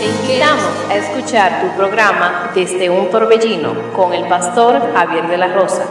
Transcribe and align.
Te 0.00 0.06
invitamos 0.06 0.64
a 0.88 0.96
escuchar 0.96 1.60
tu 1.60 1.76
programa 1.76 2.52
Desde 2.54 2.88
un 2.88 3.10
Torbellino 3.10 3.92
con 3.94 4.14
el 4.14 4.26
pastor 4.28 4.80
Javier 4.94 5.28
de 5.28 5.36
la 5.36 5.52
Rosa. 5.52 5.84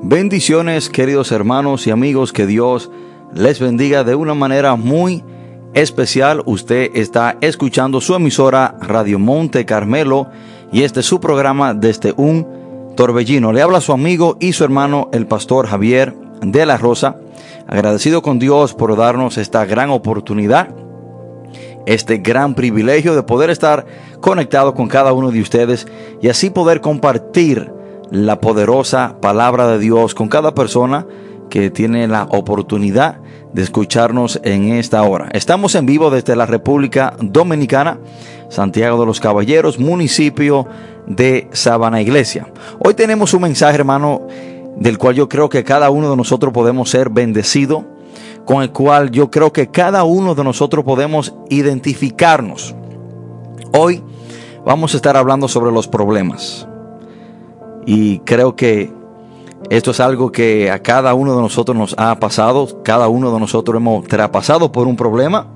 Bendiciones 0.00 0.88
queridos 0.90 1.32
hermanos 1.32 1.88
y 1.88 1.90
amigos, 1.90 2.32
que 2.32 2.46
Dios 2.46 2.88
les 3.34 3.58
bendiga 3.58 4.04
de 4.04 4.14
una 4.14 4.34
manera 4.34 4.76
muy 4.76 5.24
especial. 5.74 6.44
Usted 6.46 6.92
está 6.94 7.36
escuchando 7.40 8.00
su 8.00 8.14
emisora 8.14 8.76
Radio 8.80 9.18
Monte 9.18 9.66
Carmelo 9.66 10.30
y 10.72 10.82
este 10.82 11.00
es 11.00 11.06
su 11.06 11.20
programa 11.20 11.74
desde 11.74 12.14
un 12.16 12.92
torbellino. 12.96 13.52
Le 13.52 13.62
habla 13.62 13.80
su 13.80 13.92
amigo 13.92 14.36
y 14.40 14.54
su 14.54 14.64
hermano 14.64 15.10
el 15.12 15.26
pastor 15.26 15.66
Javier 15.66 16.14
de 16.40 16.66
la 16.66 16.78
Rosa. 16.78 17.16
Agradecido 17.68 18.22
con 18.22 18.38
Dios 18.38 18.74
por 18.74 18.96
darnos 18.96 19.38
esta 19.38 19.64
gran 19.66 19.90
oportunidad, 19.90 20.74
este 21.86 22.18
gran 22.18 22.54
privilegio 22.54 23.14
de 23.14 23.22
poder 23.22 23.50
estar 23.50 23.86
conectado 24.20 24.74
con 24.74 24.88
cada 24.88 25.12
uno 25.12 25.30
de 25.30 25.40
ustedes 25.40 25.86
y 26.20 26.28
así 26.28 26.50
poder 26.50 26.80
compartir 26.80 27.70
la 28.10 28.40
poderosa 28.40 29.16
palabra 29.20 29.68
de 29.68 29.78
Dios 29.78 30.14
con 30.14 30.28
cada 30.28 30.54
persona 30.54 31.06
que 31.52 31.68
tiene 31.68 32.08
la 32.08 32.22
oportunidad 32.30 33.18
de 33.52 33.60
escucharnos 33.60 34.40
en 34.42 34.70
esta 34.70 35.02
hora. 35.02 35.28
Estamos 35.34 35.74
en 35.74 35.84
vivo 35.84 36.08
desde 36.08 36.34
la 36.34 36.46
República 36.46 37.14
Dominicana, 37.20 37.98
Santiago 38.48 38.98
de 38.98 39.04
los 39.04 39.20
Caballeros, 39.20 39.78
municipio 39.78 40.66
de 41.06 41.48
Sabana 41.52 42.00
Iglesia. 42.00 42.50
Hoy 42.78 42.94
tenemos 42.94 43.34
un 43.34 43.42
mensaje, 43.42 43.74
hermano, 43.74 44.26
del 44.78 44.96
cual 44.96 45.14
yo 45.14 45.28
creo 45.28 45.50
que 45.50 45.62
cada 45.62 45.90
uno 45.90 46.08
de 46.08 46.16
nosotros 46.16 46.54
podemos 46.54 46.88
ser 46.88 47.10
bendecido, 47.10 47.84
con 48.46 48.62
el 48.62 48.72
cual 48.72 49.10
yo 49.10 49.30
creo 49.30 49.52
que 49.52 49.66
cada 49.66 50.04
uno 50.04 50.34
de 50.34 50.44
nosotros 50.44 50.86
podemos 50.86 51.34
identificarnos. 51.50 52.74
Hoy 53.74 54.02
vamos 54.64 54.94
a 54.94 54.96
estar 54.96 55.18
hablando 55.18 55.48
sobre 55.48 55.70
los 55.70 55.86
problemas. 55.86 56.66
Y 57.84 58.20
creo 58.20 58.56
que 58.56 58.90
esto 59.72 59.92
es 59.92 60.00
algo 60.00 60.30
que 60.30 60.70
a 60.70 60.80
cada 60.80 61.14
uno 61.14 61.34
de 61.34 61.40
nosotros 61.40 61.74
nos 61.74 61.94
ha 61.96 62.20
pasado. 62.20 62.82
Cada 62.82 63.08
uno 63.08 63.32
de 63.32 63.40
nosotros 63.40 63.78
hemos 63.78 64.06
traspasado 64.06 64.70
por 64.70 64.86
un 64.86 64.96
problema. 64.96 65.46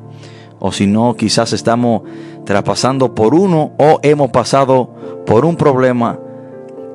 O 0.58 0.72
si 0.72 0.86
no, 0.86 1.14
quizás 1.16 1.52
estamos 1.52 2.00
traspasando 2.46 3.14
por 3.14 3.34
uno 3.34 3.72
o 3.76 4.00
hemos 4.02 4.30
pasado 4.30 4.88
por 5.26 5.44
un 5.44 5.56
problema. 5.56 6.18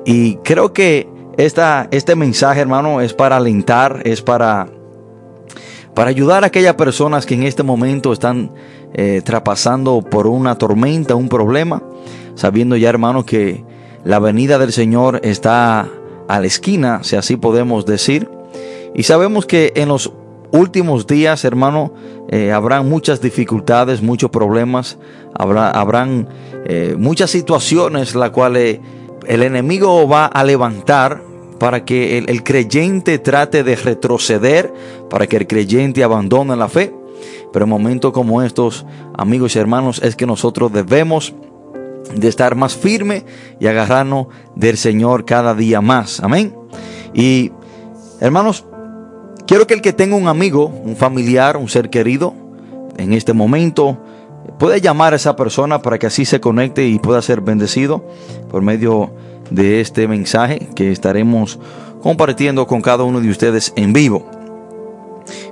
Y 0.04 0.34
creo 0.38 0.72
que 0.72 1.08
esta, 1.36 1.86
este 1.92 2.16
mensaje, 2.16 2.60
hermano, 2.60 3.00
es 3.00 3.14
para 3.14 3.36
alentar, 3.36 4.02
es 4.04 4.20
para, 4.20 4.66
para 5.94 6.10
ayudar 6.10 6.42
a 6.42 6.48
aquellas 6.48 6.74
personas 6.74 7.24
que 7.24 7.34
en 7.34 7.44
este 7.44 7.62
momento 7.62 8.12
están 8.12 8.50
eh, 8.94 9.22
traspasando 9.24 10.02
por 10.02 10.26
una 10.26 10.58
tormenta, 10.58 11.14
un 11.14 11.28
problema, 11.28 11.84
sabiendo 12.34 12.74
ya, 12.74 12.88
hermano, 12.88 13.24
que 13.24 13.64
la 14.02 14.18
venida 14.18 14.58
del 14.58 14.72
Señor 14.72 15.20
está 15.22 15.88
a 16.32 16.40
la 16.40 16.46
esquina, 16.46 17.04
si 17.04 17.14
así 17.14 17.36
podemos 17.36 17.84
decir. 17.84 18.26
Y 18.94 19.02
sabemos 19.02 19.44
que 19.44 19.74
en 19.76 19.88
los 19.88 20.10
últimos 20.50 21.06
días, 21.06 21.44
hermano, 21.44 21.92
eh, 22.30 22.52
habrán 22.52 22.88
muchas 22.88 23.20
dificultades, 23.20 24.00
muchos 24.00 24.30
problemas, 24.30 24.96
habrá, 25.34 25.70
habrán 25.70 26.26
eh, 26.64 26.96
muchas 26.98 27.30
situaciones 27.30 28.14
las 28.14 28.30
cuales 28.30 28.80
el 29.26 29.42
enemigo 29.42 30.08
va 30.08 30.24
a 30.24 30.42
levantar 30.42 31.22
para 31.58 31.84
que 31.84 32.16
el, 32.16 32.30
el, 32.30 32.42
creyente 32.42 33.18
trate 33.18 33.62
de 33.62 33.76
retroceder, 33.76 34.72
para 35.10 35.26
que 35.26 35.36
el 35.36 35.46
creyente 35.46 36.02
abandone 36.02 36.56
la 36.56 36.68
fe. 36.68 36.94
Pero 37.52 37.66
en 37.66 37.68
momentos 37.68 38.10
como 38.12 38.42
estos, 38.42 38.86
amigos 39.18 39.54
y 39.54 39.58
hermanos, 39.58 40.00
es 40.02 40.16
que 40.16 40.24
nosotros 40.24 40.72
debemos 40.72 41.34
de 42.14 42.28
estar 42.28 42.54
más 42.54 42.74
firme 42.76 43.24
y 43.60 43.66
agarrarnos 43.66 44.28
del 44.54 44.76
Señor 44.76 45.24
cada 45.24 45.54
día 45.54 45.80
más. 45.80 46.20
Amén. 46.20 46.54
Y 47.14 47.52
hermanos, 48.20 48.64
quiero 49.46 49.66
que 49.66 49.74
el 49.74 49.82
que 49.82 49.92
tenga 49.92 50.16
un 50.16 50.28
amigo, 50.28 50.66
un 50.66 50.96
familiar, 50.96 51.56
un 51.56 51.68
ser 51.68 51.90
querido, 51.90 52.34
en 52.96 53.12
este 53.12 53.32
momento, 53.32 53.98
pueda 54.58 54.78
llamar 54.78 55.12
a 55.12 55.16
esa 55.16 55.36
persona 55.36 55.82
para 55.82 55.98
que 55.98 56.06
así 56.06 56.24
se 56.24 56.40
conecte 56.40 56.86
y 56.86 56.98
pueda 56.98 57.22
ser 57.22 57.40
bendecido 57.40 58.04
por 58.50 58.62
medio 58.62 59.10
de 59.50 59.80
este 59.80 60.08
mensaje 60.08 60.68
que 60.74 60.92
estaremos 60.92 61.58
compartiendo 62.02 62.66
con 62.66 62.82
cada 62.82 63.04
uno 63.04 63.20
de 63.20 63.30
ustedes 63.30 63.72
en 63.76 63.92
vivo. 63.92 64.28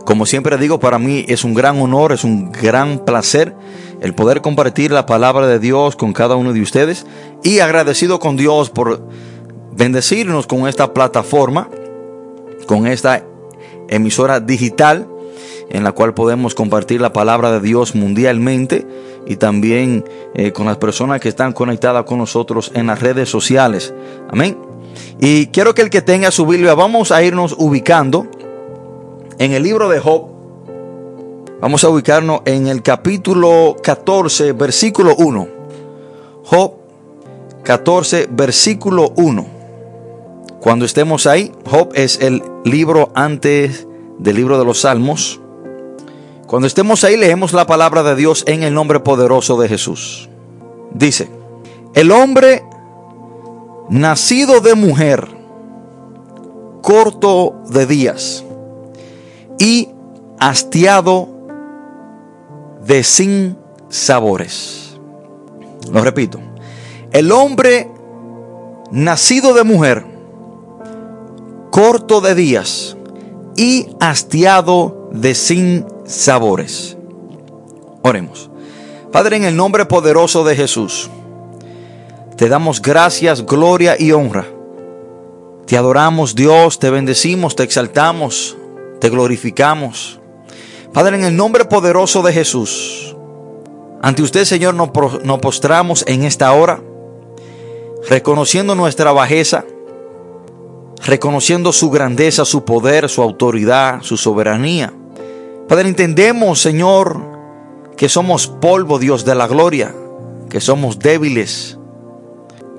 Como 0.05 0.27
siempre 0.27 0.57
digo, 0.59 0.81
para 0.81 0.99
mí 0.99 1.25
es 1.29 1.45
un 1.45 1.55
gran 1.55 1.81
honor, 1.81 2.13
es 2.13 2.25
un 2.25 2.51
gran 2.51 3.05
placer 3.05 3.55
el 4.01 4.15
poder 4.15 4.41
compartir 4.41 4.91
la 4.91 5.07
palabra 5.07 5.47
de 5.47 5.59
Dios 5.59 5.97
con 5.97 6.13
cada 6.13 6.37
uno 6.37 6.53
de 6.53 6.63
ustedes 6.63 7.07
y 7.43 7.61
agradecido 7.61 8.19
con 8.19 8.37
Dios 8.37 8.71
por 8.71 9.07
bendecirnos 9.73 10.47
con 10.47 10.69
esta 10.69 10.93
plataforma, 10.93 11.69
con 12.67 12.87
esta 12.87 13.25
emisora 13.89 14.41
digital 14.41 15.07
en 15.71 15.85
la 15.85 15.93
cual 15.93 16.15
podemos 16.15 16.55
compartir 16.55 17.01
la 17.01 17.13
palabra 17.13 17.53
de 17.53 17.61
Dios 17.61 17.95
mundialmente 17.95 18.87
y 19.27 19.37
también 19.37 20.05
eh, 20.35 20.53
con 20.53 20.67
las 20.67 20.79
personas 20.79 21.21
que 21.21 21.29
están 21.29 21.53
conectadas 21.53 22.05
con 22.05 22.19
nosotros 22.19 22.73
en 22.75 22.89
las 22.89 23.01
redes 23.01 23.29
sociales. 23.29 23.95
Amén. 24.31 24.59
Y 25.21 25.47
quiero 25.47 25.75
que 25.75 25.83
el 25.83 25.91
que 25.91 26.03
tenga 26.03 26.31
su 26.31 26.47
Biblia, 26.47 26.75
vamos 26.75 27.13
a 27.13 27.23
irnos 27.23 27.55
ubicando 27.57 28.27
en 29.39 29.53
el 29.53 29.63
libro 29.63 29.89
de 29.89 30.01
Job. 30.01 30.40
Vamos 31.61 31.85
a 31.85 31.91
ubicarnos 31.91 32.41
en 32.47 32.69
el 32.69 32.83
capítulo 32.83 33.77
14, 33.83 34.53
versículo 34.53 35.15
1. 35.15 35.49
Job 36.45 36.73
14, 37.65 38.29
versículo 38.31 39.13
1. 39.17 39.47
Cuando 40.59 40.87
estemos 40.87 41.27
ahí, 41.27 41.53
Job 41.71 41.91
es 41.93 42.19
el 42.23 42.43
libro 42.65 43.11
antes 43.15 43.87
del 44.19 44.37
libro 44.37 44.59
de 44.59 44.65
los 44.65 44.81
Salmos. 44.81 45.39
Cuando 46.47 46.67
estemos 46.67 47.05
ahí, 47.05 47.19
leemos 47.19 47.53
la 47.53 47.67
palabra 47.67 48.03
de 48.05 48.17
Dios 48.17 48.43
en 48.47 48.63
el 48.63 48.73
nombre 48.73 49.01
poderoso 49.01 49.61
de 49.61 49.69
Jesús. 49.69 50.31
Dice, 50.95 51.29
el 51.93 52.11
hombre 52.11 52.65
nacido 53.91 54.63
de 54.63 54.75
mujer, 54.75 55.29
corto 56.81 57.57
de 57.69 57.85
días 57.85 58.47
y 59.59 59.91
hastiado 60.39 61.40
de 62.91 63.05
sin 63.05 63.57
sabores. 63.89 64.99
Lo 65.93 66.03
repito, 66.03 66.41
el 67.13 67.31
hombre 67.31 67.89
nacido 68.91 69.55
de 69.55 69.63
mujer, 69.63 70.05
corto 71.71 72.21
de 72.21 72.35
días 72.35 72.97
y 73.57 73.91
hastiado 74.01 75.09
de 75.13 75.37
sin 75.37 75.87
sabores. 76.05 76.97
Oremos. 78.03 78.51
Padre, 79.13 79.37
en 79.37 79.45
el 79.45 79.55
nombre 79.55 79.87
poderoso 79.87 80.43
de 80.43 80.57
Jesús, 80.57 81.09
te 82.37 82.49
damos 82.49 82.83
gracias, 82.83 83.47
gloria 83.47 83.95
y 83.97 84.11
honra. 84.11 84.47
Te 85.65 85.77
adoramos 85.77 86.35
Dios, 86.35 86.81
te 86.81 86.91
bendecimos, 86.91 87.55
te 87.55 87.63
exaltamos, 87.63 88.57
te 88.99 89.11
glorificamos. 89.11 90.20
Padre, 90.93 91.17
en 91.17 91.25
el 91.25 91.37
nombre 91.37 91.65
poderoso 91.65 92.21
de 92.23 92.33
Jesús, 92.33 93.15
ante 94.03 94.23
usted, 94.23 94.45
Señor, 94.45 94.75
nos, 94.75 94.91
postramos 95.41 96.05
en 96.09 96.25
esta 96.25 96.53
hora, 96.53 96.83
reconociendo 98.09 98.75
nuestra 98.75 99.13
bajeza, 99.13 99.65
reconociendo 101.05 101.73
su 101.73 101.91
grandeza, 101.91 102.45
su 102.45 102.65
poder, 102.65 103.09
su 103.09 103.23
autoridad, 103.23 104.03
su 104.03 104.17
soberanía. 104.17 104.93
Padre, 105.69 105.89
entendemos, 105.89 106.61
Señor, 106.61 107.21
que 107.97 108.09
somos 108.09 108.49
polvo, 108.49 108.99
Dios 108.99 109.25
de 109.25 109.37
la 109.37 109.47
gloria, 109.47 109.95
que 110.49 110.61
somos 110.61 110.99
débiles, 110.99 111.79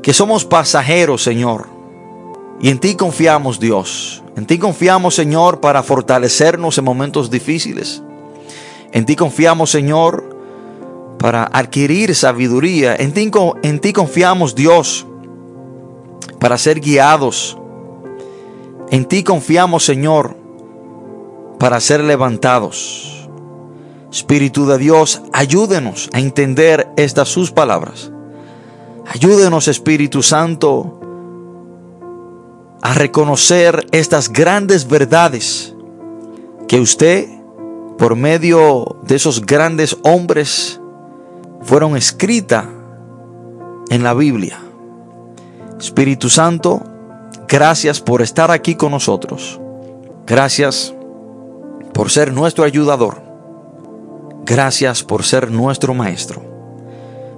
que 0.01 0.13
somos 0.13 0.43
pasajeros, 0.43 1.23
Señor. 1.23 1.80
Y 2.61 2.69
en 2.69 2.79
ti 2.79 2.95
confiamos, 2.95 3.59
Dios. 3.59 4.23
En 4.35 4.45
ti 4.45 4.59
confiamos, 4.59 5.15
Señor, 5.15 5.59
para 5.61 5.81
fortalecernos 5.81 6.77
en 6.77 6.85
momentos 6.85 7.31
difíciles. 7.31 8.03
En 8.91 9.05
ti 9.05 9.15
confiamos, 9.15 9.71
Señor, 9.71 10.37
para 11.17 11.49
adquirir 11.51 12.13
sabiduría. 12.13 12.95
En 12.95 13.13
ti, 13.13 13.31
en 13.63 13.79
ti 13.79 13.93
confiamos, 13.93 14.53
Dios, 14.53 15.07
para 16.39 16.57
ser 16.59 16.79
guiados. 16.79 17.57
En 18.91 19.05
ti 19.05 19.23
confiamos, 19.23 19.83
Señor, 19.83 20.37
para 21.57 21.79
ser 21.79 22.03
levantados. 22.03 23.27
Espíritu 24.11 24.67
de 24.67 24.77
Dios, 24.77 25.23
ayúdenos 25.33 26.09
a 26.13 26.19
entender 26.19 26.87
estas 26.95 27.29
sus 27.29 27.51
palabras. 27.51 28.11
Ayúdenos, 29.07 29.67
Espíritu 29.67 30.21
Santo, 30.21 31.00
a 32.81 32.93
reconocer 32.93 33.85
estas 33.91 34.31
grandes 34.31 34.87
verdades 34.87 35.75
que 36.67 36.79
usted, 36.79 37.27
por 37.97 38.15
medio 38.15 38.97
de 39.03 39.15
esos 39.15 39.45
grandes 39.45 39.97
hombres, 40.03 40.79
fueron 41.61 41.95
escritas 41.95 42.65
en 43.89 44.03
la 44.03 44.13
Biblia. 44.13 44.59
Espíritu 45.79 46.29
Santo, 46.29 46.81
gracias 47.47 48.01
por 48.01 48.21
estar 48.21 48.49
aquí 48.51 48.75
con 48.75 48.91
nosotros. 48.91 49.59
Gracias 50.25 50.93
por 51.93 52.09
ser 52.09 52.33
nuestro 52.33 52.63
ayudador. 52.63 53.21
Gracias 54.45 55.03
por 55.03 55.23
ser 55.23 55.51
nuestro 55.51 55.93
maestro. 55.93 56.41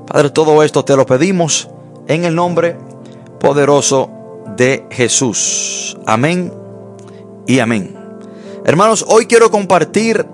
Padre, 0.07 0.29
todo 0.29 0.63
esto 0.63 0.85
te 0.85 0.95
lo 0.95 1.05
pedimos 1.05 1.69
en 2.07 2.23
el 2.23 2.35
nombre 2.35 2.77
poderoso 3.39 4.09
de 4.55 4.85
Jesús. 4.91 5.97
Amén 6.05 6.53
y 7.47 7.59
amén. 7.59 7.95
Hermanos, 8.65 9.05
hoy 9.07 9.25
quiero 9.25 9.51
compartir 9.51 10.25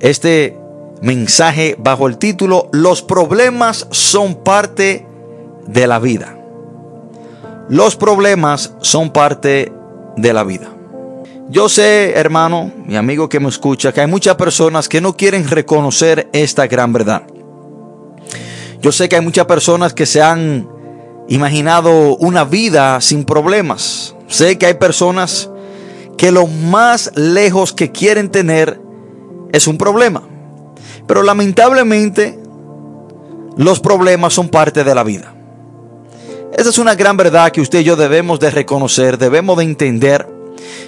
este 0.00 0.58
mensaje 1.00 1.76
bajo 1.78 2.06
el 2.08 2.18
título 2.18 2.68
Los 2.72 3.02
problemas 3.02 3.86
son 3.90 4.36
parte 4.36 5.06
de 5.66 5.86
la 5.86 5.98
vida. 5.98 6.38
Los 7.68 7.96
problemas 7.96 8.74
son 8.80 9.10
parte 9.10 9.72
de 10.16 10.32
la 10.32 10.44
vida. 10.44 10.70
Yo 11.48 11.68
sé, 11.68 12.12
hermano, 12.12 12.72
mi 12.86 12.96
amigo 12.96 13.28
que 13.28 13.40
me 13.40 13.48
escucha, 13.48 13.92
que 13.92 14.00
hay 14.00 14.06
muchas 14.06 14.36
personas 14.36 14.88
que 14.88 15.00
no 15.00 15.16
quieren 15.16 15.48
reconocer 15.48 16.28
esta 16.32 16.66
gran 16.66 16.92
verdad. 16.92 17.22
Yo 18.80 18.92
sé 18.92 19.08
que 19.08 19.16
hay 19.16 19.22
muchas 19.22 19.46
personas 19.46 19.94
que 19.94 20.06
se 20.06 20.22
han 20.22 20.68
imaginado 21.28 22.16
una 22.16 22.44
vida 22.44 23.00
sin 23.00 23.24
problemas. 23.24 24.14
Sé 24.28 24.58
que 24.58 24.66
hay 24.66 24.74
personas 24.74 25.50
que 26.16 26.30
lo 26.30 26.46
más 26.46 27.12
lejos 27.14 27.72
que 27.72 27.90
quieren 27.90 28.30
tener 28.30 28.80
es 29.52 29.66
un 29.66 29.78
problema. 29.78 30.22
Pero 31.06 31.22
lamentablemente 31.22 32.38
los 33.56 33.80
problemas 33.80 34.32
son 34.34 34.48
parte 34.48 34.84
de 34.84 34.94
la 34.94 35.04
vida. 35.04 35.34
Esa 36.56 36.70
es 36.70 36.78
una 36.78 36.94
gran 36.94 37.16
verdad 37.16 37.50
que 37.50 37.60
usted 37.60 37.80
y 37.80 37.84
yo 37.84 37.96
debemos 37.96 38.38
de 38.38 38.50
reconocer, 38.50 39.18
debemos 39.18 39.58
de 39.58 39.64
entender 39.64 40.28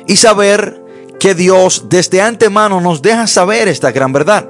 y 0.06 0.16
saber 0.16 0.80
que 1.18 1.34
Dios 1.34 1.86
desde 1.88 2.20
antemano 2.20 2.80
nos 2.80 3.02
deja 3.02 3.26
saber 3.26 3.66
esta 3.68 3.90
gran 3.90 4.12
verdad. 4.12 4.48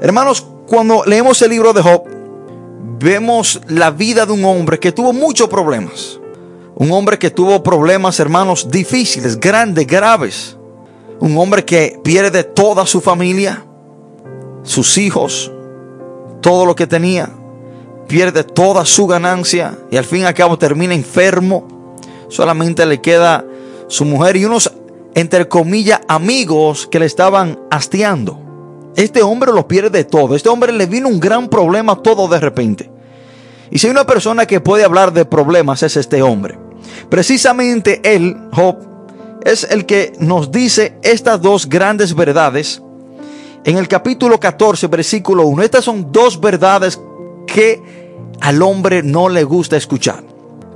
Hermanos, 0.00 0.44
cuando 0.66 1.04
leemos 1.04 1.40
el 1.42 1.50
libro 1.50 1.72
de 1.72 1.82
Job, 1.82 2.02
vemos 2.98 3.60
la 3.68 3.90
vida 3.90 4.26
de 4.26 4.32
un 4.32 4.44
hombre 4.44 4.78
que 4.78 4.92
tuvo 4.92 5.12
muchos 5.12 5.48
problemas. 5.48 6.20
Un 6.74 6.90
hombre 6.92 7.18
que 7.18 7.30
tuvo 7.30 7.62
problemas, 7.62 8.20
hermanos, 8.20 8.70
difíciles, 8.70 9.38
grandes, 9.38 9.86
graves. 9.86 10.56
Un 11.20 11.36
hombre 11.38 11.64
que 11.64 11.98
pierde 12.02 12.44
toda 12.44 12.86
su 12.86 13.00
familia, 13.00 13.64
sus 14.64 14.98
hijos, 14.98 15.50
todo 16.40 16.66
lo 16.66 16.74
que 16.74 16.86
tenía. 16.86 17.30
Pierde 18.08 18.44
toda 18.44 18.84
su 18.84 19.06
ganancia 19.06 19.78
y 19.90 19.96
al 19.96 20.04
fin 20.04 20.22
y 20.22 20.24
al 20.24 20.34
cabo 20.34 20.58
termina 20.58 20.94
enfermo. 20.94 21.96
Solamente 22.28 22.84
le 22.84 23.00
queda 23.00 23.44
su 23.88 24.04
mujer 24.04 24.36
y 24.36 24.44
unos, 24.44 24.72
entre 25.14 25.48
comillas, 25.48 26.00
amigos 26.08 26.86
que 26.90 26.98
le 26.98 27.06
estaban 27.06 27.58
hastiando. 27.70 28.43
Este 28.96 29.22
hombre 29.22 29.52
lo 29.52 29.66
pierde 29.66 30.04
todo. 30.04 30.36
Este 30.36 30.48
hombre 30.48 30.72
le 30.72 30.86
vino 30.86 31.08
un 31.08 31.20
gran 31.20 31.48
problema 31.48 31.96
todo 31.96 32.28
de 32.28 32.40
repente. 32.40 32.90
Y 33.70 33.78
si 33.78 33.86
hay 33.86 33.90
una 33.90 34.06
persona 34.06 34.46
que 34.46 34.60
puede 34.60 34.84
hablar 34.84 35.12
de 35.12 35.24
problemas 35.24 35.82
es 35.82 35.96
este 35.96 36.22
hombre. 36.22 36.58
Precisamente 37.08 38.00
él, 38.04 38.36
Job, 38.52 38.76
es 39.44 39.64
el 39.64 39.84
que 39.84 40.12
nos 40.18 40.50
dice 40.50 40.96
estas 41.02 41.40
dos 41.42 41.68
grandes 41.68 42.14
verdades 42.14 42.82
en 43.64 43.78
el 43.78 43.88
capítulo 43.88 44.38
14, 44.38 44.86
versículo 44.86 45.44
1. 45.46 45.62
Estas 45.62 45.84
son 45.84 46.12
dos 46.12 46.40
verdades 46.40 47.00
que 47.46 47.82
al 48.40 48.62
hombre 48.62 49.02
no 49.02 49.28
le 49.28 49.42
gusta 49.44 49.76
escuchar. 49.76 50.22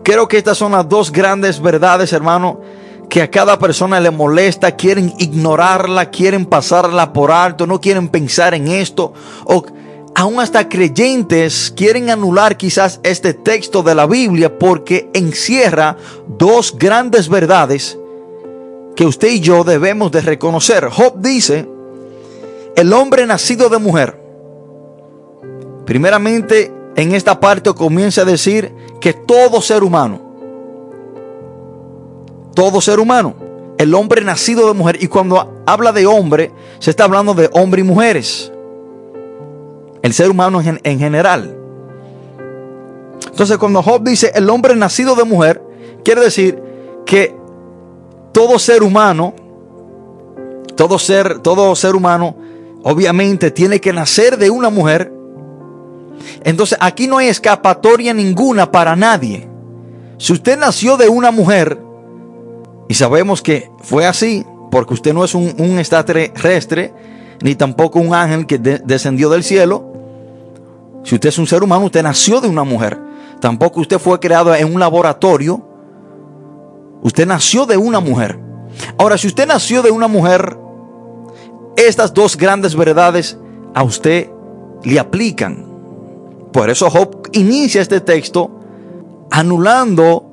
Creo 0.03 0.27
que 0.27 0.39
estas 0.39 0.57
son 0.57 0.73
las 0.73 0.89
dos 0.89 1.13
grandes 1.13 1.61
verdades, 1.61 2.13
hermano, 2.13 2.61
que 3.09 3.23
a 3.23 3.31
cada 3.31 3.59
persona 3.59 4.01
le 4.01 4.11
molesta, 4.11 4.77
quieren 4.77 5.15
ignorarla, 5.19 6.11
quieren 6.11 6.47
pasarla 6.47 7.13
por 7.13 7.31
alto, 7.31 7.67
no 7.67 7.81
quieren 7.81 8.09
pensar 8.09 8.55
en 8.55 8.69
esto, 8.69 9.13
o 9.45 9.65
aún 10.15 10.41
hasta 10.41 10.69
creyentes 10.69 11.73
quieren 11.75 12.11
anular 12.11 12.57
quizás 12.57 13.01
este 13.03 13.35
texto 13.35 13.83
de 13.83 13.95
la 13.95 14.07
Biblia 14.07 14.59
porque 14.59 15.09
encierra 15.15 15.97
dos 16.27 16.77
grandes 16.77 17.29
verdades 17.29 17.99
que 18.97 19.07
usted 19.07 19.29
y 19.29 19.41
yo 19.41 19.63
debemos 19.63 20.11
de 20.11 20.21
reconocer. 20.21 20.89
Job 20.91 21.21
dice, 21.21 21.69
el 22.75 22.93
hombre 22.93 23.27
nacido 23.27 23.69
de 23.69 23.79
mujer, 23.79 24.21
primeramente 25.87 26.73
en 26.97 27.15
esta 27.15 27.39
parte 27.39 27.73
comienza 27.75 28.23
a 28.23 28.25
decir 28.25 28.75
que 29.01 29.13
todo 29.13 29.63
ser 29.63 29.85
humano, 29.85 30.28
todo 32.59 32.81
ser 32.81 32.99
humano. 32.99 33.37
El 33.79 33.95
hombre 33.95 34.21
nacido 34.21 34.67
de 34.67 34.75
mujer. 34.75 34.99
Y 35.01 35.07
cuando 35.07 35.63
habla 35.65 35.93
de 35.93 36.07
hombre, 36.07 36.51
se 36.81 36.91
está 36.91 37.05
hablando 37.05 37.33
de 37.33 37.49
hombre 37.53 37.83
y 37.83 37.85
mujeres. 37.85 38.51
El 40.03 40.13
ser 40.13 40.29
humano 40.29 40.61
en, 40.61 40.81
en 40.83 40.99
general. 40.99 41.57
Entonces 43.31 43.59
cuando 43.59 43.81
Job 43.81 44.03
dice 44.03 44.33
el 44.35 44.51
hombre 44.51 44.75
nacido 44.75 45.15
de 45.15 45.23
mujer, 45.23 45.63
quiere 46.03 46.21
decir 46.21 46.61
que 47.07 47.33
todo 48.33 48.59
ser 48.59 48.83
humano, 48.83 49.35
todo 50.75 50.99
ser, 50.99 51.39
todo 51.39 51.77
ser 51.77 51.95
humano, 51.95 52.35
obviamente 52.83 53.53
tiene 53.53 53.81
que 53.81 53.93
nacer 53.93 54.37
de 54.37 54.51
una 54.51 54.69
mujer. 54.69 55.13
Entonces 56.43 56.77
aquí 56.81 57.07
no 57.07 57.19
hay 57.19 57.29
escapatoria 57.29 58.13
ninguna 58.13 58.69
para 58.73 58.97
nadie. 58.97 59.49
Si 60.17 60.33
usted 60.33 60.59
nació 60.59 60.97
de 60.97 61.09
una 61.09 61.31
mujer, 61.31 61.87
y 62.89 62.95
sabemos 62.95 63.43
que 63.43 63.71
fue 63.81 64.07
así 64.07 64.45
porque 64.71 64.95
usted 64.95 65.15
no 65.15 65.25
es 65.25 65.35
un, 65.35 65.79
extraterrestre, 65.79 66.93
ni 67.43 67.55
tampoco 67.55 68.01
un 68.01 68.15
ángel 68.15 68.47
que 68.47 68.59
descendió 68.59 69.31
del 69.31 69.45
cielo. 69.45 69.93
Si 71.05 71.15
usted 71.15 71.29
es 71.29 71.39
un 71.39 71.47
ser 71.47 71.63
humano, 71.63 71.87
usted 71.87 72.03
nació 72.03 72.41
de 72.41 72.49
una 72.49 72.65
mujer. 72.65 72.99
Tampoco 73.41 73.81
usted 73.81 73.99
fue 73.99 74.19
creado 74.19 74.55
en 74.55 74.73
un 74.73 74.81
laboratorio. 74.81 75.63
Usted 77.03 77.27
nació 77.27 77.67
de 77.67 77.77
una 77.77 78.01
mujer. 78.01 78.39
Ahora, 78.99 79.17
si 79.17 79.27
usted 79.27 79.47
nació 79.47 79.83
de 79.83 79.91
una 79.91 80.09
mujer, 80.09 80.59
estas 81.77 82.13
dos 82.13 82.37
grandes 82.37 82.75
verdades 82.75 83.39
a 83.75 83.83
usted 83.83 84.31
le 84.83 84.99
aplican. 84.99 85.67
Por 86.53 86.71
eso 86.71 86.91
Job 86.91 87.29
inicia 87.33 87.81
este 87.81 88.01
texto 88.01 88.51
anulando 89.31 90.28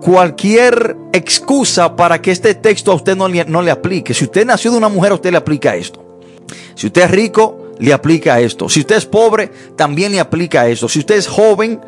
cualquier 0.00 0.96
excusa 1.12 1.96
para 1.96 2.20
que 2.20 2.30
este 2.30 2.54
texto 2.54 2.92
a 2.92 2.94
usted 2.94 3.16
no 3.16 3.28
le, 3.28 3.44
no 3.44 3.62
le 3.62 3.70
aplique. 3.70 4.14
Si 4.14 4.24
usted 4.24 4.46
nació 4.46 4.70
de 4.70 4.78
una 4.78 4.88
mujer, 4.88 5.12
usted 5.12 5.30
le 5.30 5.36
aplica 5.36 5.74
esto. 5.76 6.04
Si 6.74 6.86
usted 6.86 7.02
es 7.02 7.10
rico, 7.10 7.72
le 7.78 7.92
aplica 7.92 8.40
esto. 8.40 8.68
Si 8.68 8.80
usted 8.80 8.96
es 8.96 9.06
pobre, 9.06 9.50
también 9.76 10.12
le 10.12 10.20
aplica 10.20 10.68
esto. 10.68 10.88
Si 10.88 11.00
usted 11.00 11.16
es 11.16 11.26
joven, 11.26 11.80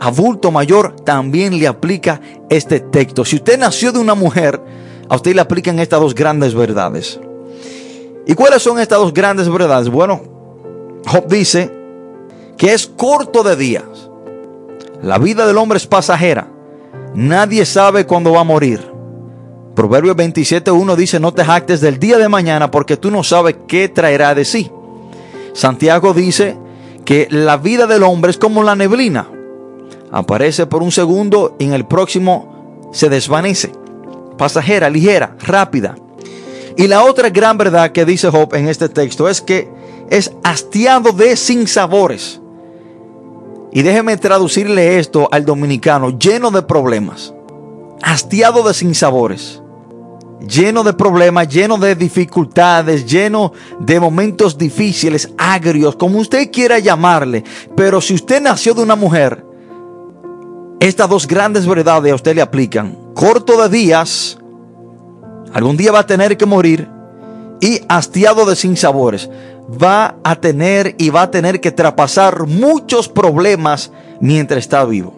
adulto 0.00 0.50
mayor, 0.50 0.96
también 1.04 1.58
le 1.58 1.66
aplica 1.66 2.20
este 2.48 2.80
texto. 2.80 3.24
Si 3.24 3.36
usted 3.36 3.58
nació 3.58 3.92
de 3.92 3.98
una 3.98 4.14
mujer, 4.14 4.60
a 5.08 5.16
usted 5.16 5.34
le 5.34 5.40
aplican 5.40 5.78
estas 5.78 6.00
dos 6.00 6.14
grandes 6.14 6.54
verdades. 6.54 7.20
¿Y 8.26 8.34
cuáles 8.34 8.62
son 8.62 8.78
estas 8.78 8.98
dos 8.98 9.14
grandes 9.14 9.48
verdades? 9.48 9.88
Bueno, 9.88 10.22
Job 11.06 11.28
dice 11.28 11.70
que 12.56 12.72
es 12.72 12.86
corto 12.86 13.42
de 13.42 13.56
días. 13.56 13.84
La 15.02 15.18
vida 15.18 15.46
del 15.46 15.58
hombre 15.58 15.76
es 15.76 15.86
pasajera. 15.86 16.48
Nadie 17.16 17.64
sabe 17.64 18.04
cuándo 18.04 18.32
va 18.32 18.40
a 18.40 18.44
morir. 18.44 18.92
Proverbios 19.74 20.14
27.1 20.16 20.96
dice, 20.96 21.18
no 21.18 21.32
te 21.32 21.46
jactes 21.46 21.80
del 21.80 21.98
día 21.98 22.18
de 22.18 22.28
mañana 22.28 22.70
porque 22.70 22.98
tú 22.98 23.10
no 23.10 23.24
sabes 23.24 23.56
qué 23.66 23.88
traerá 23.88 24.34
de 24.34 24.44
sí. 24.44 24.70
Santiago 25.54 26.12
dice 26.12 26.58
que 27.06 27.26
la 27.30 27.56
vida 27.56 27.86
del 27.86 28.02
hombre 28.02 28.30
es 28.30 28.36
como 28.36 28.62
la 28.62 28.76
neblina. 28.76 29.30
Aparece 30.12 30.66
por 30.66 30.82
un 30.82 30.92
segundo 30.92 31.56
y 31.58 31.64
en 31.64 31.72
el 31.72 31.86
próximo 31.86 32.90
se 32.92 33.08
desvanece. 33.08 33.72
Pasajera, 34.36 34.90
ligera, 34.90 35.36
rápida. 35.40 35.96
Y 36.76 36.86
la 36.86 37.02
otra 37.02 37.30
gran 37.30 37.56
verdad 37.56 37.92
que 37.92 38.04
dice 38.04 38.28
Job 38.28 38.54
en 38.54 38.68
este 38.68 38.90
texto 38.90 39.26
es 39.26 39.40
que 39.40 39.70
es 40.10 40.32
hastiado 40.44 41.12
de 41.12 41.34
sinsabores. 41.36 42.42
Y 43.72 43.82
déjeme 43.82 44.16
traducirle 44.16 44.98
esto 44.98 45.28
al 45.30 45.44
dominicano, 45.44 46.18
lleno 46.18 46.50
de 46.50 46.62
problemas, 46.62 47.34
hastiado 48.02 48.62
de 48.62 48.72
sinsabores, 48.72 49.62
lleno 50.40 50.82
de 50.82 50.92
problemas, 50.92 51.48
lleno 51.48 51.76
de 51.78 51.94
dificultades, 51.94 53.06
lleno 53.06 53.52
de 53.80 54.00
momentos 54.00 54.56
difíciles, 54.56 55.30
agrios, 55.36 55.96
como 55.96 56.18
usted 56.18 56.50
quiera 56.50 56.78
llamarle. 56.78 57.44
Pero 57.76 58.00
si 58.00 58.14
usted 58.14 58.40
nació 58.40 58.74
de 58.74 58.82
una 58.82 58.96
mujer, 58.96 59.44
estas 60.80 61.08
dos 61.08 61.26
grandes 61.26 61.66
verdades 61.66 62.12
a 62.12 62.16
usted 62.16 62.34
le 62.34 62.42
aplican. 62.42 62.96
Corto 63.14 63.60
de 63.62 63.68
días, 63.68 64.38
algún 65.52 65.76
día 65.76 65.92
va 65.92 66.00
a 66.00 66.06
tener 66.06 66.36
que 66.36 66.46
morir 66.46 66.88
y 67.60 67.80
hastiado 67.88 68.44
de 68.44 68.56
sinsabores. 68.56 69.30
Va 69.70 70.16
a 70.22 70.36
tener 70.36 70.94
y 70.98 71.10
va 71.10 71.22
a 71.22 71.30
tener 71.30 71.60
que 71.60 71.72
traspasar 71.72 72.46
muchos 72.46 73.08
problemas 73.08 73.90
mientras 74.20 74.58
está 74.60 74.84
vivo. 74.84 75.12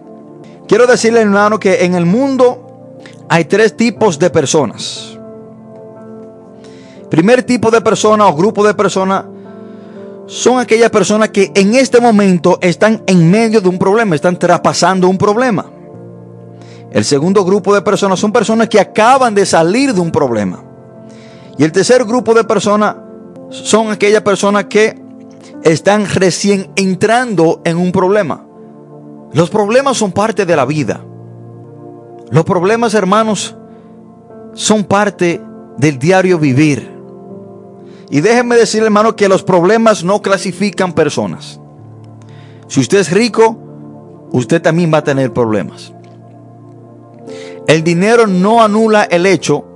Quiero 0.67 0.87
decirle, 0.87 1.21
hermano, 1.21 1.59
que 1.59 1.85
en 1.85 1.95
el 1.95 2.07
mundo 2.07 2.97
hay 3.29 3.45
tres 3.45 3.77
tipos 3.77 4.19
de 4.19 4.31
personas. 4.31 5.19
Primer 7.11 7.43
tipo 7.43 7.71
de 7.71 7.81
persona 7.81 8.27
o 8.27 8.35
grupo 8.35 8.67
de 8.67 8.75
personas 8.75 9.25
son 10.27 10.59
aquellas 10.59 10.91
personas 10.91 11.31
que 11.31 11.51
en 11.55 11.75
este 11.75 12.01
momento 12.01 12.59
están 12.61 13.03
en 13.07 13.31
medio 13.31 13.63
de 13.63 13.69
un 13.69 13.79
problema, 13.79 14.15
están 14.15 14.39
traspasando 14.39 15.09
un 15.09 15.17
problema. 15.17 15.65
El 16.91 17.05
segundo 17.05 17.45
grupo 17.45 17.75
de 17.75 17.81
personas 17.83 18.21
son 18.21 18.33
personas 18.33 18.69
que 18.69 18.79
acaban 18.79 19.35
de 19.35 19.47
salir 19.47 19.95
de 19.95 20.01
un 20.01 20.11
problema. 20.11 20.63
Y 21.57 21.65
el 21.65 21.73
tercer 21.73 22.05
grupo 22.05 22.35
de 22.35 22.45
personas 22.45 22.97
son 23.51 23.91
aquellas 23.91 24.23
personas 24.23 24.65
que 24.65 25.01
están 25.63 26.07
recién 26.07 26.71
entrando 26.77 27.61
en 27.65 27.77
un 27.77 27.93
problema. 27.93 28.47
Los 29.33 29.51
problemas 29.51 29.97
son 29.97 30.13
parte 30.13 30.47
de 30.47 30.57
la 30.57 30.65
vida. 30.65 31.05
Los 32.31 32.45
problemas, 32.45 32.95
hermanos, 32.95 33.57
son 34.55 34.85
parte 34.85 35.41
del 35.77 35.99
diario 35.99 36.39
vivir. 36.39 36.91
Y 38.11 38.21
déjenme 38.21 38.57
decirle, 38.57 38.87
hermano, 38.87 39.17
que 39.17 39.29
los 39.29 39.43
problemas 39.43 40.03
no 40.03 40.23
clasifican 40.23 40.93
personas. 40.93 41.61
Si 42.67 42.81
usted 42.81 42.99
es 42.99 43.13
rico, 43.13 43.59
usted 44.33 44.63
también 44.63 44.93
va 44.93 44.99
a 44.99 45.05
tener 45.05 45.33
problemas. 45.33 45.93
El 47.67 47.85
dinero 47.85 48.27
no 48.27 48.63
anula 48.63 49.05
el 49.05 49.27
hecho 49.27 49.68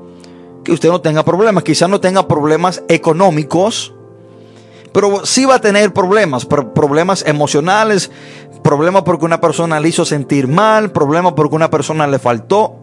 que 0.65 0.73
usted 0.73 0.89
no 0.89 1.01
tenga 1.01 1.25
problemas. 1.25 1.65
Quizás 1.65 1.89
no 1.89 2.01
tenga 2.01 2.27
problemas 2.29 2.83
económicos, 2.89 3.95
pero 4.93 5.25
sí 5.25 5.45
va 5.45 5.57
a 5.57 5.61
tener 5.61 5.93
problemas, 5.93 6.47
problemas 6.47 7.25
emocionales, 7.27 8.11
problemas 8.63 9.03
porque 9.03 9.25
una 9.25 9.41
persona 9.41 9.81
le 9.81 9.89
hizo 9.89 10.05
sentir 10.05 10.49
mal, 10.49 10.93
problemas 10.93 11.33
porque 11.33 11.57
una 11.57 11.71
persona 11.71 12.07
le 12.07 12.19
faltó, 12.19 12.75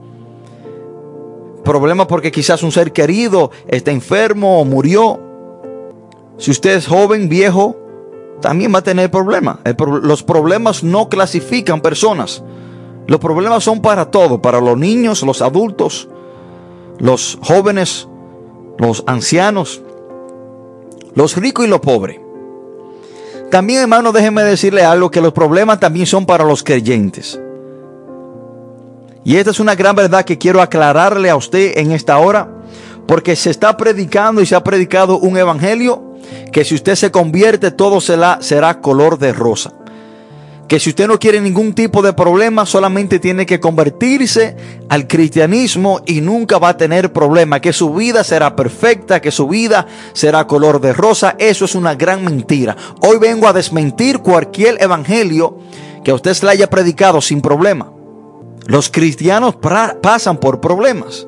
problemas 1.64 2.08
porque 2.08 2.32
quizás 2.32 2.64
un 2.64 2.72
ser 2.72 2.92
querido 2.92 3.52
está 3.68 3.92
enfermo 3.92 4.60
o 4.60 4.66
murió. 4.66 5.20
Si 6.38 6.52
usted 6.52 6.78
es 6.78 6.88
joven, 6.88 7.30
viejo, 7.30 7.76
también 8.42 8.74
va 8.74 8.80
a 8.80 8.84
tener 8.84 9.12
problemas. 9.12 9.58
Los 10.02 10.24
problemas 10.24 10.84
no 10.84 11.10
clasifican 11.10 11.82
personas. 11.82 12.44
Los 13.08 13.20
problemas 13.20 13.64
son 13.64 13.82
para 13.82 14.10
todo, 14.10 14.42
para 14.42 14.62
los 14.62 14.78
niños, 14.78 15.24
los 15.24 15.42
adultos, 15.42 16.08
los 17.00 17.40
jóvenes, 17.42 18.08
los 18.78 19.04
ancianos, 19.08 19.82
los 21.16 21.36
ricos 21.38 21.66
y 21.66 21.70
los 21.70 21.80
pobres. 21.80 22.20
También, 23.50 23.82
hermano, 23.82 24.12
déjeme 24.12 24.44
decirle 24.44 24.84
algo, 24.84 25.10
que 25.10 25.22
los 25.22 25.34
problemas 25.34 25.80
también 25.80 26.06
son 26.06 26.26
para 26.26 26.44
los 26.44 26.64
creyentes. 26.64 27.40
Y 29.24 29.38
esta 29.38 29.52
es 29.52 29.60
una 29.60 29.76
gran 29.76 29.96
verdad 29.96 30.24
que 30.24 30.38
quiero 30.38 30.62
aclararle 30.62 31.30
a 31.30 31.36
usted 31.36 31.78
en 31.78 31.92
esta 31.92 32.18
hora, 32.20 32.50
porque 33.08 33.36
se 33.36 33.50
está 33.50 33.76
predicando 33.76 34.42
y 34.42 34.46
se 34.46 34.56
ha 34.56 34.64
predicado 34.64 35.18
un 35.18 35.38
evangelio 35.38 36.10
que 36.52 36.64
si 36.64 36.76
usted 36.76 36.96
se 36.96 37.12
convierte 37.12 37.72
todo 37.72 38.02
será, 38.02 38.38
será 38.42 38.82
color 38.82 39.18
de 39.18 39.34
rosa. 39.34 39.74
Que 40.70 40.80
si 40.80 40.92
usted 40.92 41.08
no 41.08 41.18
quiere 41.20 41.42
ningún 41.42 41.74
tipo 41.74 42.04
de 42.04 42.14
problema, 42.14 42.64
solamente 42.66 43.18
tiene 43.18 43.48
que 43.48 43.60
convertirse 43.60 44.56
al 44.88 45.08
cristianismo 45.08 46.02
y 46.06 46.22
nunca 46.22 46.60
va 46.60 46.70
a 46.70 46.78
tener 46.78 47.12
problema. 47.12 47.60
Que 47.60 47.74
su 47.74 47.92
vida 47.94 48.24
será 48.24 48.56
perfecta, 48.56 49.20
que 49.20 49.32
su 49.32 49.48
vida 49.48 49.88
será 50.14 50.46
color 50.46 50.80
de 50.80 50.94
rosa. 50.94 51.36
Eso 51.40 51.66
es 51.66 51.74
una 51.74 51.96
gran 51.96 52.24
mentira. 52.24 52.78
Hoy 53.02 53.18
vengo 53.18 53.48
a 53.48 53.54
desmentir 53.54 54.20
cualquier 54.20 54.82
evangelio 54.82 55.58
que 56.04 56.14
usted 56.14 56.36
se 56.36 56.46
le 56.46 56.52
haya 56.52 56.70
predicado 56.70 57.20
sin 57.20 57.42
problema. 57.42 57.92
Los 58.68 58.90
cristianos 58.90 59.56
pasan 60.02 60.38
por 60.38 60.62
problemas. 60.62 61.26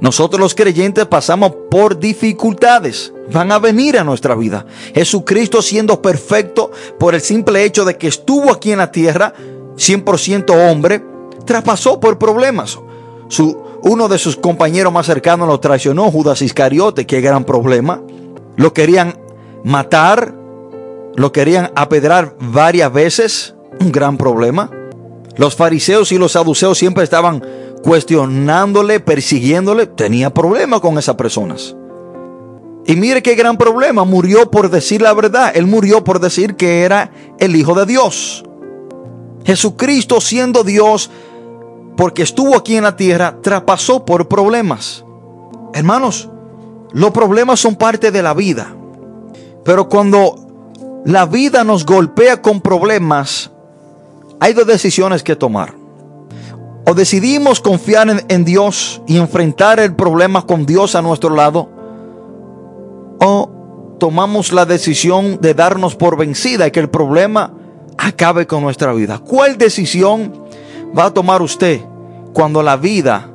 Nosotros 0.00 0.40
los 0.40 0.54
creyentes 0.54 1.06
pasamos 1.06 1.52
por 1.70 1.98
dificultades. 1.98 3.12
Van 3.32 3.50
a 3.52 3.58
venir 3.58 3.98
a 3.98 4.04
nuestra 4.04 4.34
vida. 4.34 4.64
Jesucristo 4.94 5.60
siendo 5.60 6.00
perfecto 6.00 6.70
por 6.98 7.14
el 7.14 7.20
simple 7.20 7.64
hecho 7.64 7.84
de 7.84 7.96
que 7.96 8.08
estuvo 8.08 8.50
aquí 8.52 8.72
en 8.72 8.78
la 8.78 8.92
tierra, 8.92 9.34
100% 9.76 10.70
hombre, 10.70 11.02
traspasó 11.44 12.00
por 12.00 12.18
problemas. 12.18 12.78
Su, 13.28 13.60
uno 13.82 14.08
de 14.08 14.18
sus 14.18 14.36
compañeros 14.36 14.92
más 14.92 15.06
cercanos 15.06 15.48
lo 15.48 15.60
traicionó, 15.60 16.10
Judas 16.10 16.42
Iscariote, 16.42 17.06
que 17.06 17.20
gran 17.20 17.44
problema. 17.44 18.00
Lo 18.56 18.72
querían 18.72 19.18
matar, 19.64 20.34
lo 21.16 21.32
querían 21.32 21.72
apedrar 21.74 22.36
varias 22.40 22.92
veces, 22.92 23.54
un 23.80 23.92
gran 23.92 24.16
problema. 24.16 24.70
Los 25.36 25.54
fariseos 25.54 26.10
y 26.12 26.18
los 26.18 26.32
saduceos 26.32 26.78
siempre 26.78 27.04
estaban 27.04 27.42
cuestionándole, 27.82 29.00
persiguiéndole, 29.00 29.86
tenía 29.86 30.30
problemas 30.30 30.80
con 30.80 30.98
esas 30.98 31.16
personas. 31.16 31.76
Y 32.86 32.96
mire 32.96 33.22
qué 33.22 33.34
gran 33.34 33.58
problema, 33.58 34.04
murió 34.04 34.50
por 34.50 34.70
decir 34.70 35.02
la 35.02 35.12
verdad, 35.12 35.52
él 35.54 35.66
murió 35.66 36.04
por 36.04 36.20
decir 36.20 36.56
que 36.56 36.82
era 36.82 37.10
el 37.38 37.54
Hijo 37.54 37.74
de 37.74 37.84
Dios. 37.84 38.44
Jesucristo 39.44 40.20
siendo 40.20 40.64
Dios, 40.64 41.10
porque 41.96 42.22
estuvo 42.22 42.56
aquí 42.56 42.76
en 42.76 42.84
la 42.84 42.96
tierra, 42.96 43.38
traspasó 43.42 44.04
por 44.04 44.28
problemas. 44.28 45.04
Hermanos, 45.74 46.30
los 46.92 47.10
problemas 47.10 47.60
son 47.60 47.76
parte 47.76 48.10
de 48.10 48.22
la 48.22 48.34
vida. 48.34 48.74
Pero 49.64 49.88
cuando 49.88 51.02
la 51.04 51.26
vida 51.26 51.64
nos 51.64 51.84
golpea 51.84 52.40
con 52.40 52.60
problemas, 52.60 53.50
hay 54.40 54.54
dos 54.54 54.66
decisiones 54.66 55.22
que 55.22 55.36
tomar. 55.36 55.74
O 56.88 56.94
decidimos 56.94 57.60
confiar 57.60 58.24
en, 58.28 58.44
Dios 58.46 59.02
y 59.06 59.18
enfrentar 59.18 59.78
el 59.78 59.94
problema 59.94 60.46
con 60.46 60.64
Dios 60.64 60.94
a 60.94 61.02
nuestro 61.02 61.34
lado. 61.34 61.68
O 63.20 63.50
tomamos 64.00 64.54
la 64.54 64.64
decisión 64.64 65.38
de 65.38 65.52
darnos 65.52 65.96
por 65.96 66.16
vencida 66.16 66.66
y 66.66 66.70
que 66.70 66.80
el 66.80 66.88
problema 66.88 67.52
acabe 67.98 68.46
con 68.46 68.62
nuestra 68.62 68.94
vida. 68.94 69.18
¿Cuál 69.18 69.58
decisión 69.58 70.32
va 70.98 71.06
a 71.06 71.10
tomar 71.12 71.42
usted 71.42 71.82
cuando 72.32 72.62
la 72.62 72.78
vida 72.78 73.28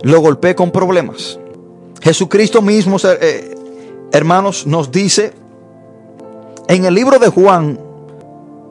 lo 0.00 0.20
golpee 0.20 0.54
con 0.54 0.70
problemas? 0.70 1.38
Jesucristo 2.00 2.62
mismo, 2.62 2.96
eh, 3.20 3.58
hermanos, 4.10 4.66
nos 4.66 4.90
dice 4.90 5.34
en 6.68 6.86
el 6.86 6.94
libro 6.94 7.18
de 7.18 7.28
Juan, 7.28 7.78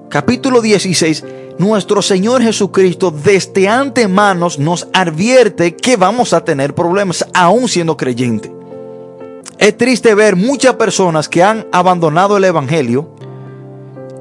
capítulo 0.09 0.61
16, 0.61 1.23
nuestro 1.57 2.01
Señor 2.01 2.41
Jesucristo 2.41 3.11
desde 3.11 3.67
antemano 3.67 4.47
nos 4.57 4.87
advierte 4.93 5.75
que 5.75 5.95
vamos 5.95 6.33
a 6.33 6.43
tener 6.43 6.73
problemas 6.73 7.25
aún 7.33 7.67
siendo 7.67 7.97
creyente. 7.97 8.51
Es 9.57 9.77
triste 9.77 10.13
ver 10.15 10.35
muchas 10.35 10.75
personas 10.75 11.29
que 11.29 11.43
han 11.43 11.67
abandonado 11.71 12.37
el 12.37 12.43
Evangelio. 12.43 13.09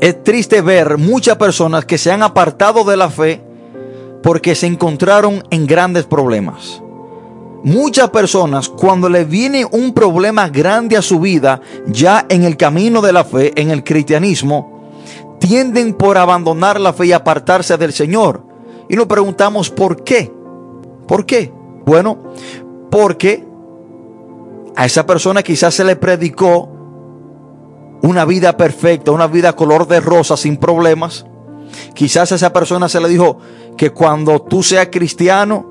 Es 0.01 0.23
triste 0.23 0.61
ver 0.61 0.99
muchas 0.99 1.37
personas 1.37 1.85
que 1.85 1.99
se 1.99 2.13
han 2.13 2.23
apartado 2.23 2.85
de 2.85 2.97
la 2.97 3.11
fe 3.11 3.41
porque 4.23 4.55
se 4.55 4.67
encontraron 4.67 5.43
en 5.51 5.67
grandes 5.67 6.05
problemas. 6.05 6.83
Muchas 7.65 8.11
personas 8.11 8.69
cuando 8.69 9.09
le 9.09 9.25
viene 9.25 9.65
un 9.65 9.95
problema 9.95 10.49
grande 10.49 10.97
a 10.97 11.03
su 11.03 11.21
vida, 11.21 11.61
ya 11.87 12.27
en 12.29 12.43
el 12.43 12.57
camino 12.57 13.01
de 13.01 13.13
la 13.13 13.25
fe, 13.25 13.53
en 13.55 13.71
el 13.71 13.85
cristianismo, 13.85 14.82
tienden 15.53 15.93
por 15.93 16.17
abandonar 16.17 16.81
la 16.81 16.95
fe 16.95 17.09
y 17.09 17.13
apartarse 17.13 17.77
del 17.77 17.93
Señor. 17.93 18.43
Y 18.89 18.97
nos 18.97 19.07
preguntamos 19.07 19.69
por 19.69 20.03
qué. 20.03 20.33
¿Por 21.07 21.27
qué? 21.27 21.53
Bueno, 21.85 22.17
porque 22.91 23.45
a 24.75 24.87
esa 24.87 25.05
persona 25.05 25.43
quizás 25.43 25.75
se 25.75 25.85
le 25.85 25.97
predicó 25.97 26.71
una 28.01 28.25
vida 28.25 28.57
perfecta, 28.57 29.11
una 29.11 29.27
vida 29.27 29.55
color 29.55 29.87
de 29.87 30.01
rosa 30.01 30.39
sin 30.39 30.57
problemas. 30.57 31.27
Quizás 31.93 32.33
a 32.33 32.37
esa 32.37 32.55
persona 32.55 32.89
se 32.89 33.03
le 33.03 33.11
dijo 33.11 33.37
que 33.77 33.91
cuando 33.91 34.41
tú 34.41 34.63
seas 34.63 34.89
cristiano, 34.91 35.67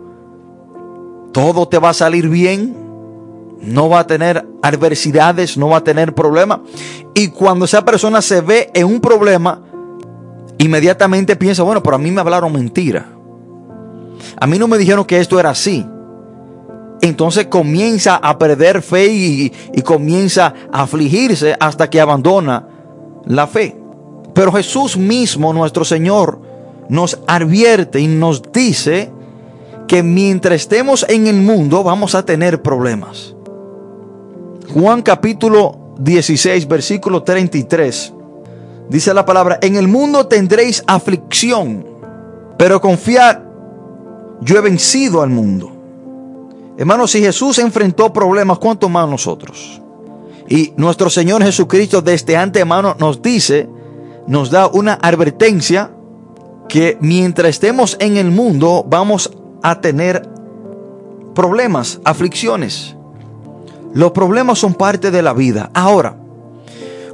todo 1.31 1.67
te 1.67 1.79
va 1.79 1.89
a 1.89 1.95
salir 1.95 2.29
bien, 2.29 2.77
no 3.61 3.89
va 3.89 4.01
a 4.01 4.05
tener 4.05 4.47
adversidades, 4.61 5.57
no 5.57 5.69
va 5.69 5.77
a 5.77 5.83
tener 5.83 6.13
problemas. 6.13 6.59
Y 7.15 7.29
cuando 7.29 7.65
esa 7.65 7.83
persona 7.83 8.21
se 8.21 8.41
ve 8.41 8.69
en 8.75 8.85
un 8.85 9.01
problema, 9.01 9.70
inmediatamente 10.61 11.35
piensa, 11.35 11.63
bueno, 11.63 11.81
pero 11.81 11.95
a 11.95 11.99
mí 11.99 12.11
me 12.11 12.21
hablaron 12.21 12.53
mentira. 12.53 13.07
A 14.39 14.47
mí 14.47 14.59
no 14.59 14.67
me 14.67 14.77
dijeron 14.77 15.05
que 15.05 15.19
esto 15.19 15.39
era 15.39 15.49
así. 15.49 15.85
Entonces 17.01 17.47
comienza 17.47 18.17
a 18.17 18.37
perder 18.37 18.83
fe 18.83 19.07
y, 19.07 19.51
comienza 19.83 20.53
a 20.71 20.83
afligirse 20.83 21.55
hasta 21.59 21.89
que 21.89 21.99
abandona 21.99 22.67
la 23.25 23.47
fe. 23.47 23.75
Pero 24.35 24.51
Jesús 24.51 24.97
mismo, 24.97 25.51
nuestro 25.51 25.83
Señor, 25.83 26.39
nos 26.89 27.19
advierte 27.27 27.99
y 27.99 28.07
nos 28.07 28.43
dice 28.51 29.09
que 29.87 30.03
mientras 30.03 30.61
estemos 30.61 31.05
en 31.09 31.25
el 31.25 31.37
mundo 31.37 31.83
vamos 31.83 32.13
a 32.13 32.23
tener 32.23 32.61
problemas. 32.61 33.35
Juan 34.71 35.01
capítulo 35.01 35.95
16, 35.97 36.67
versículo 36.67 37.23
33. 37.23 38.13
Dice 38.91 39.13
la 39.13 39.25
palabra, 39.25 39.57
en 39.61 39.77
el 39.77 39.87
mundo 39.87 40.27
tendréis 40.27 40.83
aflicción, 40.85 41.87
pero 42.57 42.81
confiad, 42.81 43.39
yo 44.41 44.57
he 44.57 44.59
vencido 44.59 45.21
al 45.21 45.29
mundo. 45.29 45.71
Hermanos, 46.77 47.11
si 47.11 47.21
Jesús 47.21 47.57
enfrentó 47.59 48.11
problemas, 48.11 48.59
¿cuánto 48.59 48.89
más 48.89 49.07
nosotros? 49.07 49.81
Y 50.49 50.73
nuestro 50.75 51.09
Señor 51.09 51.41
Jesucristo 51.41 52.01
desde 52.01 52.35
antemano 52.35 52.97
nos 52.99 53.21
dice, 53.21 53.69
nos 54.27 54.51
da 54.51 54.67
una 54.67 54.95
advertencia 54.95 55.91
que 56.67 56.97
mientras 56.99 57.51
estemos 57.51 57.95
en 58.01 58.17
el 58.17 58.29
mundo 58.29 58.85
vamos 58.85 59.31
a 59.63 59.79
tener 59.79 60.27
problemas, 61.33 62.01
aflicciones. 62.03 62.97
Los 63.93 64.11
problemas 64.11 64.59
son 64.59 64.73
parte 64.73 65.11
de 65.11 65.21
la 65.21 65.31
vida. 65.31 65.71
Ahora, 65.73 66.20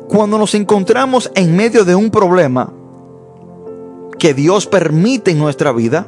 cuando 0.07 0.37
nos 0.37 0.55
encontramos 0.55 1.31
en 1.35 1.55
medio 1.55 1.83
de 1.83 1.95
un 1.95 2.09
problema 2.09 2.71
que 4.17 4.33
Dios 4.33 4.65
permite 4.65 5.31
en 5.31 5.39
nuestra 5.39 5.71
vida, 5.71 6.07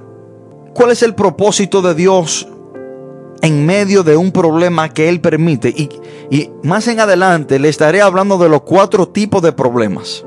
¿cuál 0.74 0.92
es 0.92 1.04
el 1.04 1.16
propósito 1.16 1.82
de 1.82 1.94
Dios 1.96 2.48
en 3.42 3.66
medio 3.66 4.04
de 4.04 4.18
un 4.18 4.32
problema 4.32 4.90
que 4.90 5.10
Él 5.10 5.22
permite? 5.22 5.70
Y, 5.70 6.50
más 6.64 6.88
en 6.88 7.00
adelante 7.00 7.60
le 7.60 7.70
estaré 7.70 8.02
hablando 8.02 8.38
de 8.38 8.50
los 8.50 8.62
cuatro 8.62 9.08
tipos 9.08 9.42
de 9.42 9.52
problemas. 9.52 10.26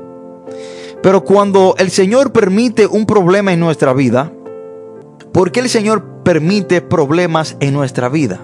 Pero 1.01 1.23
cuando 1.23 1.75
el 1.77 1.91
Señor 1.91 2.31
permite 2.31 2.87
un 2.87 3.05
problema 3.05 3.51
en 3.53 3.59
nuestra 3.59 3.93
vida, 3.93 4.31
¿por 5.31 5.51
qué 5.51 5.59
el 5.59 5.69
Señor 5.69 6.23
permite 6.23 6.81
problemas 6.81 7.57
en 7.59 7.73
nuestra 7.73 8.07
vida? 8.07 8.39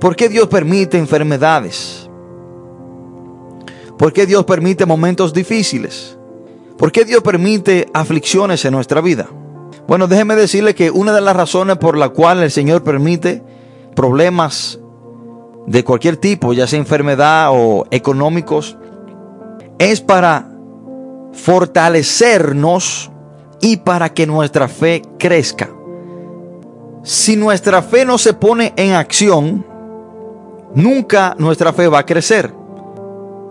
¿Por 0.00 0.16
qué 0.16 0.28
Dios 0.28 0.48
permite 0.48 0.98
enfermedades? 0.98 2.01
¿Por 4.02 4.12
qué 4.12 4.26
Dios 4.26 4.44
permite 4.44 4.84
momentos 4.84 5.32
difíciles? 5.32 6.18
¿Por 6.76 6.90
qué 6.90 7.04
Dios 7.04 7.22
permite 7.22 7.86
aflicciones 7.94 8.64
en 8.64 8.72
nuestra 8.72 9.00
vida? 9.00 9.28
Bueno, 9.86 10.08
déjeme 10.08 10.34
decirle 10.34 10.74
que 10.74 10.90
una 10.90 11.12
de 11.12 11.20
las 11.20 11.36
razones 11.36 11.76
por 11.76 11.96
la 11.96 12.08
cual 12.08 12.42
el 12.42 12.50
Señor 12.50 12.82
permite 12.82 13.44
problemas 13.94 14.80
de 15.68 15.84
cualquier 15.84 16.16
tipo, 16.16 16.52
ya 16.52 16.66
sea 16.66 16.80
enfermedad 16.80 17.50
o 17.52 17.86
económicos, 17.92 18.76
es 19.78 20.00
para 20.00 20.50
fortalecernos 21.32 23.12
y 23.60 23.76
para 23.76 24.12
que 24.12 24.26
nuestra 24.26 24.66
fe 24.66 25.02
crezca. 25.16 25.70
Si 27.04 27.36
nuestra 27.36 27.82
fe 27.82 28.04
no 28.04 28.18
se 28.18 28.34
pone 28.34 28.72
en 28.74 28.94
acción, 28.94 29.64
nunca 30.74 31.36
nuestra 31.38 31.72
fe 31.72 31.86
va 31.86 32.00
a 32.00 32.06
crecer. 32.06 32.61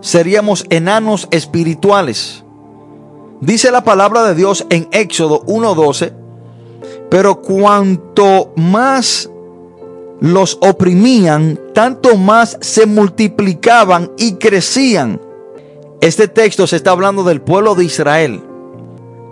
Seríamos 0.02 0.66
enanos 0.68 1.28
espirituales. 1.30 2.44
Dice 3.40 3.70
la 3.70 3.84
palabra 3.84 4.24
de 4.24 4.34
Dios 4.34 4.66
en 4.68 4.88
Éxodo 4.90 5.44
1.12, 5.46 6.12
pero 7.08 7.40
cuanto 7.40 8.52
más 8.56 9.30
los 10.20 10.58
oprimían, 10.60 11.58
tanto 11.72 12.16
más 12.16 12.58
se 12.60 12.86
multiplicaban 12.86 14.10
y 14.18 14.34
crecían. 14.34 15.20
Este 16.00 16.26
texto 16.26 16.66
se 16.66 16.76
está 16.76 16.90
hablando 16.90 17.22
del 17.22 17.40
pueblo 17.40 17.76
de 17.76 17.84
Israel, 17.84 18.42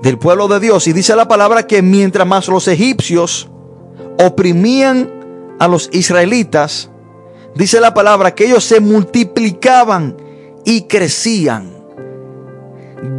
del 0.03 0.19
pueblo 0.19 0.47
de 0.47 0.61
Dios. 0.61 0.87
Y 0.87 0.93
dice 0.93 1.17
la 1.17 1.27
palabra 1.27 1.67
que 1.67 1.83
mientras 1.83 2.29
más 2.29 2.47
los 2.47 2.69
egipcios 2.69 3.49
oprimían 4.25 5.57
a 5.59 5.67
los 5.67 5.89
israelitas, 5.93 6.91
dice 7.57 7.80
la 7.80 7.93
palabra 7.93 8.37
que 8.37 8.47
ellos 8.47 8.63
se 8.63 8.78
multiplicaban 8.78 10.29
y 10.65 10.83
crecían. 10.83 11.81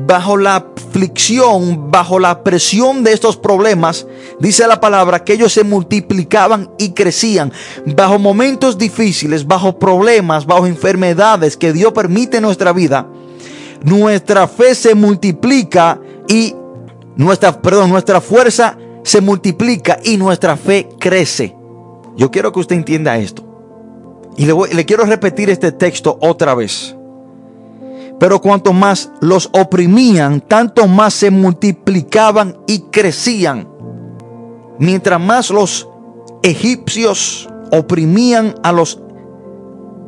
Bajo 0.06 0.38
la 0.38 0.58
aflicción, 0.58 1.90
bajo 1.90 2.20
la 2.20 2.44
presión 2.44 3.04
de 3.04 3.14
estos 3.14 3.36
problemas, 3.38 4.06
dice 4.40 4.68
la 4.68 4.80
palabra 4.80 5.24
que 5.24 5.34
ellos 5.34 5.54
se 5.54 5.64
multiplicaban 5.64 6.70
y 6.78 6.92
crecían. 6.92 7.52
Bajo 7.96 8.20
momentos 8.20 8.78
difíciles, 8.78 9.48
bajo 9.48 9.80
problemas, 9.80 10.46
bajo 10.46 10.68
enfermedades 10.68 11.58
que 11.58 11.74
Dios 11.74 11.94
permite 11.94 12.38
en 12.38 12.44
nuestra 12.44 12.74
vida, 12.74 13.08
nuestra 13.84 14.48
fe 14.48 14.76
se 14.76 14.94
multiplica 14.94 16.00
y 16.28 16.56
nuestra, 17.16 17.60
perdón, 17.60 17.90
nuestra 17.90 18.22
fuerza 18.22 18.78
se 19.04 19.22
multiplica 19.22 20.00
y 20.04 20.18
nuestra 20.18 20.58
fe 20.58 20.90
crece. 21.00 21.56
Yo 22.18 22.30
quiero 22.30 22.52
que 22.52 22.60
usted 22.60 22.76
entienda 22.76 23.18
esto. 23.18 23.48
Y 24.38 24.46
le, 24.46 24.54
le 24.74 24.86
quiero 24.86 25.06
repetir 25.06 25.50
este 25.50 25.72
texto 25.72 26.18
otra 26.22 26.54
vez. 26.54 26.96
Pero 28.22 28.40
cuanto 28.40 28.72
más 28.72 29.10
los 29.20 29.50
oprimían, 29.52 30.42
tanto 30.42 30.88
más 30.88 31.16
se 31.16 31.32
multiplicaban 31.32 32.56
y 32.68 32.82
crecían. 32.92 33.68
Mientras 34.78 35.20
más 35.20 35.50
los 35.50 35.90
egipcios 36.44 37.50
oprimían 37.72 38.54
a 38.62 38.74
los 38.74 39.02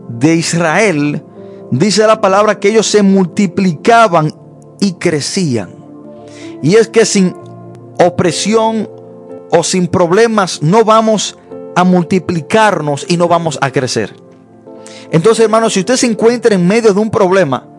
de 0.10 0.36
Israel, 0.36 1.26
dice 1.72 2.06
la 2.06 2.22
palabra 2.22 2.60
que 2.60 2.70
ellos 2.70 2.86
se 2.86 3.02
multiplicaban 3.02 4.32
y 4.80 4.94
crecían. 4.94 5.74
Y 6.62 6.76
es 6.76 6.90
que 6.90 7.08
sin 7.08 7.36
opresión 8.00 8.92
o 9.50 9.64
sin 9.64 9.88
problemas 9.88 10.62
no 10.62 10.84
vamos 10.84 11.36
a 11.76 11.84
multiplicarnos 11.84 13.08
y 13.10 13.18
no 13.18 13.28
vamos 13.28 13.58
a 13.60 13.72
crecer. 13.72 14.14
Entonces, 15.12 15.46
hermanos, 15.46 15.74
si 15.74 15.80
usted 15.80 15.96
se 15.96 16.06
encuentra 16.06 16.54
en 16.54 16.68
medio 16.68 16.94
de 16.94 17.00
un 17.00 17.10
problema 17.10 17.73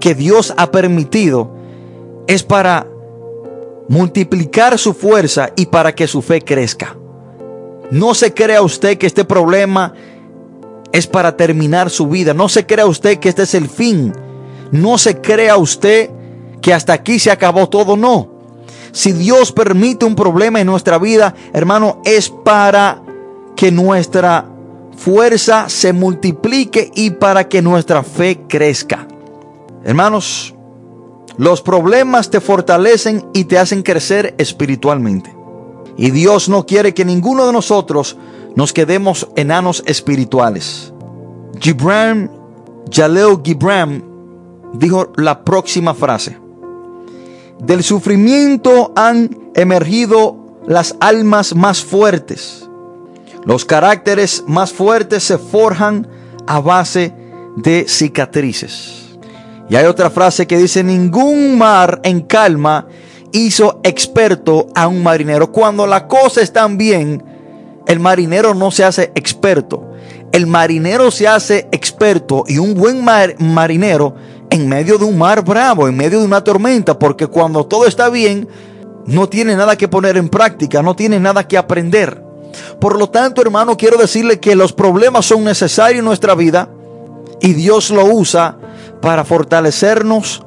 que 0.00 0.14
Dios 0.14 0.52
ha 0.56 0.70
permitido, 0.70 1.54
es 2.26 2.42
para 2.42 2.86
multiplicar 3.88 4.78
su 4.78 4.94
fuerza 4.94 5.50
y 5.56 5.66
para 5.66 5.94
que 5.94 6.06
su 6.06 6.22
fe 6.22 6.40
crezca. 6.40 6.96
No 7.90 8.14
se 8.14 8.32
crea 8.32 8.62
usted 8.62 8.98
que 8.98 9.06
este 9.06 9.24
problema 9.24 9.94
es 10.92 11.06
para 11.06 11.36
terminar 11.36 11.90
su 11.90 12.08
vida. 12.08 12.34
No 12.34 12.48
se 12.48 12.66
crea 12.66 12.86
usted 12.86 13.18
que 13.18 13.28
este 13.28 13.42
es 13.42 13.54
el 13.54 13.68
fin. 13.68 14.12
No 14.70 14.96
se 14.96 15.20
crea 15.20 15.56
usted 15.56 16.10
que 16.62 16.72
hasta 16.72 16.92
aquí 16.92 17.18
se 17.18 17.30
acabó 17.30 17.68
todo. 17.68 17.96
No. 17.96 18.28
Si 18.92 19.12
Dios 19.12 19.52
permite 19.52 20.04
un 20.04 20.14
problema 20.14 20.60
en 20.60 20.66
nuestra 20.66 20.98
vida, 20.98 21.34
hermano, 21.52 22.00
es 22.04 22.30
para 22.30 23.02
que 23.56 23.70
nuestra 23.70 24.46
fuerza 24.96 25.68
se 25.68 25.92
multiplique 25.92 26.90
y 26.94 27.10
para 27.10 27.48
que 27.48 27.62
nuestra 27.62 28.02
fe 28.02 28.42
crezca. 28.48 29.06
Hermanos, 29.84 30.54
los 31.36 31.62
problemas 31.62 32.30
te 32.30 32.40
fortalecen 32.40 33.24
y 33.32 33.44
te 33.44 33.58
hacen 33.58 33.82
crecer 33.82 34.34
espiritualmente. 34.38 35.34
Y 35.96 36.10
Dios 36.10 36.48
no 36.48 36.66
quiere 36.66 36.94
que 36.94 37.04
ninguno 37.04 37.46
de 37.46 37.52
nosotros 37.52 38.16
nos 38.56 38.72
quedemos 38.72 39.28
enanos 39.36 39.82
espirituales. 39.86 40.92
Gibran, 41.58 42.30
Jaleo 42.92 43.40
Gibran 43.42 44.04
dijo 44.74 45.12
la 45.16 45.44
próxima 45.44 45.94
frase. 45.94 46.38
Del 47.60 47.82
sufrimiento 47.82 48.92
han 48.96 49.50
emergido 49.54 50.58
las 50.66 50.96
almas 51.00 51.54
más 51.54 51.82
fuertes. 51.82 52.68
Los 53.44 53.64
caracteres 53.64 54.44
más 54.46 54.72
fuertes 54.72 55.24
se 55.24 55.38
forjan 55.38 56.06
a 56.46 56.60
base 56.60 57.14
de 57.56 57.86
cicatrices. 57.88 58.99
Y 59.70 59.76
hay 59.76 59.86
otra 59.86 60.10
frase 60.10 60.48
que 60.48 60.58
dice, 60.58 60.82
ningún 60.82 61.56
mar 61.56 62.00
en 62.02 62.22
calma 62.22 62.88
hizo 63.32 63.80
experto 63.84 64.66
a 64.74 64.88
un 64.88 65.00
marinero. 65.00 65.52
Cuando 65.52 65.86
la 65.86 66.08
cosa 66.08 66.40
está 66.40 66.66
bien, 66.66 67.22
el 67.86 68.00
marinero 68.00 68.52
no 68.52 68.72
se 68.72 68.82
hace 68.82 69.12
experto. 69.14 69.92
El 70.32 70.48
marinero 70.48 71.12
se 71.12 71.28
hace 71.28 71.68
experto 71.70 72.42
y 72.48 72.58
un 72.58 72.74
buen 72.74 73.04
marinero 73.04 74.16
en 74.50 74.68
medio 74.68 74.98
de 74.98 75.04
un 75.04 75.16
mar 75.16 75.44
bravo, 75.44 75.86
en 75.86 75.96
medio 75.96 76.18
de 76.18 76.24
una 76.24 76.42
tormenta, 76.42 76.98
porque 76.98 77.28
cuando 77.28 77.64
todo 77.64 77.86
está 77.86 78.10
bien, 78.10 78.48
no 79.06 79.28
tiene 79.28 79.54
nada 79.54 79.76
que 79.76 79.86
poner 79.86 80.16
en 80.16 80.28
práctica, 80.30 80.82
no 80.82 80.96
tiene 80.96 81.20
nada 81.20 81.46
que 81.46 81.56
aprender. 81.56 82.20
Por 82.80 82.98
lo 82.98 83.08
tanto, 83.08 83.40
hermano, 83.40 83.76
quiero 83.76 83.96
decirle 83.98 84.40
que 84.40 84.56
los 84.56 84.72
problemas 84.72 85.26
son 85.26 85.44
necesarios 85.44 86.00
en 86.00 86.06
nuestra 86.06 86.34
vida 86.34 86.68
y 87.40 87.52
Dios 87.52 87.90
lo 87.90 88.04
usa 88.04 88.56
para 89.00 89.24
fortalecernos 89.24 90.42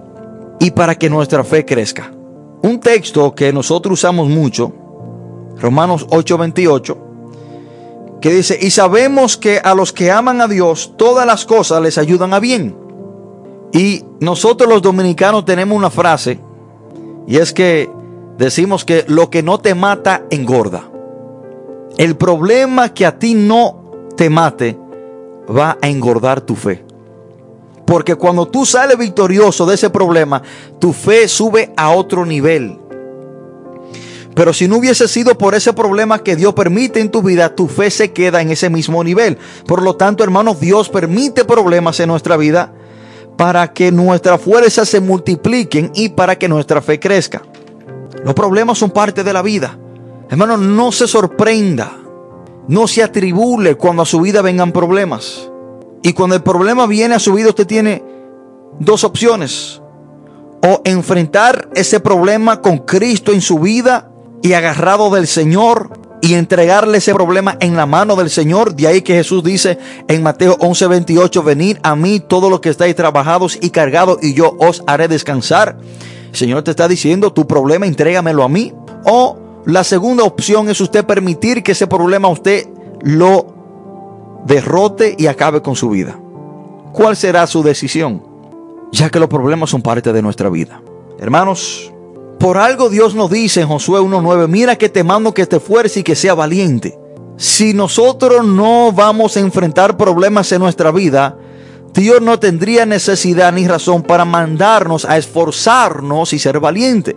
y 0.59 0.71
para 0.71 0.95
que 0.95 1.09
nuestra 1.09 1.43
fe 1.43 1.65
crezca. 1.65 2.11
Un 2.61 2.79
texto 2.79 3.35
que 3.35 3.51
nosotros 3.51 3.99
usamos 3.99 4.29
mucho, 4.29 4.71
Romanos 5.59 6.07
8:28, 6.09 6.97
que 8.21 8.33
dice, 8.33 8.57
y 8.61 8.71
sabemos 8.71 9.35
que 9.37 9.59
a 9.59 9.75
los 9.75 9.91
que 9.91 10.11
aman 10.11 10.39
a 10.39 10.47
Dios, 10.47 10.93
todas 10.97 11.25
las 11.25 11.45
cosas 11.45 11.81
les 11.81 11.97
ayudan 11.97 12.33
a 12.33 12.39
bien. 12.39 12.77
Y 13.73 14.05
nosotros 14.19 14.69
los 14.69 14.81
dominicanos 14.81 15.45
tenemos 15.45 15.77
una 15.77 15.89
frase, 15.89 16.39
y 17.27 17.37
es 17.37 17.51
que 17.53 17.89
decimos 18.37 18.85
que 18.85 19.03
lo 19.07 19.29
que 19.29 19.43
no 19.43 19.59
te 19.59 19.75
mata 19.75 20.23
engorda. 20.29 20.89
El 21.97 22.15
problema 22.15 22.93
que 22.93 23.05
a 23.05 23.19
ti 23.19 23.33
no 23.33 24.09
te 24.15 24.29
mate 24.29 24.79
va 25.49 25.77
a 25.81 25.89
engordar 25.89 26.41
tu 26.41 26.55
fe. 26.55 26.85
Porque 27.85 28.15
cuando 28.15 28.47
tú 28.47 28.65
sales 28.65 28.97
victorioso 28.97 29.65
de 29.65 29.75
ese 29.75 29.89
problema, 29.89 30.41
tu 30.79 30.93
fe 30.93 31.27
sube 31.27 31.73
a 31.75 31.91
otro 31.91 32.25
nivel. 32.25 32.79
Pero 34.35 34.53
si 34.53 34.67
no 34.67 34.77
hubiese 34.77 35.07
sido 35.07 35.37
por 35.37 35.53
ese 35.53 35.73
problema 35.73 36.23
que 36.23 36.35
Dios 36.35 36.53
permite 36.53 36.99
en 36.99 37.11
tu 37.11 37.21
vida, 37.21 37.55
tu 37.55 37.67
fe 37.67 37.91
se 37.91 38.13
queda 38.13 38.41
en 38.41 38.49
ese 38.49 38.69
mismo 38.69 39.03
nivel. 39.03 39.37
Por 39.67 39.81
lo 39.81 39.95
tanto, 39.95 40.23
hermanos, 40.23 40.59
Dios 40.59 40.89
permite 40.89 41.45
problemas 41.45 41.99
en 41.99 42.09
nuestra 42.09 42.37
vida 42.37 42.73
para 43.37 43.73
que 43.73 43.91
nuestras 43.91 44.41
fuerzas 44.41 44.89
se 44.89 45.01
multipliquen 45.01 45.91
y 45.93 46.09
para 46.09 46.37
que 46.37 46.47
nuestra 46.47 46.81
fe 46.81 46.99
crezca. 46.99 47.43
Los 48.23 48.33
problemas 48.33 48.77
son 48.77 48.91
parte 48.91 49.23
de 49.23 49.33
la 49.33 49.41
vida. 49.41 49.77
Hermano, 50.29 50.57
no 50.57 50.91
se 50.91 51.07
sorprenda, 51.07 51.91
no 52.67 52.87
se 52.87 53.03
atribule 53.03 53.75
cuando 53.75 54.01
a 54.01 54.05
su 54.05 54.21
vida 54.21 54.41
vengan 54.41 54.71
problemas. 54.71 55.49
Y 56.03 56.13
cuando 56.13 56.35
el 56.35 56.43
problema 56.43 56.85
viene 56.85 57.15
a 57.15 57.19
su 57.19 57.33
vida, 57.33 57.49
usted 57.49 57.65
tiene 57.65 58.03
dos 58.79 59.03
opciones. 59.03 59.81
O 60.61 60.81
enfrentar 60.85 61.69
ese 61.75 61.99
problema 61.99 62.61
con 62.61 62.79
Cristo 62.79 63.31
en 63.31 63.41
su 63.41 63.59
vida 63.59 64.11
y 64.41 64.53
agarrado 64.53 65.09
del 65.09 65.27
Señor 65.27 65.97
y 66.21 66.35
entregarle 66.35 66.99
ese 66.99 67.13
problema 67.13 67.57
en 67.59 67.75
la 67.75 67.85
mano 67.85 68.15
del 68.15 68.29
Señor. 68.29 68.75
De 68.75 68.87
ahí 68.87 69.01
que 69.01 69.15
Jesús 69.15 69.43
dice 69.43 69.77
en 70.07 70.23
Mateo 70.23 70.57
11:28, 70.57 71.43
venid 71.43 71.77
a 71.83 71.95
mí 71.95 72.21
todos 72.21 72.49
los 72.49 72.59
que 72.59 72.69
estáis 72.69 72.95
trabajados 72.95 73.57
y 73.61 73.71
cargados 73.71 74.19
y 74.21 74.33
yo 74.33 74.55
os 74.59 74.83
haré 74.87 75.07
descansar. 75.07 75.77
El 76.29 76.35
Señor 76.35 76.63
te 76.63 76.71
está 76.71 76.87
diciendo, 76.87 77.33
tu 77.33 77.45
problema 77.45 77.85
entrégamelo 77.85 78.43
a 78.43 78.49
mí. 78.49 78.73
O 79.05 79.37
la 79.65 79.83
segunda 79.83 80.23
opción 80.23 80.69
es 80.69 80.79
usted 80.81 81.05
permitir 81.05 81.61
que 81.61 81.73
ese 81.73 81.87
problema 81.87 82.27
usted 82.29 82.67
lo 83.01 83.52
derrote 84.45 85.15
y 85.17 85.27
acabe 85.27 85.61
con 85.61 85.75
su 85.75 85.89
vida. 85.89 86.19
¿Cuál 86.91 87.15
será 87.15 87.47
su 87.47 87.63
decisión? 87.63 88.23
Ya 88.91 89.09
que 89.09 89.19
los 89.19 89.29
problemas 89.29 89.69
son 89.69 89.81
parte 89.81 90.13
de 90.13 90.21
nuestra 90.21 90.49
vida. 90.49 90.81
Hermanos, 91.19 91.91
por 92.39 92.57
algo 92.57 92.89
Dios 92.89 93.15
nos 93.15 93.31
dice 93.31 93.61
en 93.61 93.67
Josué 93.67 94.01
1.9, 94.01 94.47
mira 94.47 94.75
que 94.75 94.89
te 94.89 95.03
mando 95.03 95.33
que 95.33 95.45
te 95.45 95.59
fuerce 95.59 96.01
y 96.01 96.03
que 96.03 96.15
sea 96.15 96.33
valiente. 96.33 96.99
Si 97.37 97.73
nosotros 97.73 98.45
no 98.45 98.91
vamos 98.91 99.37
a 99.37 99.39
enfrentar 99.39 99.97
problemas 99.97 100.51
en 100.51 100.59
nuestra 100.59 100.91
vida, 100.91 101.37
Dios 101.93 102.21
no 102.21 102.39
tendría 102.39 102.85
necesidad 102.85 103.53
ni 103.53 103.67
razón 103.67 104.03
para 104.03 104.25
mandarnos 104.25 105.05
a 105.05 105.17
esforzarnos 105.17 106.33
y 106.33 106.39
ser 106.39 106.59
valiente. 106.59 107.15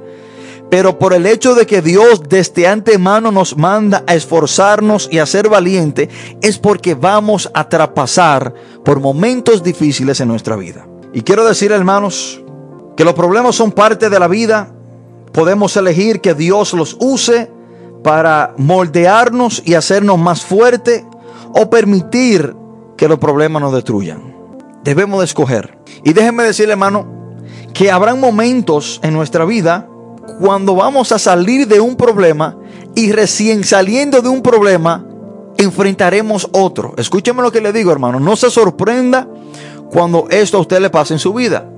Pero 0.71 0.99
por 0.99 1.13
el 1.13 1.27
hecho 1.27 1.55
de 1.55 1.67
que 1.67 1.81
Dios 1.81 2.23
desde 2.29 2.67
antemano 2.67 3.31
nos 3.31 3.57
manda 3.57 4.03
a 4.07 4.15
esforzarnos 4.15 5.09
y 5.11 5.19
a 5.19 5.27
ser 5.27 5.49
valiente, 5.49 6.09
es 6.43 6.59
porque 6.59 6.95
vamos 6.95 7.51
a 7.55 7.69
traspasar 7.69 8.53
por 8.85 9.01
momentos 9.01 9.63
difíciles 9.63 10.21
en 10.21 10.29
nuestra 10.29 10.57
vida. 10.57 10.87
Y 11.13 11.23
quiero 11.23 11.45
decir, 11.45 11.73
hermanos, 11.73 12.43
que 12.97 13.05
los 13.05 13.15
problemas 13.15 13.55
son 13.55 13.73
parte 13.73 14.11
de 14.11 14.19
la 14.19 14.27
vida, 14.27 14.73
Podemos 15.37 15.77
elegir 15.77 16.23
que 16.23 16.33
Dios 16.33 16.73
los 16.73 16.97
use 16.99 17.51
para 18.03 18.55
moldearnos 18.57 19.63
y 19.67 19.75
hacernos 19.75 20.19
más 20.19 20.47
fuerte 20.47 21.05
o 21.53 21.69
permitir 21.69 22.57
que 22.97 23.07
los 23.07 23.19
problemas 23.19 23.61
nos 23.61 23.75
destruyan. 23.75 24.35
Debemos 24.83 25.19
de 25.19 25.27
escoger. 25.27 25.79
Y 26.05 26.15
déjenme 26.15 26.43
decirle, 26.43 26.73
hermano, 26.73 27.07
que 27.75 27.91
habrán 27.91 28.19
momentos 28.19 28.99
en 29.03 29.13
nuestra 29.13 29.45
vida 29.45 29.91
cuando 30.41 30.75
vamos 30.75 31.13
a 31.13 31.19
salir 31.19 31.67
de 31.67 31.81
un 31.81 31.97
problema 31.97 32.57
y 32.95 33.13
recién 33.13 33.65
saliendo 33.65 34.23
de 34.23 34.29
un 34.29 34.43
problema 34.43 35.05
enfrentaremos 35.59 36.49
otro. 36.53 36.95
Escúcheme 36.97 37.43
lo 37.43 37.53
que 37.53 37.61
le 37.61 37.73
digo, 37.73 37.93
hermano. 37.93 38.21
No 38.21 38.37
se 38.37 38.51
sorprenda 38.51 39.27
cuando 39.91 40.27
esto 40.31 40.59
a 40.59 40.61
usted 40.61 40.81
le 40.81 40.91
pase 40.91 41.15
en 41.15 41.19
su 41.19 41.33
vida. 41.33 41.69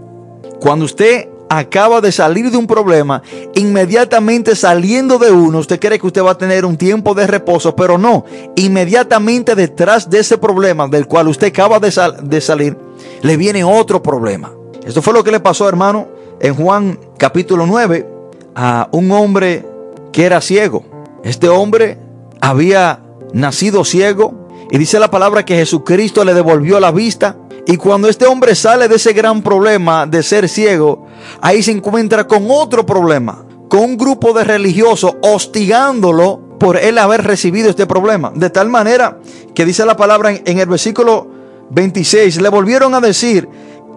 Cuando 0.61 0.85
usted 0.85 1.29
acaba 1.49 2.01
de 2.01 2.13
salir 2.13 2.51
de 2.51 2.57
un 2.57 2.67
problema, 2.67 3.23
inmediatamente 3.55 4.55
saliendo 4.55 5.19
de 5.19 5.31
uno, 5.31 5.59
usted 5.59 5.81
cree 5.81 5.99
que 5.99 6.07
usted 6.07 6.23
va 6.23 6.33
a 6.33 6.39
tener 6.39 6.65
un 6.65 6.77
tiempo 6.77 7.15
de 7.15 7.27
reposo, 7.27 7.75
pero 7.75 7.97
no, 7.97 8.25
inmediatamente 8.57 9.55
detrás 9.55 10.11
de 10.11 10.19
ese 10.19 10.37
problema 10.37 10.89
del 10.89 11.07
cual 11.07 11.29
usted 11.29 11.49
acaba 11.49 11.81
de, 11.81 11.93
de 12.23 12.41
salir, 12.41 12.77
le 13.23 13.37
viene 13.37 13.65
otro 13.65 14.03
problema. 14.03 14.53
Esto 14.85 15.01
fue 15.01 15.15
lo 15.15 15.25
que 15.25 15.31
le 15.31 15.41
pasó, 15.41 15.69
hermano, 15.69 16.09
en 16.41 16.55
Juan 16.55 16.99
capítulo 17.17 17.67
9, 17.67 18.17
a 18.61 18.88
un 18.90 19.12
hombre 19.12 19.64
que 20.11 20.25
era 20.27 20.40
ciego. 20.40 20.83
Este 21.23 21.49
hombre 21.49 21.97
había 22.40 22.99
nacido 23.33 23.85
ciego 23.85 24.49
y 24.68 24.79
dice 24.79 24.99
la 24.99 25.12
palabra 25.12 25.44
que 25.44 25.55
Jesucristo 25.55 26.25
le 26.25 26.35
devolvió 26.35 26.81
la 26.81 26.90
vista 26.90 27.37
y 27.68 27.77
cuando 27.77 28.09
este 28.09 28.27
hombre 28.27 28.57
sale 28.57 28.88
de 28.88 28.97
ese 28.97 29.12
gran 29.12 29.42
problema 29.42 30.07
de 30.07 30.25
ser 30.25 30.49
ciego, 30.49 31.07
ahí 31.40 31.62
se 31.62 31.71
encuentra 31.71 32.27
con 32.27 32.49
otro 32.51 32.85
problema, 32.85 33.44
con 33.68 33.81
un 33.81 33.97
grupo 33.97 34.33
de 34.33 34.42
religiosos 34.42 35.14
hostigándolo 35.23 36.40
por 36.59 36.79
él 36.79 36.99
haber 36.99 37.23
recibido 37.23 37.71
este 37.71 37.87
problema. 37.87 38.33
De 38.35 38.51
tal 38.51 38.68
manera 38.71 39.21
que 39.55 39.64
dice 39.64 39.87
la 39.87 39.97
palabra 39.97 40.33
en, 40.33 40.59
el 40.59 40.66
versículo 40.66 41.29
26, 41.71 42.40
le 42.40 42.49
volvieron 42.49 42.92
a 42.94 43.01
decir, 43.01 43.49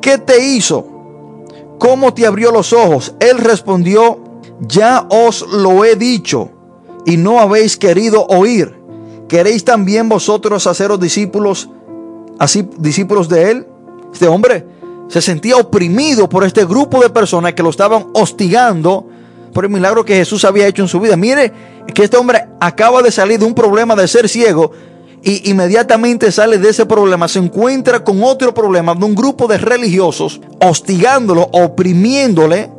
¿qué 0.03 0.19
te 0.19 0.45
hizo? 0.45 0.85
¿Cómo 1.79 2.13
te 2.13 2.27
abrió 2.27 2.51
los 2.51 2.73
ojos? 2.73 3.15
Él 3.19 3.39
respondió, 3.39 4.20
ya 4.61 5.05
os 5.09 5.41
lo 5.41 5.83
he 5.83 5.95
dicho 5.95 6.51
y 7.05 7.17
no 7.17 7.39
habéis 7.39 7.77
querido 7.77 8.25
oír. 8.27 8.79
¿Queréis 9.27 9.63
también 9.63 10.09
vosotros 10.09 10.67
haceros 10.67 10.99
discípulos? 10.99 11.69
así 12.41 12.67
discípulos 12.79 13.29
de 13.29 13.51
él. 13.51 13.67
Este 14.11 14.27
hombre 14.27 14.65
se 15.09 15.21
sentía 15.21 15.57
oprimido 15.57 16.27
por 16.27 16.43
este 16.43 16.65
grupo 16.65 16.99
de 17.01 17.09
personas 17.11 17.53
que 17.53 17.61
lo 17.61 17.69
estaban 17.69 18.07
hostigando 18.13 19.07
por 19.53 19.65
el 19.65 19.69
milagro 19.69 20.03
que 20.03 20.15
Jesús 20.15 20.43
había 20.43 20.65
hecho 20.65 20.81
en 20.81 20.87
su 20.87 20.99
vida. 20.99 21.15
Mire 21.15 21.53
que 21.93 22.03
este 22.03 22.17
hombre 22.17 22.47
acaba 22.59 23.03
de 23.03 23.11
salir 23.11 23.39
de 23.39 23.45
un 23.45 23.53
problema 23.53 23.95
de 23.95 24.07
ser 24.07 24.27
ciego 24.27 24.71
y 25.21 25.51
inmediatamente 25.51 26.31
sale 26.31 26.57
de 26.57 26.69
ese 26.69 26.87
problema, 26.87 27.27
se 27.27 27.37
encuentra 27.37 28.03
con 28.03 28.23
otro 28.23 28.55
problema 28.55 28.95
de 28.95 29.05
un 29.05 29.13
grupo 29.13 29.45
de 29.47 29.59
religiosos 29.59 30.41
hostigándolo, 30.59 31.47
oprimiéndole, 31.51 32.71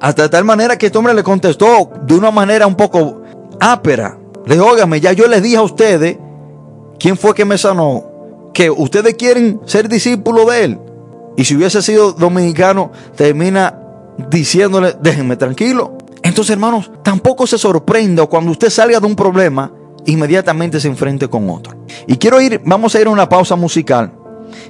hasta 0.00 0.22
de 0.22 0.28
tal 0.28 0.44
manera 0.44 0.76
que 0.76 0.86
este 0.86 0.98
hombre 0.98 1.14
le 1.14 1.22
contestó 1.22 1.90
de 2.02 2.14
una 2.14 2.30
manera 2.30 2.66
un 2.66 2.74
poco 2.74 3.22
ápera. 3.60 4.18
Le 4.46 4.54
dijo, 4.54 4.66
óigame, 4.66 5.00
ya 5.00 5.12
yo 5.12 5.26
les 5.26 5.42
dije 5.42 5.56
a 5.56 5.62
ustedes 5.62 6.18
quién 6.98 7.16
fue 7.16 7.34
que 7.34 7.44
me 7.44 7.58
sanó 7.58 8.16
que 8.56 8.70
ustedes 8.70 9.14
quieren 9.16 9.60
ser 9.66 9.86
discípulos 9.86 10.46
de 10.46 10.64
él. 10.64 10.78
Y 11.36 11.44
si 11.44 11.54
hubiese 11.54 11.82
sido 11.82 12.12
dominicano, 12.12 12.90
termina 13.14 13.78
diciéndole, 14.30 14.96
déjenme 14.98 15.36
tranquilo. 15.36 15.98
Entonces, 16.22 16.54
hermanos, 16.54 16.90
tampoco 17.02 17.46
se 17.46 17.58
sorprenda 17.58 18.24
cuando 18.24 18.50
usted 18.50 18.70
salga 18.70 18.98
de 18.98 19.06
un 19.06 19.14
problema, 19.14 19.70
inmediatamente 20.06 20.80
se 20.80 20.88
enfrente 20.88 21.28
con 21.28 21.50
otro. 21.50 21.76
Y 22.06 22.16
quiero 22.16 22.40
ir, 22.40 22.62
vamos 22.64 22.94
a 22.94 23.00
ir 23.02 23.08
a 23.08 23.10
una 23.10 23.28
pausa 23.28 23.56
musical. 23.56 24.10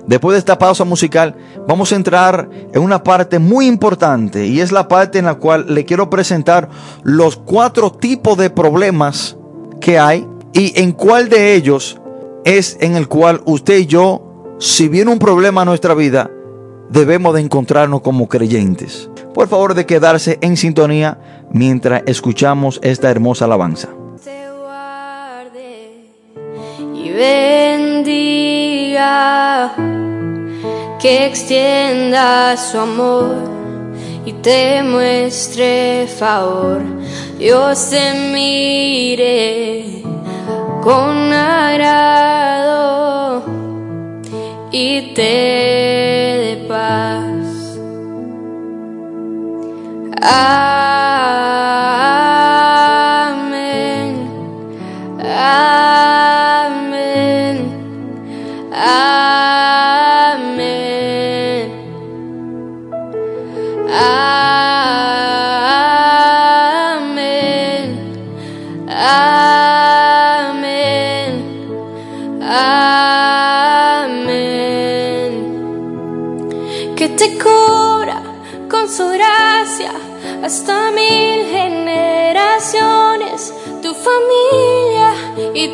Después 0.07 0.35
de 0.35 0.39
esta 0.39 0.59
pausa 0.59 0.85
musical, 0.85 1.37
vamos 1.67 1.93
a 1.93 1.97
entrar 1.97 2.49
en 2.73 2.83
una 2.83 3.03
parte 3.03 3.39
muy 3.39 3.67
importante 3.67 4.47
y 4.47 4.61
es 4.61 4.73
la 4.73 4.89
parte 4.89 5.19
en 5.19 5.25
la 5.25 5.35
cual 5.35 5.67
le 5.69 5.85
quiero 5.85 6.11
presentar 6.11 6.69
los 7.03 7.37
cuatro 7.37 7.93
tipos 7.93 8.39
de 8.39 8.51
problemas 8.51 9.37
que 9.81 9.99
hay 9.99 10.27
y 10.53 10.81
en 10.81 10.93
cuál 10.93 11.29
de 11.29 11.55
ellos 11.55 12.01
es 12.45 12.77
en 12.81 12.97
el 12.97 13.09
cual 13.09 13.43
usted 13.45 13.79
y 13.79 13.87
yo, 13.87 14.55
si 14.59 14.89
viene 14.89 15.11
un 15.11 15.19
problema 15.19 15.63
a 15.63 15.65
nuestra 15.65 15.95
vida, 15.95 16.31
debemos 16.91 17.35
de 17.35 17.41
encontrarnos 17.41 18.01
como 18.01 18.29
creyentes. 18.29 19.11
Por 19.35 19.49
favor 19.49 19.75
de 19.75 19.87
quedarse 19.87 20.39
en 20.41 20.57
sintonía 20.57 21.47
mientras 21.51 22.03
escuchamos 22.07 22.79
esta 22.83 23.11
hermosa 23.11 23.45
alabanza. 23.47 23.89
y 26.95 27.11
que 31.01 31.27
extienda 31.27 32.57
su 32.57 32.79
amor 32.79 33.37
y 34.25 34.33
te 34.33 34.83
muestre 34.83 36.07
favor. 36.19 36.83
Dios 37.39 37.91
te 37.91 38.15
mire 38.33 40.03
con 40.83 41.33
agrado 41.33 42.57
y 44.73 45.15
te 45.15 45.23
de 45.23 46.65
paz. 46.69 47.79
Amén. 50.23 51.56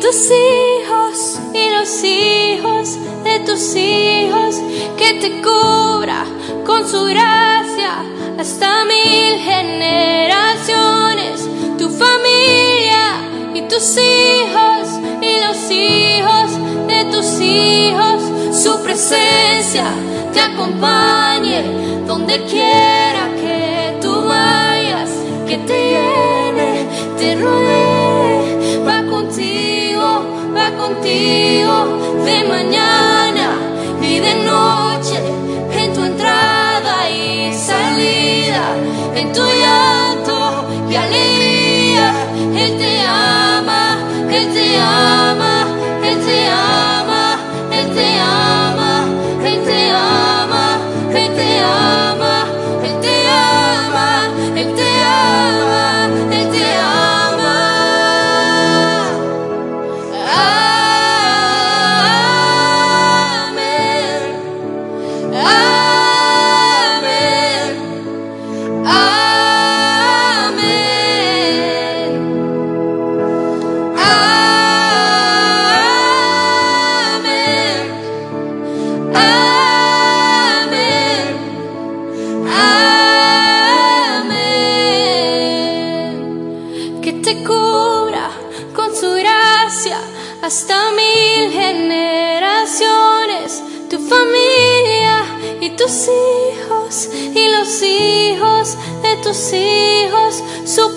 Tus 0.03 0.29
hijos 0.31 1.39
y 1.53 1.69
los 1.69 2.03
hijos 2.03 2.97
de 3.23 3.39
tus 3.45 3.73
hijos, 3.73 4.57
que 4.97 5.13
te 5.13 5.41
cubra 5.41 6.25
con 6.65 6.85
su 6.85 7.05
gracia 7.05 8.03
hasta 8.37 8.83
mil 8.83 9.39
generaciones, 9.39 11.47
tu 11.77 11.87
familia 11.87 13.21
y 13.53 13.61
tus 13.61 13.95
hijos 13.95 14.99
y 15.21 15.39
los 15.39 15.71
hijos 15.71 16.51
de 16.85 17.05
tus 17.05 17.39
hijos, 17.39 18.23
su 18.61 18.83
presencia 18.83 19.85
te 20.33 20.41
acompañe 20.41 21.63
donde 22.05 22.43
quiera 22.43 23.29
que 23.39 23.97
tú 24.01 24.25
vayas, 24.25 25.11
que 25.47 25.59
te 25.59 25.91
llene, 25.91 26.89
te 27.17 27.37
rodee, 27.37 27.92
contigo, 30.71 31.75
de 32.25 32.43
mañana 32.45 33.49
y 34.01 34.19
de 34.19 34.35
noche, 34.43 35.19
en 35.77 35.93
tu 35.93 36.03
entrada 36.03 37.09
y 37.09 37.53
salida, 37.53 38.75
en 39.15 39.31
tu 39.33 39.41
llanto 39.41 39.92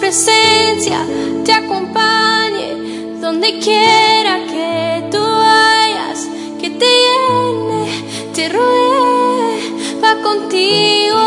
presencia 0.06 1.04
te 1.44 1.52
acompañe 1.52 3.18
donde 3.20 3.58
quiera 3.58 4.38
que 4.46 5.02
tú 5.10 5.18
vayas, 5.18 6.28
que 6.60 6.70
te 6.70 6.86
llene, 6.86 8.30
te 8.32 8.48
rodee, 8.48 9.98
va 10.00 10.22
contigo, 10.22 11.22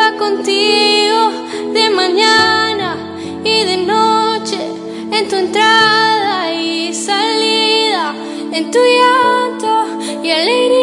va 0.00 0.16
contigo 0.16 1.20
de 1.74 1.90
mañana 1.90 2.96
y 3.44 3.64
de 3.64 3.76
noche, 3.76 4.60
en 5.10 5.28
tu 5.28 5.36
entrada 5.36 6.54
y 6.54 6.94
salida, 6.94 8.14
en 8.50 8.70
tu 8.70 8.78
llanto 8.78 9.72
y 10.22 10.30
alegría, 10.30 10.81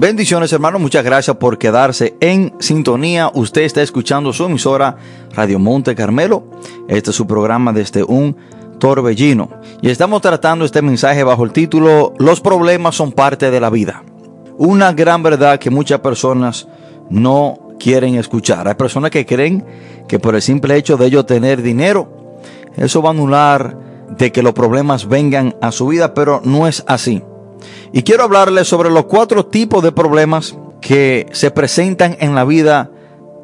Bendiciones 0.00 0.52
hermanos, 0.52 0.80
muchas 0.80 1.04
gracias 1.04 1.38
por 1.38 1.58
quedarse 1.58 2.14
en 2.20 2.54
sintonía. 2.60 3.32
Usted 3.34 3.62
está 3.62 3.82
escuchando 3.82 4.32
su 4.32 4.44
emisora 4.44 4.96
Radio 5.34 5.58
Monte 5.58 5.96
Carmelo. 5.96 6.44
Este 6.86 7.10
es 7.10 7.16
su 7.16 7.26
programa 7.26 7.72
desde 7.72 8.04
un 8.04 8.36
torbellino. 8.78 9.50
Y 9.82 9.90
estamos 9.90 10.22
tratando 10.22 10.64
este 10.64 10.82
mensaje 10.82 11.24
bajo 11.24 11.42
el 11.42 11.50
título 11.50 12.14
Los 12.18 12.40
problemas 12.40 12.94
son 12.94 13.10
parte 13.10 13.50
de 13.50 13.58
la 13.58 13.70
vida. 13.70 14.04
Una 14.56 14.92
gran 14.92 15.24
verdad 15.24 15.58
que 15.58 15.68
muchas 15.68 15.98
personas 15.98 16.68
no 17.10 17.58
quieren 17.80 18.14
escuchar. 18.14 18.68
Hay 18.68 18.74
personas 18.74 19.10
que 19.10 19.26
creen 19.26 19.64
que 20.06 20.20
por 20.20 20.36
el 20.36 20.42
simple 20.42 20.76
hecho 20.76 20.96
de 20.96 21.06
ellos 21.06 21.26
tener 21.26 21.60
dinero, 21.60 22.36
eso 22.76 23.02
va 23.02 23.08
a 23.08 23.14
anular 23.14 23.76
de 24.16 24.30
que 24.30 24.44
los 24.44 24.52
problemas 24.52 25.08
vengan 25.08 25.56
a 25.60 25.72
su 25.72 25.88
vida, 25.88 26.14
pero 26.14 26.40
no 26.44 26.68
es 26.68 26.84
así. 26.86 27.24
Y 27.92 28.02
quiero 28.02 28.24
hablarles 28.24 28.68
sobre 28.68 28.90
los 28.90 29.04
cuatro 29.06 29.46
tipos 29.46 29.82
de 29.82 29.92
problemas 29.92 30.56
que 30.80 31.26
se 31.32 31.50
presentan 31.50 32.16
en 32.20 32.34
la 32.34 32.44
vida 32.44 32.90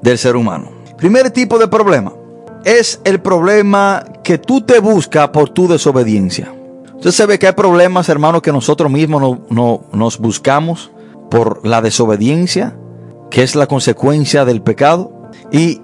del 0.03 0.19
ser 0.19 0.37
humano. 0.37 0.71
Primer 0.97 1.31
tipo 1.31 1.59
de 1.59 1.69
problema 1.69 2.13
es 2.65 3.01
el 3.05 3.21
problema 3.21 4.05
que 4.23 4.39
tú 4.39 4.61
te 4.63 4.79
buscas 4.81 5.29
por 5.31 5.51
tu 5.51 5.67
desobediencia. 5.69 6.53
Usted 6.97 7.11
sabe 7.11 7.39
que 7.39 7.47
hay 7.49 7.53
problemas, 7.53 8.09
hermanos, 8.09 8.41
que 8.41 8.53
nosotros 8.53 8.91
mismos 8.91 9.21
no, 9.21 9.41
no- 9.51 9.83
nos 9.93 10.19
buscamos 10.19 10.91
por 11.31 11.67
la 11.67 11.83
desobediencia, 11.83 12.77
que 13.31 13.43
es 13.43 13.57
la 13.57 13.67
consecuencia 13.67 14.45
del 14.45 14.63
pecado. 14.63 15.13
Y 15.53 15.83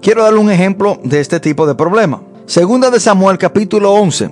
quiero 0.00 0.22
darle 0.22 0.38
un 0.38 0.50
ejemplo 0.50 0.98
de 1.02 1.20
este 1.20 1.40
tipo 1.40 1.66
de 1.66 1.74
problema. 1.74 2.22
Segunda 2.46 2.90
de 2.90 3.00
Samuel 3.00 3.38
capítulo 3.38 3.92
11. 3.94 4.30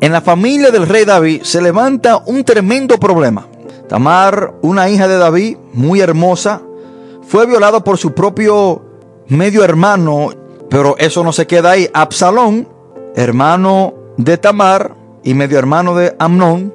En 0.00 0.12
la 0.12 0.20
familia 0.20 0.70
del 0.70 0.86
rey 0.86 1.04
David 1.04 1.42
se 1.42 1.60
levanta 1.60 2.22
un 2.24 2.44
tremendo 2.44 2.98
problema. 2.98 3.48
Tamar, 3.88 4.54
una 4.62 4.88
hija 4.88 5.08
de 5.08 5.18
David, 5.18 5.56
muy 5.72 6.00
hermosa, 6.00 6.62
fue 7.26 7.46
violada 7.46 7.82
por 7.82 7.98
su 7.98 8.12
propio 8.14 8.82
medio 9.26 9.64
hermano, 9.64 10.30
pero 10.70 10.96
eso 10.98 11.24
no 11.24 11.32
se 11.32 11.48
queda 11.48 11.72
ahí. 11.72 11.90
Absalón, 11.92 12.68
hermano 13.16 13.94
de 14.16 14.38
Tamar 14.38 14.94
y 15.24 15.34
medio 15.34 15.58
hermano 15.58 15.96
de 15.96 16.14
Amnón, 16.20 16.72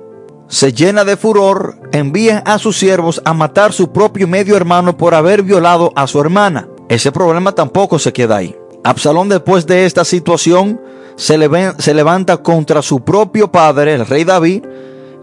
se 0.47 0.73
llena 0.73 1.05
de 1.05 1.15
furor, 1.15 1.77
envía 1.93 2.39
a 2.39 2.59
sus 2.59 2.77
siervos 2.77 3.21
a 3.23 3.33
matar 3.33 3.71
su 3.71 3.93
propio 3.93 4.27
medio 4.27 4.57
hermano 4.57 4.97
por 4.97 5.15
haber 5.15 5.43
violado 5.43 5.93
a 5.95 6.07
su 6.07 6.19
hermana. 6.19 6.67
Ese 6.89 7.11
problema 7.13 7.53
tampoco 7.53 7.99
se 7.99 8.11
queda 8.11 8.35
ahí. 8.37 8.55
Absalón 8.83 9.29
después 9.29 9.65
de 9.65 9.85
esta 9.85 10.03
situación 10.03 10.79
se, 11.15 11.37
leve- 11.37 11.75
se 11.79 11.93
levanta 11.93 12.37
contra 12.37 12.81
su 12.81 13.01
propio 13.01 13.51
padre, 13.51 13.93
el 13.93 14.05
rey 14.05 14.23
David, 14.23 14.63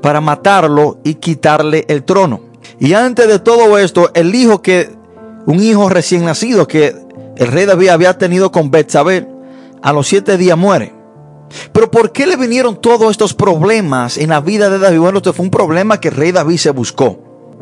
para 0.03 0.21
matarlo 0.21 0.99
y 1.05 1.15
quitarle 1.15 1.85
el 1.89 2.05
trono. 2.05 2.41
Y 2.79 2.95
antes 2.95 3.29
de 3.29 3.39
todo 3.39 3.79
esto, 3.79 4.11
el 4.15 4.35
hijo 4.35 4.63
que, 4.63 4.91
un 5.47 5.61
hijo 5.63 5.89
recién 5.89 6.25
nacido 6.25 6.67
que 6.67 6.95
el 7.37 7.47
rey 7.47 7.67
David 7.67 7.89
había 7.89 8.19
tenido 8.19 8.51
con 8.51 8.71
Betsabé, 8.71 9.29
a 9.83 9.93
los 9.93 10.07
siete 10.09 10.37
días 10.37 10.59
muere. 10.59 10.93
Pero 11.73 11.91
¿por 11.91 12.13
qué 12.13 12.27
le 12.27 12.37
vinieron 12.37 12.81
todos 12.81 13.11
estos 13.11 13.35
problemas 13.35 14.19
en 14.19 14.31
la 14.31 14.41
vida 14.41 14.71
de 14.71 14.79
David? 14.79 15.01
Bueno, 15.01 15.19
esto 15.19 15.33
fue 15.33 15.45
un 15.45 15.51
problema 15.51 15.99
que 15.99 16.09
el 16.09 16.15
rey 16.17 16.33
David 16.33 16.59
se 16.59 16.71
buscó 16.71 17.19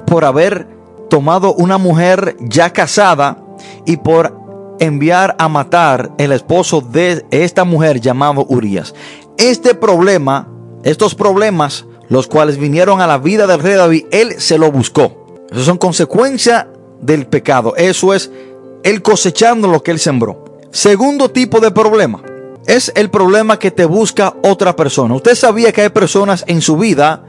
por 0.06 0.24
haber 0.24 0.66
tomado 1.08 1.54
una 1.54 1.78
mujer 1.78 2.36
ya 2.40 2.70
casada 2.70 3.38
y 3.86 3.96
por 3.96 4.37
enviar 4.78 5.36
a 5.38 5.48
matar 5.48 6.12
el 6.18 6.32
esposo 6.32 6.80
de 6.80 7.24
esta 7.30 7.64
mujer 7.64 8.00
llamado 8.00 8.46
Urias. 8.48 8.94
Este 9.36 9.74
problema, 9.74 10.48
estos 10.82 11.14
problemas, 11.14 11.86
los 12.08 12.26
cuales 12.26 12.58
vinieron 12.58 13.00
a 13.00 13.06
la 13.06 13.18
vida 13.18 13.46
del 13.46 13.60
rey 13.60 13.74
David, 13.74 14.06
él 14.10 14.34
se 14.38 14.58
lo 14.58 14.70
buscó. 14.72 15.26
Eso 15.50 15.64
son 15.64 15.78
consecuencia 15.78 16.68
del 17.00 17.26
pecado. 17.26 17.74
Eso 17.76 18.14
es 18.14 18.30
él 18.82 19.02
cosechando 19.02 19.68
lo 19.68 19.82
que 19.82 19.90
él 19.90 19.98
sembró. 19.98 20.44
Segundo 20.70 21.30
tipo 21.30 21.60
de 21.60 21.70
problema 21.70 22.22
es 22.66 22.92
el 22.94 23.10
problema 23.10 23.58
que 23.58 23.70
te 23.70 23.86
busca 23.86 24.34
otra 24.42 24.76
persona. 24.76 25.14
¿Usted 25.14 25.34
sabía 25.34 25.72
que 25.72 25.82
hay 25.82 25.88
personas 25.88 26.44
en 26.46 26.60
su 26.60 26.76
vida 26.76 27.24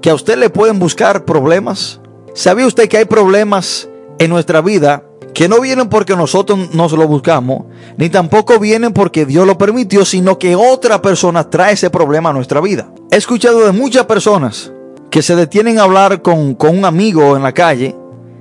que 0.00 0.10
a 0.10 0.14
usted 0.14 0.38
le 0.38 0.48
pueden 0.48 0.78
buscar 0.78 1.24
problemas? 1.24 2.00
¿Sabía 2.34 2.66
usted 2.66 2.88
que 2.88 2.96
hay 2.96 3.04
problemas 3.04 3.88
en 4.18 4.30
nuestra 4.30 4.60
vida 4.60 5.04
que 5.38 5.48
no 5.48 5.60
vienen 5.60 5.88
porque 5.88 6.16
nosotros 6.16 6.74
nos 6.74 6.90
lo 6.90 7.06
buscamos, 7.06 7.66
ni 7.96 8.10
tampoco 8.10 8.58
vienen 8.58 8.92
porque 8.92 9.24
Dios 9.24 9.46
lo 9.46 9.56
permitió, 9.56 10.04
sino 10.04 10.36
que 10.36 10.56
otra 10.56 11.00
persona 11.00 11.48
trae 11.48 11.74
ese 11.74 11.90
problema 11.90 12.30
a 12.30 12.32
nuestra 12.32 12.60
vida? 12.60 12.90
He 13.12 13.18
escuchado 13.18 13.64
de 13.64 13.70
muchas 13.70 14.06
personas 14.06 14.72
que 15.12 15.22
se 15.22 15.36
detienen 15.36 15.78
a 15.78 15.84
hablar 15.84 16.22
con, 16.22 16.56
con 16.56 16.76
un 16.76 16.84
amigo 16.84 17.36
en 17.36 17.44
la 17.44 17.52
calle 17.52 17.94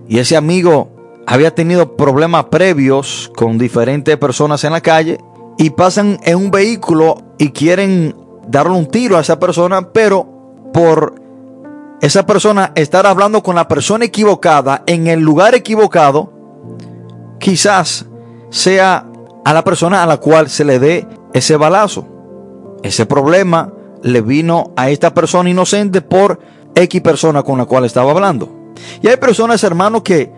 y 0.10 0.18
ese 0.18 0.36
amigo 0.36 0.90
había 1.28 1.54
tenido 1.54 1.96
problemas 1.96 2.46
previos 2.46 3.32
con 3.36 3.60
diferentes 3.60 4.18
personas 4.18 4.64
en 4.64 4.72
la 4.72 4.82
calle 4.82 5.20
y 5.60 5.70
pasan 5.70 6.18
en 6.24 6.36
un 6.36 6.50
vehículo 6.50 7.22
y 7.38 7.52
quieren 7.52 8.16
darle 8.48 8.74
un 8.74 8.88
tiro 8.88 9.18
a 9.18 9.22
esa 9.22 9.40
persona, 9.40 9.90
pero 9.94 10.28
por 10.74 11.14
esa 12.02 12.26
persona 12.26 12.72
estar 12.74 13.06
hablando 13.06 13.44
con 13.44 13.56
la 13.56 13.68
persona 13.68 14.06
equivocada 14.06 14.82
en 14.88 15.06
el 15.06 15.20
lugar 15.20 15.54
equivocado, 15.54 16.37
quizás 17.40 18.06
sea 18.50 19.06
a 19.46 19.54
la 19.54 19.64
persona 19.64 20.04
a 20.04 20.06
la 20.06 20.18
cual 20.18 20.50
se 20.50 20.66
le 20.66 20.80
dé 20.80 21.08
ese 21.34 21.56
balazo. 21.56 22.08
Ese 22.84 23.06
problema 23.06 23.74
le 24.04 24.22
vino 24.22 24.72
a 24.76 24.90
esta 24.90 25.14
persona 25.14 25.50
inocente 25.50 26.02
por 26.02 26.40
X 26.76 27.02
persona 27.02 27.44
con 27.44 27.58
la 27.58 27.66
cual 27.66 27.86
estaba 27.86 28.12
hablando. 28.12 28.50
Y 29.02 29.08
hay 29.08 29.18
personas, 29.18 29.64
hermanos, 29.64 30.04
que 30.04 30.32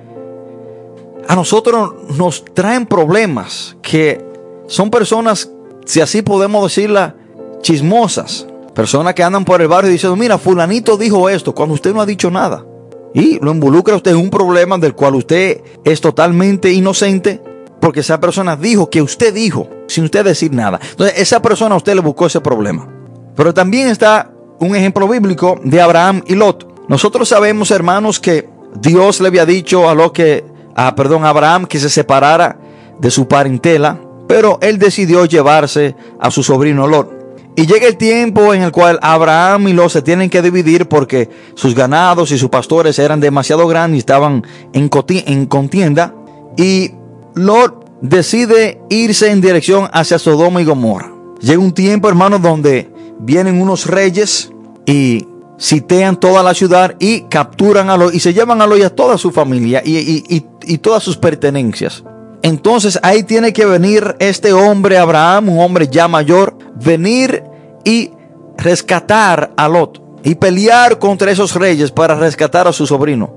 a 1.27 1.35
nosotros 1.35 1.93
nos 2.17 2.45
traen 2.45 2.85
problemas, 2.85 3.77
que 3.81 4.25
son 4.67 4.89
personas, 4.89 5.49
si 5.85 6.01
así 6.01 6.21
podemos 6.21 6.63
decirla, 6.63 7.15
chismosas. 7.61 8.47
Personas 8.73 9.13
que 9.13 9.23
andan 9.23 9.43
por 9.43 9.61
el 9.61 9.67
barrio 9.67 9.91
diciendo, 9.91 10.15
mira, 10.15 10.37
fulanito 10.37 10.97
dijo 10.97 11.29
esto 11.29 11.53
cuando 11.53 11.75
usted 11.75 11.93
no 11.93 12.01
ha 12.01 12.05
dicho 12.05 12.31
nada. 12.31 12.65
Y 13.13 13.39
lo 13.39 13.51
involucra 13.51 13.95
usted 13.95 14.11
en 14.11 14.17
un 14.17 14.29
problema 14.29 14.77
del 14.77 14.93
cual 14.93 15.15
usted 15.15 15.61
es 15.83 16.01
totalmente 16.01 16.71
inocente 16.71 17.41
porque 17.79 18.01
esa 18.01 18.19
persona 18.19 18.55
dijo 18.55 18.89
que 18.89 19.01
usted 19.01 19.33
dijo 19.33 19.69
sin 19.87 20.03
usted 20.03 20.23
decir 20.23 20.53
nada. 20.53 20.79
Entonces 20.91 21.19
esa 21.19 21.41
persona 21.41 21.75
a 21.75 21.77
usted 21.77 21.95
le 21.95 22.01
buscó 22.01 22.27
ese 22.27 22.41
problema. 22.41 22.87
Pero 23.35 23.53
también 23.53 23.87
está 23.87 24.31
un 24.59 24.75
ejemplo 24.75 25.07
bíblico 25.07 25.59
de 25.63 25.81
Abraham 25.81 26.23
y 26.27 26.35
Lot. 26.35 26.87
Nosotros 26.87 27.29
sabemos, 27.29 27.71
hermanos, 27.71 28.19
que 28.19 28.49
Dios 28.81 29.21
le 29.21 29.27
había 29.27 29.45
dicho 29.45 29.89
a 29.89 29.95
lo 29.95 30.11
que, 30.11 30.43
a, 30.75 30.95
perdón, 30.95 31.25
Abraham 31.25 31.65
que 31.65 31.79
se 31.79 31.89
separara 31.89 32.59
de 32.99 33.11
su 33.11 33.27
parentela, 33.27 33.99
pero 34.27 34.59
él 34.61 34.77
decidió 34.77 35.25
llevarse 35.25 35.95
a 36.19 36.29
su 36.31 36.43
sobrino 36.43 36.87
Lot. 36.87 37.18
Y 37.59 37.67
llega 37.67 37.87
el 37.87 37.97
tiempo 37.97 38.53
en 38.53 38.61
el 38.61 38.71
cual 38.71 38.99
Abraham 39.01 39.67
y 39.67 39.73
Lot 39.73 39.89
se 39.91 40.01
tienen 40.01 40.29
que 40.29 40.41
dividir 40.41 40.87
porque 40.87 41.29
sus 41.55 41.75
ganados 41.75 42.31
y 42.31 42.37
sus 42.37 42.49
pastores 42.49 42.97
eran 42.99 43.19
demasiado 43.19 43.67
grandes 43.67 43.97
y 43.97 43.99
estaban 43.99 44.47
en, 44.71 44.89
en 45.25 45.45
contienda. 45.45 46.15
Y 46.55 46.91
Lot 47.35 47.99
decide 47.99 48.79
irse 48.89 49.29
en 49.29 49.41
dirección 49.41 49.89
hacia 49.91 50.17
Sodoma 50.19 50.61
y 50.61 50.63
Gomorra. 50.63 51.11
Llega 51.41 51.59
un 51.59 51.73
tiempo, 51.73 52.07
hermanos, 52.07 52.41
donde 52.41 52.93
vienen 53.19 53.61
unos 53.61 53.87
reyes 53.87 54.53
y 54.85 55.27
sitean 55.57 56.17
toda 56.17 56.41
la 56.41 56.53
ciudad 56.53 56.95
y 56.97 57.23
capturan 57.23 57.89
a 57.89 57.97
Lot 57.97 58.15
y 58.15 58.21
se 58.21 58.33
llevan 58.33 58.61
a 58.61 58.67
Lot 58.67 58.79
y 58.79 58.83
a 58.83 58.95
toda 58.95 59.17
su 59.17 59.31
familia 59.31 59.81
y, 59.83 59.97
y, 59.97 60.45
y 60.63 60.77
todas 60.77 61.03
sus 61.03 61.17
pertenencias. 61.17 62.05
Entonces 62.41 62.97
ahí 63.03 63.23
tiene 63.23 63.51
que 63.51 63.65
venir 63.65 64.15
este 64.19 64.53
hombre 64.53 64.97
Abraham, 64.97 65.49
un 65.49 65.59
hombre 65.59 65.89
ya 65.89 66.07
mayor, 66.07 66.57
venir 66.75 67.48
y 67.83 68.11
rescatar 68.57 69.51
a 69.55 69.67
Lot 69.67 70.01
y 70.23 70.35
pelear 70.35 70.99
contra 70.99 71.31
esos 71.31 71.55
reyes 71.55 71.91
para 71.91 72.15
rescatar 72.15 72.67
a 72.67 72.73
su 72.73 72.85
sobrino. 72.85 73.33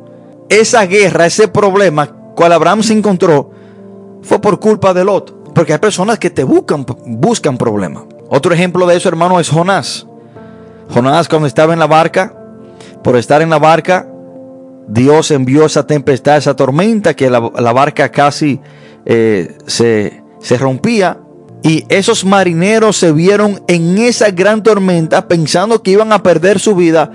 Esa 0.49 0.85
guerra, 0.87 1.27
ese 1.27 1.49
problema 1.49 2.07
cual 2.35 2.53
Abraham 2.53 2.83
se 2.83 2.93
encontró 2.93 3.51
fue 4.23 4.41
por 4.41 4.61
culpa 4.61 4.95
de 4.95 5.05
Lot, 5.05 5.53
porque 5.55 5.73
hay 5.73 5.79
personas 5.79 6.19
que 6.19 6.31
te 6.31 6.45
buscan 6.45 6.85
buscan 7.07 7.57
problemas. 7.57 8.05
Otro 8.29 8.55
ejemplo 8.55 8.87
de 8.87 8.97
eso, 8.97 9.09
hermano, 9.09 9.39
es 9.41 9.49
Jonás. 9.49 10.07
Jonás 10.93 11.29
cuando 11.29 11.47
estaba 11.47 11.73
en 11.73 11.79
la 11.79 11.87
barca, 11.87 12.35
por 13.03 13.17
estar 13.17 13.43
en 13.43 13.51
la 13.51 13.59
barca, 13.59 14.09
Dios 14.89 15.31
envió 15.31 15.67
esa 15.67 15.87
tempestad, 15.87 16.37
esa 16.37 16.57
tormenta, 16.57 17.15
que 17.15 17.31
la, 17.31 17.41
barca 17.41 18.11
casi 18.11 18.61
eh, 19.05 19.57
se, 19.67 20.23
se 20.41 20.59
rompía. 20.59 21.19
Y 21.63 21.85
esos 21.89 22.25
marineros 22.25 22.97
se 22.97 23.13
vieron 23.13 23.63
en 23.69 23.99
esa 23.99 24.31
gran 24.31 24.63
tormenta 24.63 25.29
pensando 25.29 25.83
que 25.83 25.93
iban 25.93 26.13
a 26.13 26.23
perder 26.23 26.59
su 26.59 26.75
vida 26.75 27.13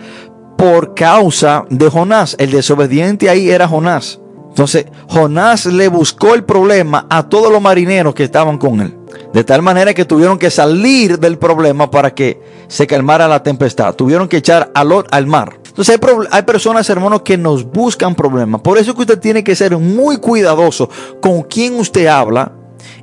por 0.57 0.95
causa 0.95 1.65
de 1.69 1.89
Jonás. 1.89 2.35
El 2.39 2.51
desobediente 2.51 3.29
ahí 3.29 3.49
era 3.49 3.67
Jonás. 3.67 4.19
Entonces 4.49 4.85
Jonás 5.07 5.65
le 5.65 5.87
buscó 5.87 6.33
el 6.33 6.43
problema 6.43 7.05
a 7.09 7.29
todos 7.29 7.51
los 7.51 7.61
marineros 7.61 8.15
que 8.15 8.23
estaban 8.23 8.57
con 8.57 8.81
él. 8.81 8.97
De 9.33 9.43
tal 9.43 9.61
manera 9.61 9.93
que 9.93 10.05
tuvieron 10.05 10.39
que 10.39 10.49
salir 10.49 11.19
del 11.19 11.37
problema 11.37 11.91
para 11.91 12.13
que 12.13 12.41
se 12.67 12.87
calmara 12.87 13.27
la 13.27 13.43
tempestad. 13.43 13.93
Tuvieron 13.95 14.27
que 14.27 14.37
echar 14.37 14.71
a 14.73 14.83
Lot 14.83 15.07
al 15.11 15.27
mar. 15.27 15.59
Entonces 15.67 15.99
hay, 16.31 16.41
personas, 16.41 16.89
hermanos, 16.89 17.21
que 17.21 17.37
nos 17.37 17.63
buscan 17.69 18.15
problemas. 18.15 18.61
Por 18.61 18.79
eso 18.79 18.95
que 18.95 19.01
usted 19.01 19.19
tiene 19.19 19.43
que 19.43 19.55
ser 19.55 19.77
muy 19.77 20.17
cuidadoso 20.17 20.89
con 21.21 21.43
quién 21.43 21.75
usted 21.79 22.07
habla 22.07 22.51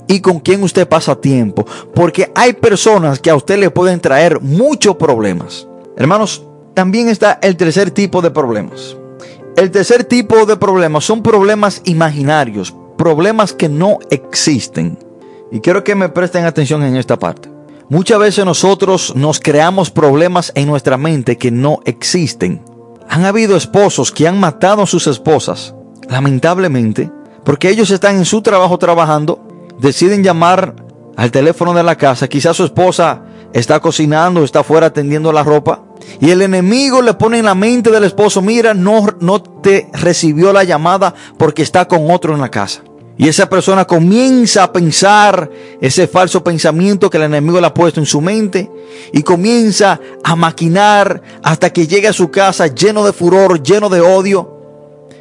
y 0.07 0.21
con 0.21 0.41
quién 0.41 0.63
usted 0.63 0.89
pasa 0.89 1.21
tiempo. 1.21 1.65
Porque 1.95 2.31
hay 2.35 2.53
personas 2.55 3.19
que 3.19 3.31
a 3.31 3.37
usted 3.37 3.59
le 3.59 3.71
pueden 3.71 4.01
traer 4.01 4.41
muchos 4.41 4.97
problemas. 4.97 5.67
Hermanos, 5.97 6.45
también 6.75 7.09
está 7.09 7.39
el 7.43 7.57
tercer 7.57 7.91
tipo 7.91 8.21
de 8.21 8.31
problemas. 8.31 8.97
El 9.57 9.71
tercer 9.71 10.05
tipo 10.05 10.47
de 10.47 10.57
problemas 10.57 11.05
son 11.05 11.23
problemas 11.23 11.81
imaginarios, 11.85 12.75
problemas 12.99 13.53
que 13.53 13.69
no 13.69 13.99
existen. 14.11 14.99
Y 15.53 15.61
quiero 15.61 15.85
que 15.85 15.95
me 15.95 16.09
presten 16.09 16.45
atención 16.45 16.83
en 16.83 16.97
esta 16.97 17.17
parte. 17.17 17.49
Muchas 17.89 18.19
veces 18.19 18.45
nosotros 18.45 19.15
nos 19.15 19.39
creamos 19.39 19.91
problemas 19.91 20.51
en 20.57 20.67
nuestra 20.67 20.97
mente 20.97 21.39
que 21.39 21.53
no 21.53 21.81
existen. 21.85 22.63
Han 23.09 23.25
habido 23.25 23.57
esposos 23.57 24.11
que 24.11 24.27
han 24.27 24.41
matado 24.41 24.83
a 24.83 24.87
sus 24.87 25.07
esposas, 25.07 25.75
lamentablemente, 26.09 27.13
porque 27.45 27.69
ellos 27.69 27.91
están 27.91 28.17
en 28.17 28.25
su 28.25 28.43
trabajo 28.43 28.79
trabajando, 28.79 29.39
deciden 29.85 30.25
llamar 30.25 30.75
al 31.17 31.31
teléfono 31.31 31.75
de 31.75 31.83
la 31.83 31.97
casa, 31.97 32.27
quizás 32.27 32.57
su 32.57 32.65
esposa 32.65 33.23
está 33.53 33.81
cocinando, 33.81 34.43
está 34.43 34.65
fuera 34.65 34.93
tendiendo 34.93 35.31
la 35.31 35.45
ropa, 35.45 35.85
y 36.21 36.31
el 36.31 36.43
enemigo 36.43 37.03
le 37.03 37.15
pone 37.15 37.39
en 37.39 37.45
la 37.45 37.55
mente 37.55 37.91
del 37.91 38.05
esposo, 38.05 38.43
mira, 38.43 38.75
no, 38.75 39.07
no 39.21 39.43
te 39.43 39.89
recibió 39.93 40.53
la 40.53 40.65
llamada 40.65 41.15
porque 41.39 41.63
está 41.63 41.87
con 41.87 42.11
otro 42.11 42.35
en 42.35 42.41
la 42.41 42.51
casa. 42.51 42.83
Y 43.17 43.29
esa 43.29 43.49
persona 43.49 43.85
comienza 43.85 44.65
a 44.65 44.73
pensar 44.73 45.49
ese 45.81 46.09
falso 46.09 46.43
pensamiento 46.43 47.09
que 47.09 47.19
el 47.19 47.25
enemigo 47.25 47.61
le 47.61 47.67
ha 47.69 47.75
puesto 47.75 48.01
en 48.01 48.07
su 48.07 48.21
mente 48.21 48.69
y 49.13 49.23
comienza 49.23 50.01
a 50.25 50.35
maquinar 50.35 51.23
hasta 51.43 51.73
que 51.73 51.87
llega 51.87 52.11
a 52.11 52.15
su 52.15 52.33
casa 52.33 52.67
lleno 52.67 53.07
de 53.07 53.13
furor, 53.13 53.63
lleno 53.63 53.89
de 53.89 54.01
odio, 54.01 54.59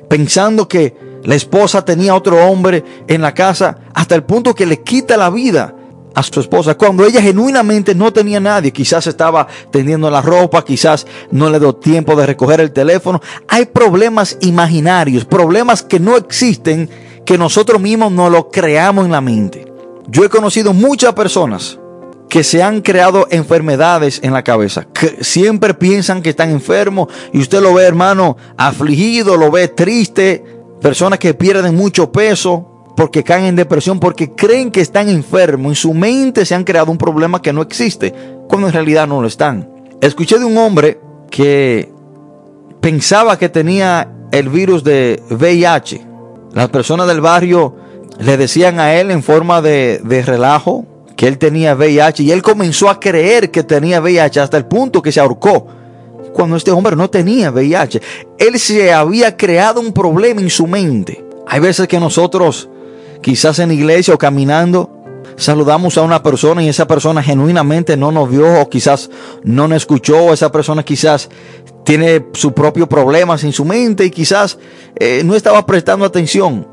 pensando 0.09 0.67
que 0.67 0.95
la 1.23 1.35
esposa 1.35 1.85
tenía 1.85 2.15
otro 2.15 2.45
hombre 2.45 2.83
en 3.07 3.21
la 3.21 3.33
casa 3.33 3.77
hasta 3.93 4.15
el 4.15 4.23
punto 4.23 4.53
que 4.53 4.65
le 4.65 4.81
quita 4.81 5.17
la 5.17 5.29
vida 5.29 5.75
a 6.15 6.21
su 6.21 6.39
esposa 6.39 6.75
cuando 6.75 7.05
ella 7.05 7.21
genuinamente 7.21 7.95
no 7.95 8.13
tenía 8.13 8.39
nadie. 8.39 8.71
Quizás 8.71 9.07
estaba 9.07 9.47
tendiendo 9.71 10.09
la 10.09 10.21
ropa, 10.21 10.63
quizás 10.63 11.07
no 11.31 11.49
le 11.49 11.59
dio 11.59 11.75
tiempo 11.75 12.15
de 12.15 12.25
recoger 12.25 12.59
el 12.59 12.71
teléfono. 12.71 13.21
Hay 13.47 13.65
problemas 13.65 14.37
imaginarios, 14.41 15.25
problemas 15.25 15.81
que 15.81 15.99
no 15.99 16.17
existen 16.17 16.89
que 17.25 17.37
nosotros 17.37 17.81
mismos 17.81 18.11
no 18.11 18.29
lo 18.29 18.49
creamos 18.49 19.05
en 19.05 19.11
la 19.11 19.21
mente. 19.21 19.71
Yo 20.07 20.25
he 20.25 20.29
conocido 20.29 20.73
muchas 20.73 21.13
personas 21.13 21.79
que 22.29 22.43
se 22.43 22.63
han 22.63 22.81
creado 22.81 23.27
enfermedades 23.29 24.19
en 24.23 24.33
la 24.33 24.43
cabeza, 24.43 24.87
que 24.91 25.23
siempre 25.23 25.73
piensan 25.75 26.21
que 26.21 26.31
están 26.31 26.49
enfermos 26.49 27.07
y 27.31 27.39
usted 27.39 27.61
lo 27.61 27.75
ve, 27.75 27.83
hermano, 27.83 28.37
afligido, 28.57 29.37
lo 29.37 29.51
ve 29.51 29.67
triste, 29.67 30.43
personas 30.83 31.17
que 31.17 31.33
pierden 31.33 31.75
mucho 31.75 32.11
peso 32.11 32.93
porque 32.95 33.23
caen 33.23 33.45
en 33.45 33.55
depresión, 33.55 33.99
porque 33.99 34.33
creen 34.35 34.69
que 34.69 34.81
están 34.81 35.09
enfermos, 35.09 35.71
en 35.71 35.75
su 35.75 35.95
mente 35.95 36.45
se 36.45 36.53
han 36.53 36.63
creado 36.63 36.91
un 36.91 36.99
problema 36.99 37.41
que 37.41 37.51
no 37.51 37.63
existe, 37.63 38.13
cuando 38.47 38.67
en 38.67 38.73
realidad 38.73 39.07
no 39.07 39.19
lo 39.19 39.27
están. 39.27 39.67
Escuché 39.99 40.37
de 40.37 40.45
un 40.45 40.57
hombre 40.57 40.99
que 41.31 41.91
pensaba 42.79 43.39
que 43.39 43.49
tenía 43.49 44.07
el 44.31 44.49
virus 44.49 44.83
de 44.83 45.23
VIH 45.31 46.13
las 46.53 46.69
personas 46.69 47.07
del 47.07 47.19
barrio 47.19 47.75
le 48.19 48.37
decían 48.37 48.79
a 48.79 48.93
él 48.93 49.09
en 49.09 49.23
forma 49.23 49.61
de, 49.61 49.99
relajo 50.25 50.85
que 51.15 51.27
él 51.27 51.37
tenía 51.37 51.75
VIH 51.75 52.23
y 52.23 52.31
él 52.31 52.41
comenzó 52.41 52.89
a 52.89 52.99
creer 52.99 53.49
que 53.49 53.63
tenía 53.63 53.99
VIH 53.99 54.39
hasta 54.39 54.57
el 54.57 54.65
punto 54.65 55.01
que 55.01 55.11
se 55.11 55.19
ahorcó. 55.19 55.67
Cuando 56.33 56.55
este 56.55 56.71
hombre 56.71 56.95
no 56.95 57.09
tenía 57.09 57.51
VIH, 57.51 58.01
él 58.39 58.59
se 58.59 58.91
había 58.91 59.37
creado 59.37 59.79
un 59.79 59.93
problema 59.93 60.41
en 60.41 60.49
su 60.49 60.67
mente. 60.67 61.23
Hay 61.47 61.59
veces 61.59 61.87
que 61.87 61.99
nosotros, 61.99 62.69
quizás 63.21 63.59
en 63.59 63.71
iglesia 63.71 64.15
o 64.15 64.17
caminando, 64.17 64.89
saludamos 65.35 65.97
a 65.97 66.01
una 66.01 66.23
persona 66.23 66.63
y 66.63 66.69
esa 66.69 66.87
persona 66.87 67.21
genuinamente 67.21 67.97
no 67.97 68.11
nos 68.11 68.29
vio 68.29 68.61
o 68.61 68.69
quizás 68.69 69.09
no 69.43 69.67
nos 69.67 69.77
escuchó, 69.77 70.17
o 70.17 70.33
esa 70.33 70.51
persona 70.51 70.83
quizás 70.83 71.29
tiene 71.83 72.25
sus 72.33 72.53
propios 72.53 72.87
problemas 72.87 73.43
en 73.43 73.51
su 73.51 73.65
mente 73.65 74.05
y 74.05 74.09
quizás 74.09 74.57
eh, 74.95 75.21
no 75.23 75.35
estaba 75.35 75.65
prestando 75.65 76.05
atención. 76.05 76.67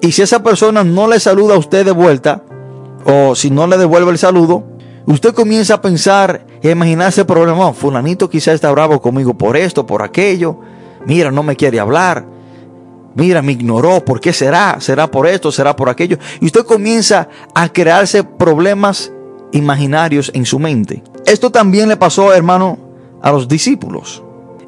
Y 0.00 0.12
si 0.12 0.22
esa 0.22 0.42
persona 0.42 0.84
no 0.84 1.08
le 1.08 1.18
saluda 1.18 1.54
a 1.54 1.58
usted 1.58 1.84
de 1.84 1.90
vuelta, 1.90 2.42
o 3.04 3.34
si 3.34 3.50
no 3.50 3.66
le 3.66 3.76
devuelve 3.78 4.12
el 4.12 4.18
saludo, 4.18 4.64
usted 5.12 5.34
comienza 5.34 5.74
a 5.74 5.82
pensar 5.82 6.46
y 6.62 6.68
a 6.68 6.72
imaginarse 6.72 7.24
problemas. 7.24 7.76
Fulanito 7.76 8.28
quizás 8.28 8.54
está 8.54 8.70
bravo 8.70 9.00
conmigo 9.00 9.34
por 9.34 9.56
esto, 9.56 9.86
por 9.86 10.02
aquello. 10.02 10.58
Mira, 11.06 11.30
no 11.30 11.42
me 11.42 11.56
quiere 11.56 11.80
hablar. 11.80 12.26
mira, 13.14 13.42
me 13.42 13.52
ignoró, 13.52 14.04
¿por 14.04 14.20
qué 14.20 14.32
será? 14.32 14.76
¿Será 14.80 15.10
por 15.10 15.26
esto? 15.26 15.50
¿Será 15.50 15.74
por 15.74 15.88
aquello? 15.88 16.18
Y 16.40 16.46
usted 16.46 16.64
comienza 16.64 17.28
a 17.54 17.68
crearse 17.68 18.22
problemas 18.22 19.10
imaginarios 19.52 20.30
en 20.34 20.44
su 20.44 20.58
mente. 20.58 21.02
Esto 21.26 21.50
también 21.50 21.88
le 21.88 21.96
pasó, 21.96 22.32
hermano, 22.32 22.78
a 23.22 23.32
los 23.32 23.48
discípulos. 23.48 24.22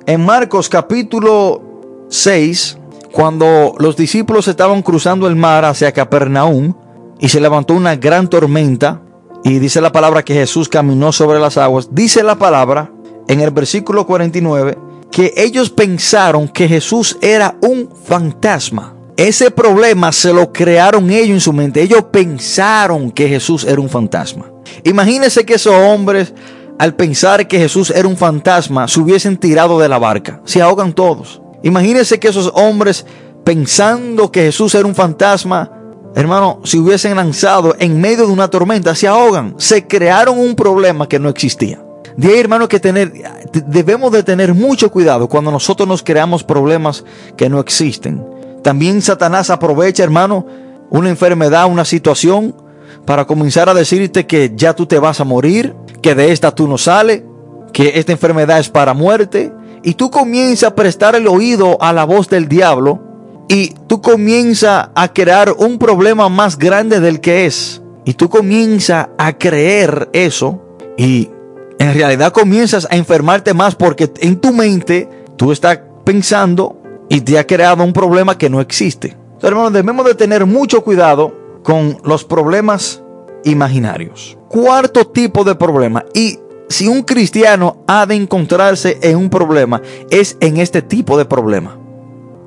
En 0.06 0.24
Marcos 0.24 0.68
capítulo 0.68 1.62
6, 2.08 2.78
cuando 3.12 3.74
los 3.78 3.96
discípulos 3.96 4.48
estaban 4.48 4.82
cruzando 4.82 5.26
el 5.28 5.36
mar 5.36 5.64
hacia 5.64 5.92
Capernaum 5.92 6.74
y 7.18 7.28
se 7.28 7.40
levantó 7.40 7.74
una 7.74 7.96
gran 7.96 8.28
tormenta, 8.28 9.02
y 9.44 9.58
dice 9.58 9.80
la 9.80 9.92
palabra 9.92 10.24
que 10.24 10.34
Jesús 10.34 10.68
caminó 10.68 11.12
sobre 11.12 11.38
las 11.40 11.56
aguas, 11.56 11.88
dice 11.92 12.22
la 12.22 12.36
palabra 12.36 12.90
en 13.28 13.40
el 13.40 13.50
versículo 13.50 14.06
49 14.06 14.90
que 15.10 15.34
ellos 15.36 15.70
pensaron 15.70 16.48
que 16.48 16.68
Jesús 16.68 17.18
era 17.20 17.56
un 17.62 17.90
fantasma. 18.04 18.94
Ese 19.16 19.50
problema 19.50 20.12
se 20.12 20.32
lo 20.32 20.52
crearon 20.52 21.10
ellos 21.10 21.30
en 21.30 21.40
su 21.40 21.52
mente. 21.52 21.82
Ellos 21.82 22.04
pensaron 22.10 23.10
que 23.10 23.28
Jesús 23.28 23.64
era 23.64 23.80
un 23.80 23.90
fantasma. 23.90 24.50
Imagínense 24.84 25.44
que 25.44 25.54
esos 25.54 25.74
hombres, 25.74 26.32
al 26.78 26.94
pensar 26.94 27.46
que 27.46 27.58
Jesús 27.58 27.90
era 27.90 28.08
un 28.08 28.16
fantasma, 28.16 28.88
se 28.88 29.00
hubiesen 29.00 29.36
tirado 29.36 29.78
de 29.78 29.88
la 29.88 29.98
barca. 29.98 30.40
Se 30.44 30.62
ahogan 30.62 30.92
todos. 30.92 31.42
Imagínense 31.62 32.18
que 32.18 32.28
esos 32.28 32.50
hombres, 32.54 33.04
pensando 33.44 34.32
que 34.32 34.44
Jesús 34.44 34.74
era 34.74 34.86
un 34.86 34.94
fantasma, 34.94 35.70
hermano, 36.14 36.60
si 36.64 36.78
hubiesen 36.78 37.16
lanzado 37.16 37.74
en 37.78 38.00
medio 38.00 38.26
de 38.26 38.32
una 38.32 38.48
tormenta, 38.48 38.94
se 38.94 39.06
ahogan. 39.06 39.54
Se 39.58 39.86
crearon 39.86 40.38
un 40.38 40.54
problema 40.54 41.08
que 41.08 41.18
no 41.18 41.28
existía. 41.28 41.82
De 42.16 42.28
ahí, 42.28 42.38
hermano, 42.38 42.68
que 42.68 42.80
tener, 42.80 43.12
debemos 43.66 44.12
de 44.12 44.22
tener 44.22 44.54
mucho 44.54 44.90
cuidado 44.90 45.28
cuando 45.28 45.50
nosotros 45.50 45.88
nos 45.88 46.02
creamos 46.02 46.44
problemas 46.44 47.04
que 47.36 47.48
no 47.48 47.60
existen. 47.60 48.24
También 48.62 49.00
Satanás 49.00 49.50
aprovecha, 49.50 50.02
hermano, 50.02 50.46
una 50.90 51.08
enfermedad, 51.08 51.70
una 51.70 51.84
situación, 51.84 52.54
para 53.06 53.26
comenzar 53.26 53.68
a 53.68 53.74
decirte 53.74 54.26
que 54.26 54.52
ya 54.54 54.74
tú 54.74 54.86
te 54.86 54.98
vas 54.98 55.20
a 55.20 55.24
morir, 55.24 55.74
que 56.02 56.14
de 56.14 56.32
esta 56.32 56.54
tú 56.54 56.68
no 56.68 56.78
sales, 56.78 57.22
que 57.72 57.98
esta 57.98 58.12
enfermedad 58.12 58.58
es 58.58 58.68
para 58.68 58.94
muerte. 58.94 59.52
Y 59.82 59.94
tú 59.94 60.10
comienzas 60.10 60.70
a 60.70 60.74
prestar 60.74 61.14
el 61.14 61.26
oído 61.26 61.78
a 61.80 61.92
la 61.92 62.04
voz 62.04 62.28
del 62.28 62.48
diablo 62.48 63.09
y 63.50 63.74
tú 63.88 64.00
comienzas 64.00 64.90
a 64.94 65.12
crear 65.12 65.52
un 65.58 65.76
problema 65.76 66.28
más 66.28 66.56
grande 66.56 67.00
del 67.00 67.20
que 67.20 67.46
es. 67.46 67.82
Y 68.04 68.14
tú 68.14 68.28
comienzas 68.28 69.08
a 69.18 69.32
creer 69.38 70.08
eso 70.12 70.62
y 70.96 71.28
en 71.80 71.92
realidad 71.92 72.32
comienzas 72.32 72.86
a 72.88 72.96
enfermarte 72.96 73.52
más 73.52 73.74
porque 73.74 74.08
en 74.20 74.36
tu 74.36 74.52
mente 74.52 75.08
tú 75.36 75.50
estás 75.50 75.80
pensando 76.04 76.80
y 77.08 77.22
te 77.22 77.40
ha 77.40 77.46
creado 77.46 77.82
un 77.82 77.92
problema 77.92 78.38
que 78.38 78.48
no 78.48 78.60
existe. 78.60 79.16
hermanos, 79.42 79.72
debemos 79.72 80.06
de 80.06 80.14
tener 80.14 80.46
mucho 80.46 80.84
cuidado 80.84 81.34
con 81.64 81.98
los 82.04 82.24
problemas 82.24 83.02
imaginarios. 83.42 84.38
Cuarto 84.46 85.08
tipo 85.08 85.42
de 85.42 85.56
problema. 85.56 86.04
Y 86.14 86.38
si 86.68 86.86
un 86.86 87.02
cristiano 87.02 87.82
ha 87.88 88.06
de 88.06 88.14
encontrarse 88.14 89.00
en 89.02 89.16
un 89.16 89.28
problema, 89.28 89.82
es 90.08 90.36
en 90.38 90.58
este 90.58 90.82
tipo 90.82 91.18
de 91.18 91.24
problema. 91.24 91.79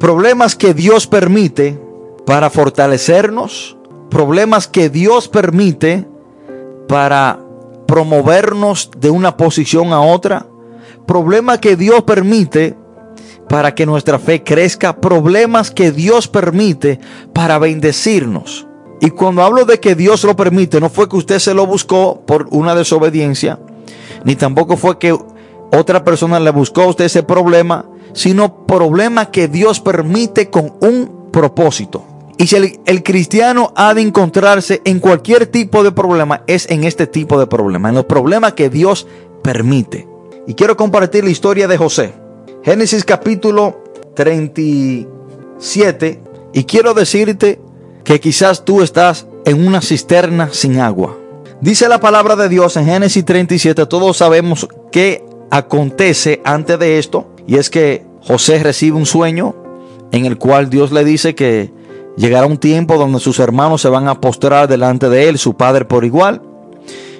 Problemas 0.03 0.57
que 0.57 0.73
Dios 0.73 1.07
permite 1.07 1.79
para 2.25 2.49
fortalecernos. 2.49 3.77
Problemas 4.09 4.67
que 4.67 4.89
Dios 4.89 5.29
permite 5.29 6.05
para 6.89 7.39
promovernos 7.87 8.91
de 8.97 9.09
una 9.09 9.37
posición 9.37 9.93
a 9.93 10.01
otra. 10.01 10.45
Problemas 11.05 11.59
que 11.59 11.77
Dios 11.77 12.03
permite 12.03 12.75
para 13.47 13.75
que 13.75 13.85
nuestra 13.85 14.19
fe 14.19 14.43
crezca. 14.43 14.97
Problemas 14.99 15.71
que 15.71 15.93
Dios 15.93 16.27
permite 16.27 16.99
para 17.31 17.57
bendecirnos. 17.57 18.67
Y 18.99 19.09
cuando 19.11 19.41
hablo 19.41 19.63
de 19.63 19.79
que 19.79 19.95
Dios 19.95 20.25
lo 20.25 20.35
permite, 20.35 20.81
no 20.81 20.89
fue 20.89 21.07
que 21.07 21.15
usted 21.15 21.39
se 21.39 21.53
lo 21.53 21.65
buscó 21.65 22.25
por 22.27 22.49
una 22.51 22.75
desobediencia, 22.75 23.57
ni 24.25 24.35
tampoco 24.35 24.75
fue 24.75 24.99
que 24.99 25.17
otra 25.71 26.03
persona 26.03 26.41
le 26.41 26.51
buscó 26.51 26.81
a 26.81 26.87
usted 26.87 27.05
ese 27.05 27.23
problema, 27.23 27.85
sino 28.13 28.65
problema 28.65 29.31
que 29.31 29.47
Dios 29.47 29.79
permite 29.79 30.49
con 30.49 30.73
un 30.81 31.29
propósito. 31.31 32.05
Y 32.37 32.47
si 32.47 32.79
el, 32.85 33.03
cristiano 33.03 33.71
ha 33.75 33.93
de 33.93 34.01
encontrarse 34.01 34.81
en 34.85 34.99
cualquier 34.99 35.47
tipo 35.47 35.83
de 35.83 35.91
problema, 35.91 36.43
es 36.47 36.69
en 36.69 36.83
este 36.83 37.07
tipo 37.07 37.39
de 37.39 37.47
problema, 37.47 37.89
en 37.89 37.95
los 37.95 38.05
problemas 38.05 38.53
que 38.53 38.69
Dios 38.69 39.07
permite. 39.43 40.07
Y 40.47 40.55
quiero 40.55 40.75
compartir 40.75 41.23
la 41.23 41.29
historia 41.29 41.67
de 41.67 41.77
José. 41.77 42.13
Génesis 42.63 43.05
capítulo 43.05 43.83
37. 44.15 46.19
Y 46.53 46.63
quiero 46.65 46.93
decirte 46.93 47.61
que 48.03 48.19
quizás 48.19 48.65
tú 48.65 48.81
estás 48.81 49.27
en 49.45 49.65
una 49.65 49.81
cisterna 49.81 50.49
sin 50.51 50.79
agua. 50.79 51.17
Dice 51.61 51.87
la 51.87 51.99
palabra 51.99 52.35
de 52.35 52.49
Dios 52.49 52.75
en 52.77 52.85
Génesis 52.85 53.23
37, 53.23 53.85
todos 53.85 54.17
sabemos 54.17 54.67
qué 54.91 55.23
acontece 55.49 56.41
antes 56.43 56.77
de 56.79 56.99
esto, 56.99 57.32
y 57.47 57.57
es 57.57 57.69
que 57.69 58.05
José 58.21 58.61
recibe 58.63 58.97
un 58.97 59.05
sueño 59.05 59.55
en 60.11 60.25
el 60.25 60.37
cual 60.37 60.69
Dios 60.69 60.91
le 60.91 61.03
dice 61.03 61.35
que 61.35 61.71
llegará 62.17 62.45
un 62.45 62.57
tiempo 62.57 62.97
donde 62.97 63.19
sus 63.19 63.39
hermanos 63.39 63.81
se 63.81 63.89
van 63.89 64.07
a 64.07 64.21
postrar 64.21 64.67
delante 64.67 65.09
de 65.09 65.29
él, 65.29 65.37
su 65.37 65.55
padre 65.55 65.85
por 65.85 66.05
igual. 66.05 66.41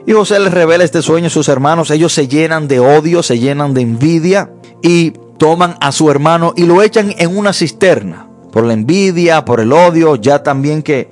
Y 0.06 0.12
José 0.14 0.40
les 0.40 0.54
revela 0.54 0.84
este 0.84 1.02
sueño 1.02 1.28
a 1.28 1.30
sus 1.30 1.48
hermanos, 1.48 1.90
ellos 1.92 2.14
se 2.14 2.28
llenan 2.28 2.68
de 2.68 2.80
odio, 2.80 3.24
se 3.24 3.40
llenan 3.40 3.74
de 3.74 3.82
envidia 3.82 4.52
y 4.82 5.12
toman 5.38 5.76
a 5.80 5.92
su 5.92 6.12
hermano 6.12 6.54
y 6.56 6.66
lo 6.66 6.82
echan 6.82 7.14
en 7.18 7.36
una 7.36 7.54
cisterna 7.54 8.28
por 8.52 8.66
la 8.66 8.74
envidia, 8.74 9.46
por 9.46 9.60
el 9.60 9.74
odio, 9.74 10.16
ya 10.16 10.44
también 10.44 10.84
que 10.84 11.10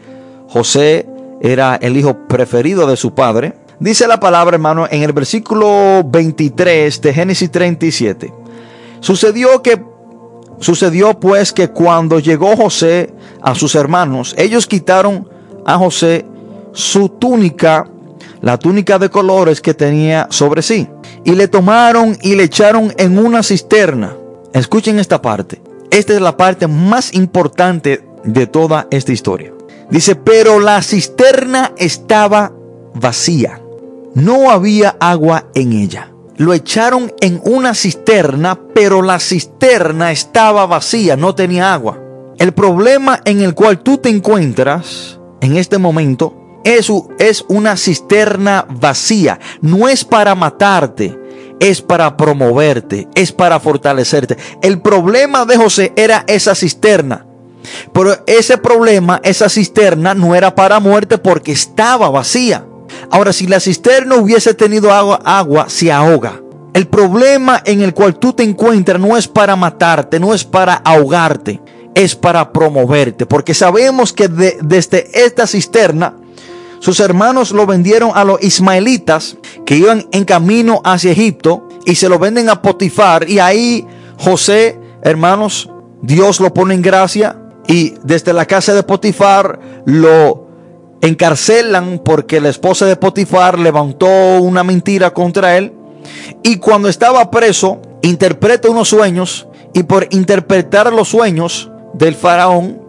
José 0.47 1.07
era 1.41 1.75
el 1.75 1.97
hijo 1.97 2.27
preferido 2.27 2.85
de 2.85 2.97
su 2.97 3.15
padre. 3.15 3.55
Dice 3.79 4.07
la 4.07 4.19
palabra, 4.19 4.55
hermano, 4.55 4.87
en 4.91 5.01
el 5.01 5.11
versículo 5.11 6.03
23 6.05 7.01
de 7.01 7.13
Génesis 7.13 7.49
37. 7.49 8.40
Sucedió 9.01 9.61
que 9.61 9.83
sucedió 10.59 11.19
pues 11.19 11.51
que 11.51 11.69
cuando 11.69 12.19
llegó 12.19 12.55
José 12.55 13.13
a 13.41 13.55
sus 13.55 13.75
hermanos, 13.75 14.33
ellos 14.37 14.67
quitaron 14.67 15.27
a 15.65 15.77
José 15.77 16.25
su 16.71 17.09
túnica, 17.09 17.87
la 18.41 18.57
túnica 18.57 18.97
de 18.99 19.09
colores 19.09 19.59
que 19.59 19.73
tenía 19.73 20.27
sobre 20.29 20.61
sí, 20.61 20.87
y 21.25 21.31
le 21.31 21.47
tomaron 21.47 22.17
y 22.21 22.35
le 22.35 22.43
echaron 22.43 22.93
en 22.97 23.17
una 23.17 23.43
cisterna. 23.43 24.15
Escuchen 24.53 24.99
esta 24.99 25.21
parte. 25.21 25.61
Esta 25.89 26.13
es 26.13 26.21
la 26.21 26.37
parte 26.37 26.67
más 26.67 27.13
importante 27.13 28.03
de 28.23 28.47
toda 28.47 28.87
esta 28.91 29.11
historia. 29.11 29.51
Dice, 29.89 30.15
pero 30.15 30.59
la 30.59 30.81
cisterna 30.81 31.73
estaba 31.77 32.53
vacía. 32.93 33.61
No 34.13 34.51
había 34.51 34.95
agua 34.99 35.47
en 35.53 35.73
ella. 35.73 36.10
Lo 36.41 36.55
echaron 36.55 37.13
en 37.21 37.39
una 37.43 37.75
cisterna, 37.75 38.59
pero 38.73 39.03
la 39.03 39.19
cisterna 39.19 40.11
estaba 40.11 40.65
vacía, 40.65 41.15
no 41.15 41.35
tenía 41.35 41.71
agua. 41.71 41.99
El 42.39 42.51
problema 42.51 43.21
en 43.25 43.41
el 43.41 43.53
cual 43.53 43.83
tú 43.83 43.99
te 43.99 44.09
encuentras 44.09 45.19
en 45.39 45.55
este 45.55 45.77
momento 45.77 46.59
es, 46.63 46.91
es 47.19 47.45
una 47.47 47.77
cisterna 47.77 48.65
vacía. 48.67 49.39
No 49.61 49.87
es 49.87 50.03
para 50.03 50.33
matarte, 50.33 51.15
es 51.59 51.79
para 51.83 52.17
promoverte, 52.17 53.07
es 53.13 53.31
para 53.31 53.59
fortalecerte. 53.59 54.35
El 54.63 54.81
problema 54.81 55.45
de 55.45 55.57
José 55.57 55.93
era 55.95 56.23
esa 56.25 56.55
cisterna. 56.55 57.27
Pero 57.93 58.17
ese 58.25 58.57
problema, 58.57 59.21
esa 59.23 59.47
cisterna, 59.47 60.15
no 60.15 60.33
era 60.33 60.55
para 60.55 60.79
muerte 60.79 61.19
porque 61.19 61.51
estaba 61.51 62.09
vacía. 62.09 62.65
Ahora, 63.09 63.33
si 63.33 63.47
la 63.47 63.59
cisterna 63.59 64.15
hubiese 64.15 64.53
tenido 64.53 64.91
agua, 64.91 65.19
agua 65.23 65.69
se 65.69 65.91
ahoga. 65.91 66.41
El 66.73 66.87
problema 66.87 67.61
en 67.65 67.81
el 67.81 67.93
cual 67.93 68.17
tú 68.17 68.33
te 68.33 68.43
encuentras 68.43 68.99
no 68.99 69.17
es 69.17 69.27
para 69.27 69.55
matarte, 69.55 70.19
no 70.19 70.33
es 70.33 70.43
para 70.43 70.75
ahogarte, 70.75 71.61
es 71.95 72.15
para 72.15 72.53
promoverte. 72.53 73.25
Porque 73.25 73.53
sabemos 73.53 74.13
que 74.13 74.27
desde 74.27 75.09
esta 75.25 75.47
cisterna 75.47 76.15
sus 76.81 76.99
hermanos 76.99 77.51
lo 77.51 77.67
vendieron 77.67 78.11
a 78.15 78.23
los 78.23 78.41
ismaelitas 78.41 79.37
que 79.67 79.75
iban 79.75 80.07
en 80.11 80.25
camino 80.25 80.81
hacia 80.83 81.11
Egipto 81.11 81.69
y 81.85 81.93
se 81.93 82.09
lo 82.09 82.17
venden 82.17 82.49
a 82.49 82.63
Potifar. 82.63 83.29
Y 83.29 83.37
ahí 83.37 83.85
José, 84.17 84.79
hermanos, 85.03 85.69
Dios 86.01 86.39
lo 86.39 86.51
pone 86.53 86.73
en 86.73 86.81
gracia 86.81 87.37
y 87.67 87.93
desde 88.03 88.33
la 88.33 88.47
casa 88.47 88.73
de 88.73 88.81
Potifar 88.81 89.59
lo 89.85 90.40
encarcelan 91.01 91.99
porque 92.03 92.39
la 92.39 92.49
esposa 92.49 92.85
de 92.85 92.95
Potifar 92.95 93.59
levantó 93.59 94.07
una 94.41 94.63
mentira 94.63 95.13
contra 95.13 95.57
él. 95.57 95.73
Y 96.43 96.57
cuando 96.57 96.87
estaba 96.87 97.29
preso, 97.31 97.81
interpreta 98.01 98.69
unos 98.69 98.89
sueños 98.89 99.47
y 99.73 99.83
por 99.83 100.07
interpretar 100.11 100.91
los 100.93 101.09
sueños 101.09 101.71
del 101.93 102.15
faraón, 102.15 102.81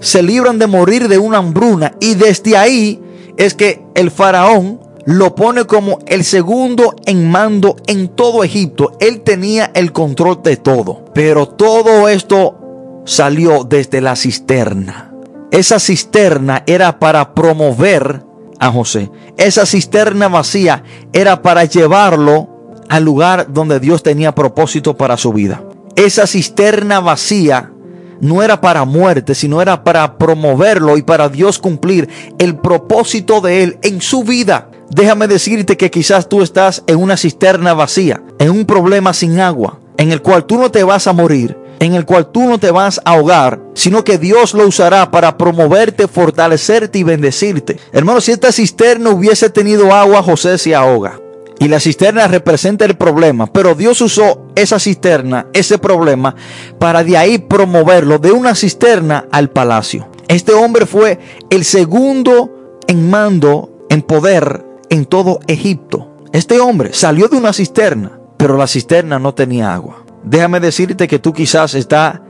se 0.00 0.22
libran 0.22 0.58
de 0.58 0.66
morir 0.66 1.08
de 1.08 1.18
una 1.18 1.38
hambruna. 1.38 1.94
Y 2.00 2.14
desde 2.14 2.56
ahí 2.56 3.00
es 3.36 3.54
que 3.54 3.82
el 3.94 4.10
faraón 4.10 4.80
lo 5.04 5.34
pone 5.34 5.64
como 5.64 6.00
el 6.06 6.22
segundo 6.22 6.94
en 7.06 7.30
mando 7.30 7.76
en 7.86 8.08
todo 8.08 8.44
Egipto. 8.44 8.92
Él 9.00 9.22
tenía 9.22 9.70
el 9.74 9.92
control 9.92 10.42
de 10.42 10.56
todo. 10.56 11.06
Pero 11.14 11.48
todo 11.48 12.08
esto 12.08 13.02
salió 13.06 13.64
desde 13.64 14.00
la 14.00 14.16
cisterna. 14.16 15.07
Esa 15.50 15.78
cisterna 15.78 16.62
era 16.66 16.98
para 16.98 17.34
promover 17.34 18.22
a 18.58 18.70
José. 18.70 19.10
Esa 19.36 19.66
cisterna 19.66 20.28
vacía 20.28 20.82
era 21.12 21.42
para 21.42 21.64
llevarlo 21.64 22.48
al 22.88 23.04
lugar 23.04 23.52
donde 23.52 23.80
Dios 23.80 24.02
tenía 24.02 24.34
propósito 24.34 24.96
para 24.96 25.16
su 25.16 25.32
vida. 25.32 25.62
Esa 25.96 26.26
cisterna 26.26 27.00
vacía 27.00 27.72
no 28.20 28.42
era 28.42 28.60
para 28.60 28.84
muerte, 28.84 29.34
sino 29.34 29.62
era 29.62 29.84
para 29.84 30.18
promoverlo 30.18 30.96
y 30.96 31.02
para 31.02 31.28
Dios 31.28 31.58
cumplir 31.58 32.08
el 32.38 32.56
propósito 32.56 33.40
de 33.40 33.62
Él 33.62 33.78
en 33.82 34.00
su 34.00 34.24
vida. 34.24 34.70
Déjame 34.90 35.28
decirte 35.28 35.76
que 35.76 35.90
quizás 35.90 36.28
tú 36.28 36.42
estás 36.42 36.82
en 36.86 36.96
una 36.96 37.16
cisterna 37.16 37.74
vacía, 37.74 38.22
en 38.38 38.50
un 38.50 38.64
problema 38.64 39.12
sin 39.12 39.38
agua, 39.38 39.80
en 39.96 40.12
el 40.12 40.22
cual 40.22 40.46
tú 40.46 40.58
no 40.58 40.70
te 40.70 40.82
vas 40.82 41.06
a 41.06 41.12
morir, 41.12 41.57
en 41.80 41.94
el 41.94 42.04
cual 42.04 42.30
tú 42.30 42.48
no 42.48 42.58
te 42.58 42.70
vas 42.70 43.00
a 43.04 43.12
ahogar, 43.12 43.60
sino 43.74 44.04
que 44.04 44.18
Dios 44.18 44.54
lo 44.54 44.66
usará 44.66 45.10
para 45.10 45.36
promoverte, 45.36 46.08
fortalecerte 46.08 46.98
y 46.98 47.02
bendecirte. 47.02 47.78
Hermano, 47.92 48.20
si 48.20 48.32
esta 48.32 48.52
cisterna 48.52 49.10
hubiese 49.10 49.50
tenido 49.50 49.92
agua, 49.92 50.22
José 50.22 50.58
se 50.58 50.74
ahoga. 50.74 51.20
Y 51.60 51.66
la 51.66 51.80
cisterna 51.80 52.28
representa 52.28 52.84
el 52.84 52.96
problema, 52.96 53.46
pero 53.52 53.74
Dios 53.74 54.00
usó 54.00 54.46
esa 54.54 54.78
cisterna, 54.78 55.48
ese 55.52 55.78
problema, 55.78 56.36
para 56.78 57.02
de 57.02 57.16
ahí 57.16 57.38
promoverlo 57.38 58.18
de 58.18 58.30
una 58.30 58.54
cisterna 58.54 59.26
al 59.32 59.50
palacio. 59.50 60.08
Este 60.28 60.52
hombre 60.52 60.86
fue 60.86 61.18
el 61.50 61.64
segundo 61.64 62.78
en 62.86 63.10
mando, 63.10 63.86
en 63.88 64.02
poder 64.02 64.64
en 64.88 65.06
todo 65.06 65.40
Egipto. 65.48 66.14
Este 66.32 66.60
hombre 66.60 66.90
salió 66.92 67.28
de 67.28 67.36
una 67.36 67.52
cisterna, 67.52 68.20
pero 68.36 68.56
la 68.56 68.66
cisterna 68.66 69.18
no 69.18 69.34
tenía 69.34 69.74
agua. 69.74 70.04
Déjame 70.28 70.60
decirte 70.60 71.08
que 71.08 71.18
tú 71.18 71.32
quizás 71.32 71.74
estás 71.74 72.20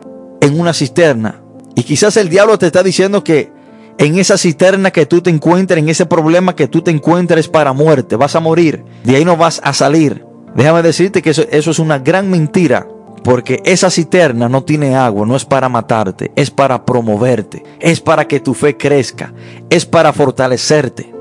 en 0.41 0.61
una 0.61 0.73
cisterna 0.73 1.43
y 1.75 1.83
quizás 1.83 2.17
el 2.17 2.29
diablo 2.29 2.57
te 2.57 2.67
está 2.67 2.85
diciendo 2.85 3.25
que 3.25 3.51
en 3.99 4.21
esa 4.21 4.39
cisterna 4.39 4.93
que 4.93 5.05
tú 5.05 5.21
te 5.21 5.31
encuentres, 5.31 5.81
en 5.81 5.89
ese 5.89 6.07
problema 6.07 6.55
que 6.55 6.69
tú 6.69 6.81
te 6.83 6.93
encuentres 6.93 7.49
para 7.49 7.73
muerte, 7.73 8.15
vas 8.15 8.37
a 8.37 8.41
morir, 8.41 8.85
de 9.03 9.17
ahí 9.17 9.25
no 9.25 9.37
vas 9.37 9.61
a 9.65 9.73
salir. 9.73 10.25
Déjame 10.55 10.83
decirte 10.83 11.23
que 11.23 11.31
eso, 11.31 11.43
es 11.51 11.79
una 11.79 11.99
gran 11.99 12.31
mentira. 12.31 12.87
Porque 13.25 13.61
esa 13.65 13.91
cisterna 13.91 14.49
no 14.49 14.63
tiene 14.63 14.95
agua, 14.95 15.27
no 15.27 15.35
es 15.35 15.45
para 15.45 15.69
matarte, 15.69 16.31
es 16.37 16.53
para 16.53 16.87
promoverte, 16.87 17.65
es 17.81 18.01
para 18.01 18.29
que 18.29 18.39
tu 18.39 18.55
fe 18.55 18.77
crezca, 18.77 19.35
es 19.69 19.85
para 19.85 20.13
fortalecerte, 20.13 21.13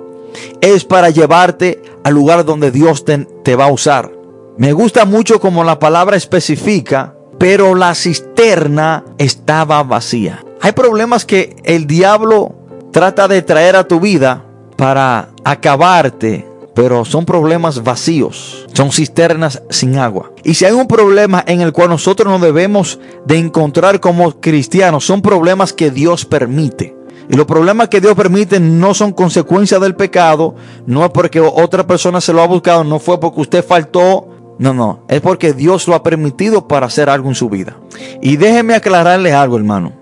es 0.61 0.85
para 0.85 1.09
llevarte 1.09 1.81
al 2.03 2.13
lugar 2.13 2.45
donde 2.45 2.69
Dios 2.69 3.03
te 3.03 3.55
va 3.55 3.65
a 3.65 3.71
usar. 3.71 4.16
Me 4.57 4.73
gusta 4.73 5.05
mucho 5.05 5.39
como 5.39 5.63
la 5.63 5.77
palabra 5.77 6.17
especifica, 6.17 7.13
pero 7.37 7.75
la 7.75 7.93
cisterna 7.93 9.05
estaba 9.19 9.83
vacía. 9.83 10.43
Hay 10.61 10.71
problemas 10.71 11.25
que 11.25 11.55
el 11.63 11.85
diablo 11.85 12.55
trata 12.91 13.27
de 13.27 13.43
traer 13.43 13.75
a 13.75 13.87
tu 13.87 13.99
vida 13.99 14.45
para 14.75 15.29
acabarte, 15.43 16.49
pero 16.73 17.05
son 17.05 17.23
problemas 17.23 17.83
vacíos, 17.83 18.65
son 18.73 18.91
cisternas 18.91 19.61
sin 19.69 19.99
agua. 19.99 20.31
Y 20.43 20.55
si 20.55 20.65
hay 20.65 20.71
un 20.73 20.87
problema 20.87 21.43
en 21.45 21.61
el 21.61 21.71
cual 21.71 21.89
nosotros 21.89 22.27
nos 22.27 22.41
debemos 22.41 22.99
de 23.25 23.37
encontrar 23.37 23.99
como 23.99 24.41
cristianos, 24.41 25.05
son 25.05 25.21
problemas 25.21 25.71
que 25.71 25.91
Dios 25.91 26.25
permite. 26.25 26.97
Y 27.29 27.35
los 27.35 27.45
problemas 27.45 27.89
que 27.89 28.01
Dios 28.01 28.15
permite 28.15 28.59
no 28.59 28.95
son 28.95 29.11
consecuencia 29.11 29.77
del 29.77 29.95
pecado, 29.95 30.55
no 30.87 31.05
es 31.05 31.11
porque 31.11 31.41
otra 31.41 31.85
persona 31.85 32.21
se 32.21 32.33
lo 32.33 32.41
ha 32.41 32.47
buscado, 32.47 32.83
no 32.83 32.97
fue 32.97 33.19
porque 33.19 33.41
usted 33.41 33.63
faltó, 33.63 34.29
no, 34.59 34.73
no, 34.73 35.03
es 35.07 35.21
porque 35.21 35.53
Dios 35.53 35.87
lo 35.87 35.95
ha 35.95 36.03
permitido 36.03 36.67
para 36.67 36.87
hacer 36.87 37.09
algo 37.09 37.29
en 37.29 37.35
su 37.35 37.49
vida. 37.49 37.77
Y 38.21 38.37
déjeme 38.37 38.73
aclararle 38.73 39.33
algo, 39.33 39.57
hermano. 39.57 39.93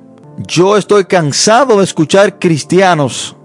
Yo 0.47 0.77
estoy 0.77 1.05
cansado 1.05 1.77
de 1.77 1.83
escuchar 1.83 2.39
cristianos 2.39 3.35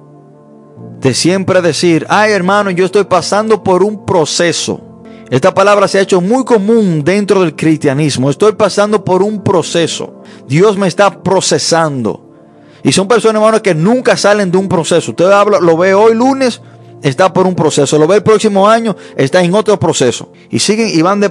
de 1.00 1.14
siempre 1.14 1.62
decir, 1.62 2.06
ay 2.08 2.32
hermano, 2.32 2.70
yo 2.70 2.84
estoy 2.84 3.04
pasando 3.04 3.64
por 3.64 3.82
un 3.82 4.04
proceso. 4.04 4.80
Esta 5.30 5.54
palabra 5.54 5.88
se 5.88 5.98
ha 5.98 6.02
hecho 6.02 6.20
muy 6.20 6.44
común 6.44 7.02
dentro 7.04 7.40
del 7.40 7.54
cristianismo. 7.54 8.28
Estoy 8.28 8.52
pasando 8.52 9.04
por 9.04 9.22
un 9.22 9.42
proceso. 9.42 10.22
Dios 10.48 10.76
me 10.76 10.88
está 10.88 11.22
procesando. 11.22 12.28
Y 12.82 12.92
son 12.92 13.06
personas, 13.06 13.40
hermano, 13.40 13.62
que 13.62 13.74
nunca 13.74 14.16
salen 14.16 14.50
de 14.50 14.58
un 14.58 14.68
proceso. 14.68 15.12
Usted 15.12 15.30
habla, 15.30 15.60
lo 15.60 15.76
ve 15.76 15.94
hoy 15.94 16.14
lunes, 16.14 16.60
está 17.02 17.32
por 17.32 17.46
un 17.46 17.54
proceso. 17.54 17.98
Lo 17.98 18.06
ve 18.06 18.16
el 18.16 18.22
próximo 18.22 18.68
año, 18.68 18.96
está 19.16 19.42
en 19.42 19.54
otro 19.54 19.78
proceso. 19.78 20.30
Y 20.50 20.58
siguen 20.58 20.88
y 20.88 21.02
van 21.02 21.20
de, 21.20 21.30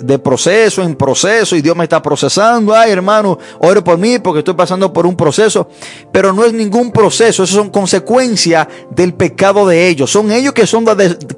de, 0.00 0.18
proceso 0.18 0.82
en 0.82 0.94
proceso 0.94 1.56
y 1.56 1.62
Dios 1.62 1.76
me 1.76 1.84
está 1.84 2.02
procesando. 2.02 2.74
Ay, 2.74 2.90
hermano, 2.90 3.38
ore 3.60 3.82
por 3.82 3.98
mí 3.98 4.18
porque 4.18 4.40
estoy 4.40 4.54
pasando 4.54 4.92
por 4.92 5.06
un 5.06 5.16
proceso. 5.16 5.68
Pero 6.12 6.32
no 6.32 6.44
es 6.44 6.52
ningún 6.52 6.90
proceso, 6.92 7.44
eso 7.44 7.54
son 7.54 7.70
consecuencias 7.70 8.66
del 8.90 9.14
pecado 9.14 9.66
de 9.66 9.88
ellos. 9.88 10.10
Son 10.10 10.30
ellos 10.30 10.52
que 10.52 10.66
son, 10.66 10.84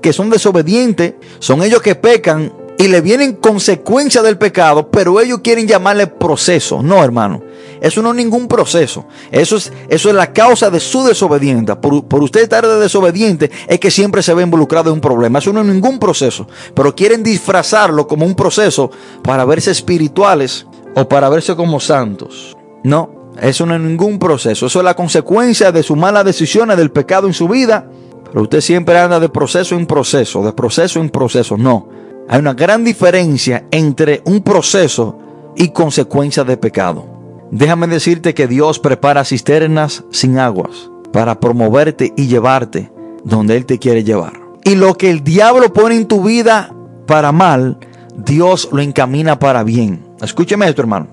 que 0.00 0.12
son 0.12 0.30
desobedientes, 0.30 1.14
son 1.38 1.62
ellos 1.62 1.82
que 1.82 1.94
pecan 1.94 2.52
y 2.78 2.88
le 2.88 3.00
vienen 3.00 3.34
consecuencias 3.34 4.22
del 4.22 4.36
pecado, 4.38 4.90
pero 4.90 5.20
ellos 5.20 5.40
quieren 5.42 5.66
llamarle 5.66 6.06
proceso. 6.06 6.82
No, 6.82 7.02
hermano. 7.02 7.42
Eso 7.80 8.02
no 8.02 8.10
es 8.10 8.16
ningún 8.16 8.48
proceso. 8.48 9.06
Eso 9.30 9.56
es, 9.56 9.72
eso 9.88 10.08
es 10.08 10.14
la 10.14 10.32
causa 10.32 10.70
de 10.70 10.80
su 10.80 11.04
desobediencia. 11.04 11.80
Por, 11.80 12.22
usted 12.22 12.42
estar 12.42 12.66
de 12.66 12.76
desobediente 12.78 13.50
es 13.66 13.78
que 13.78 13.90
siempre 13.90 14.22
se 14.22 14.34
ve 14.34 14.42
involucrado 14.42 14.90
en 14.90 14.94
un 14.94 15.00
problema. 15.00 15.38
Eso 15.38 15.52
no 15.52 15.60
es 15.60 15.66
ningún 15.66 15.98
proceso. 15.98 16.46
Pero 16.74 16.94
quieren 16.94 17.22
disfrazarlo 17.22 18.06
como 18.06 18.26
un 18.26 18.34
proceso 18.34 18.90
para 19.22 19.44
verse 19.44 19.70
espirituales 19.70 20.66
o 20.94 21.08
para 21.08 21.28
verse 21.28 21.54
como 21.56 21.80
santos. 21.80 22.56
No, 22.84 23.32
eso 23.40 23.66
no 23.66 23.74
es 23.74 23.80
ningún 23.80 24.18
proceso. 24.18 24.66
Eso 24.66 24.78
es 24.78 24.84
la 24.84 24.94
consecuencia 24.94 25.72
de 25.72 25.82
sus 25.82 25.96
malas 25.96 26.24
decisiones, 26.24 26.76
del 26.76 26.90
pecado 26.90 27.26
en 27.26 27.34
su 27.34 27.48
vida. 27.48 27.88
Pero 28.24 28.42
usted 28.42 28.60
siempre 28.60 28.98
anda 28.98 29.20
de 29.20 29.28
proceso 29.28 29.74
en 29.76 29.86
proceso, 29.86 30.42
de 30.42 30.52
proceso 30.52 31.00
en 31.00 31.10
proceso. 31.10 31.56
No. 31.56 31.88
Hay 32.28 32.40
una 32.40 32.54
gran 32.54 32.82
diferencia 32.82 33.66
entre 33.70 34.22
un 34.24 34.42
proceso 34.42 35.18
y 35.54 35.68
consecuencia 35.68 36.44
de 36.44 36.56
pecado. 36.56 37.15
Déjame 37.50 37.86
decirte 37.86 38.34
que 38.34 38.48
Dios 38.48 38.78
prepara 38.78 39.24
cisternas 39.24 40.04
sin 40.10 40.38
aguas 40.38 40.90
para 41.12 41.38
promoverte 41.38 42.12
y 42.16 42.26
llevarte 42.26 42.90
donde 43.24 43.56
Él 43.56 43.66
te 43.66 43.78
quiere 43.78 44.04
llevar. 44.04 44.34
Y 44.64 44.74
lo 44.74 44.94
que 44.94 45.10
el 45.10 45.22
diablo 45.22 45.72
pone 45.72 45.96
en 45.96 46.06
tu 46.06 46.24
vida 46.24 46.74
para 47.06 47.30
mal, 47.30 47.78
Dios 48.16 48.68
lo 48.72 48.82
encamina 48.82 49.38
para 49.38 49.62
bien. 49.62 50.04
Escúcheme 50.20 50.68
esto, 50.68 50.82
hermano. 50.82 51.06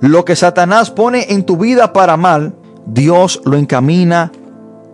Lo 0.00 0.24
que 0.24 0.36
Satanás 0.36 0.90
pone 0.90 1.26
en 1.30 1.44
tu 1.44 1.56
vida 1.56 1.92
para 1.92 2.16
mal, 2.16 2.54
Dios 2.86 3.40
lo 3.44 3.56
encamina 3.56 4.30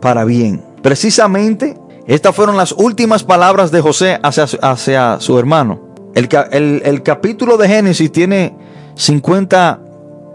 para 0.00 0.24
bien. 0.24 0.64
Precisamente, 0.82 1.76
estas 2.06 2.34
fueron 2.34 2.56
las 2.56 2.72
últimas 2.72 3.24
palabras 3.24 3.70
de 3.70 3.80
José 3.80 4.20
hacia, 4.22 5.20
su 5.20 5.38
hermano. 5.38 5.80
El, 6.14 6.28
el, 6.52 6.82
el 6.84 7.02
capítulo 7.02 7.56
de 7.56 7.68
Génesis 7.68 8.12
tiene 8.12 8.56
50 8.94 9.83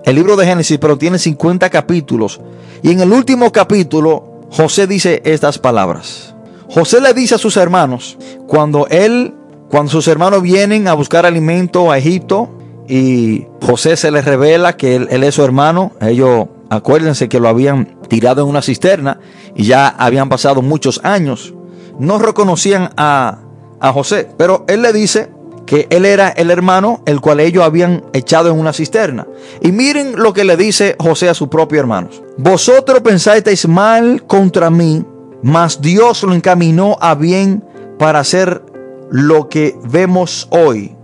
el 0.04 0.16
libro 0.16 0.36
de 0.36 0.46
Génesis, 0.46 0.78
pero 0.80 0.98
tiene 0.98 1.20
50 1.20 1.70
capítulos. 1.70 2.40
Y 2.82 2.92
en 2.92 3.02
el 3.02 3.12
último 3.12 3.52
capítulo, 3.52 4.42
José 4.52 4.88
dice 4.88 5.22
estas 5.26 5.60
palabras. 5.60 6.34
José 6.70 7.02
le 7.02 7.14
dice 7.14 7.36
a 7.36 7.40
sus 7.40 7.58
hermanos, 7.58 8.18
cuando 8.48 8.88
él, 8.88 9.34
cuando 9.70 9.92
sus 9.92 10.08
hermanos 10.08 10.42
vienen 10.42 10.88
a 10.88 10.94
buscar 10.94 11.26
alimento 11.26 11.92
a 11.92 11.98
Egipto, 11.98 12.50
y 12.88 13.46
José 13.62 13.96
se 13.96 14.12
les 14.12 14.26
revela 14.26 14.76
que 14.76 14.96
él, 14.96 15.24
es 15.24 15.36
su 15.36 15.44
hermano, 15.44 15.92
ellos 16.02 16.48
acuérdense 16.70 17.30
que 17.30 17.40
lo 17.40 17.48
habían 17.48 18.00
tirado 18.08 18.42
en 18.42 18.48
una 18.48 18.62
cisterna 18.64 19.20
y 19.56 19.66
ya 19.66 19.88
habían 19.88 20.30
pasado 20.30 20.62
muchos 20.62 21.00
años, 21.04 21.54
no 22.00 22.18
reconocían 22.18 22.92
a, 22.98 23.40
a 23.80 23.94
José, 23.94 24.30
pero 24.38 24.66
él 24.68 24.82
le 24.82 24.94
dice, 24.94 25.30
que 25.70 25.86
él 25.92 26.04
era 26.04 26.30
el 26.30 26.50
hermano 26.50 27.04
el 27.06 27.22
cual 27.22 27.40
ellos 27.40 27.64
habían 27.64 28.04
echado 28.14 28.50
en 28.50 28.58
una 28.58 28.74
cisterna. 28.74 29.28
Y 29.62 29.72
miren 29.72 30.16
lo 30.16 30.34
que 30.34 30.44
le 30.44 30.58
dice 30.58 30.96
José 30.98 31.30
a 31.30 31.36
sus 31.36 31.50
propios 31.50 31.82
hermanos. 31.82 32.24
Vosotros 32.38 33.02
pensáis 33.02 33.68
mal 33.68 34.26
contra 34.26 34.72
mí, 34.72 35.06
mas 35.44 35.80
Dios 35.80 36.24
lo 36.24 36.34
encaminó 36.34 36.98
a 37.00 37.14
bien 37.14 37.64
para 38.00 38.18
hacer 38.18 38.64
lo 39.12 39.48
que 39.48 39.78
vemos 39.84 40.48
hoy, 40.50 40.96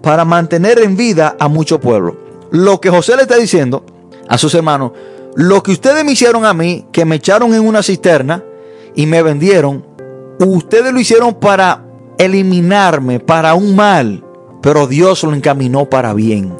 para 0.00 0.24
mantener 0.24 0.78
en 0.78 0.96
vida 0.96 1.36
a 1.38 1.48
mucho 1.48 1.78
pueblo. 1.78 2.16
Lo 2.50 2.80
que 2.80 2.88
José 2.88 3.16
le 3.16 3.22
está 3.24 3.36
diciendo 3.36 3.84
a 4.26 4.38
sus 4.38 4.54
hermanos, 4.54 4.92
lo 5.36 5.62
que 5.62 5.72
ustedes 5.72 6.02
me 6.02 6.12
hicieron 6.12 6.46
a 6.46 6.54
mí, 6.54 6.86
que 6.92 7.04
me 7.04 7.16
echaron 7.16 7.52
en 7.52 7.60
una 7.60 7.82
cisterna 7.82 8.42
y 8.94 9.04
me 9.04 9.22
vendieron, 9.22 9.84
ustedes 10.38 10.94
lo 10.94 10.98
hicieron 10.98 11.34
para 11.34 11.83
eliminarme 12.18 13.20
para 13.20 13.54
un 13.54 13.76
mal, 13.76 14.24
pero 14.62 14.86
Dios 14.86 15.22
lo 15.24 15.34
encaminó 15.34 15.88
para 15.88 16.14
bien. 16.14 16.54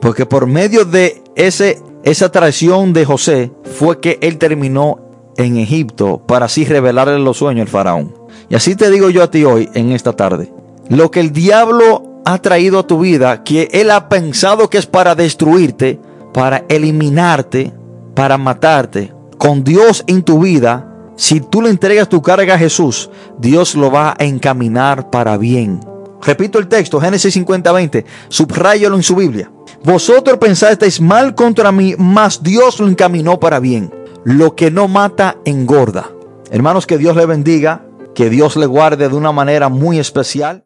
Porque 0.00 0.26
por 0.26 0.46
medio 0.46 0.84
de 0.84 1.22
ese, 1.36 1.80
esa 2.04 2.30
traición 2.30 2.92
de 2.92 3.04
José 3.04 3.52
fue 3.62 4.00
que 4.00 4.18
él 4.20 4.38
terminó 4.38 4.98
en 5.36 5.56
Egipto 5.56 6.22
para 6.26 6.46
así 6.46 6.64
revelarle 6.64 7.18
los 7.18 7.38
sueños 7.38 7.62
al 7.62 7.68
faraón. 7.68 8.14
Y 8.48 8.54
así 8.54 8.76
te 8.76 8.90
digo 8.90 9.10
yo 9.10 9.22
a 9.22 9.30
ti 9.30 9.44
hoy, 9.44 9.68
en 9.74 9.92
esta 9.92 10.12
tarde, 10.12 10.52
lo 10.88 11.10
que 11.10 11.20
el 11.20 11.32
diablo 11.32 12.20
ha 12.24 12.38
traído 12.38 12.78
a 12.78 12.86
tu 12.86 13.00
vida, 13.00 13.42
que 13.44 13.68
él 13.72 13.90
ha 13.90 14.08
pensado 14.08 14.70
que 14.70 14.78
es 14.78 14.86
para 14.86 15.14
destruirte, 15.14 15.98
para 16.32 16.64
eliminarte, 16.68 17.72
para 18.14 18.38
matarte. 18.38 19.12
Con 19.38 19.64
Dios 19.64 20.04
en 20.06 20.22
tu 20.22 20.40
vida, 20.40 20.93
si 21.16 21.40
tú 21.40 21.62
le 21.62 21.70
entregas 21.70 22.08
tu 22.08 22.22
carga 22.22 22.54
a 22.54 22.58
Jesús, 22.58 23.10
Dios 23.38 23.74
lo 23.74 23.90
va 23.90 24.16
a 24.18 24.24
encaminar 24.24 25.10
para 25.10 25.36
bien. 25.36 25.80
Repito 26.22 26.58
el 26.58 26.68
texto, 26.68 27.00
Génesis 27.00 27.34
50:20, 27.36 28.04
subrayalo 28.28 28.96
en 28.96 29.02
su 29.02 29.14
Biblia. 29.14 29.50
Vosotros 29.84 30.38
pensasteis 30.38 31.00
mal 31.00 31.34
contra 31.34 31.70
mí, 31.70 31.94
mas 31.98 32.42
Dios 32.42 32.80
lo 32.80 32.88
encaminó 32.88 33.38
para 33.38 33.60
bien. 33.60 33.92
Lo 34.24 34.56
que 34.56 34.70
no 34.70 34.88
mata, 34.88 35.36
engorda. 35.44 36.10
Hermanos, 36.50 36.86
que 36.86 36.96
Dios 36.96 37.14
le 37.16 37.26
bendiga, 37.26 37.84
que 38.14 38.30
Dios 38.30 38.56
le 38.56 38.66
guarde 38.66 39.08
de 39.08 39.14
una 39.14 39.32
manera 39.32 39.68
muy 39.68 39.98
especial. 39.98 40.62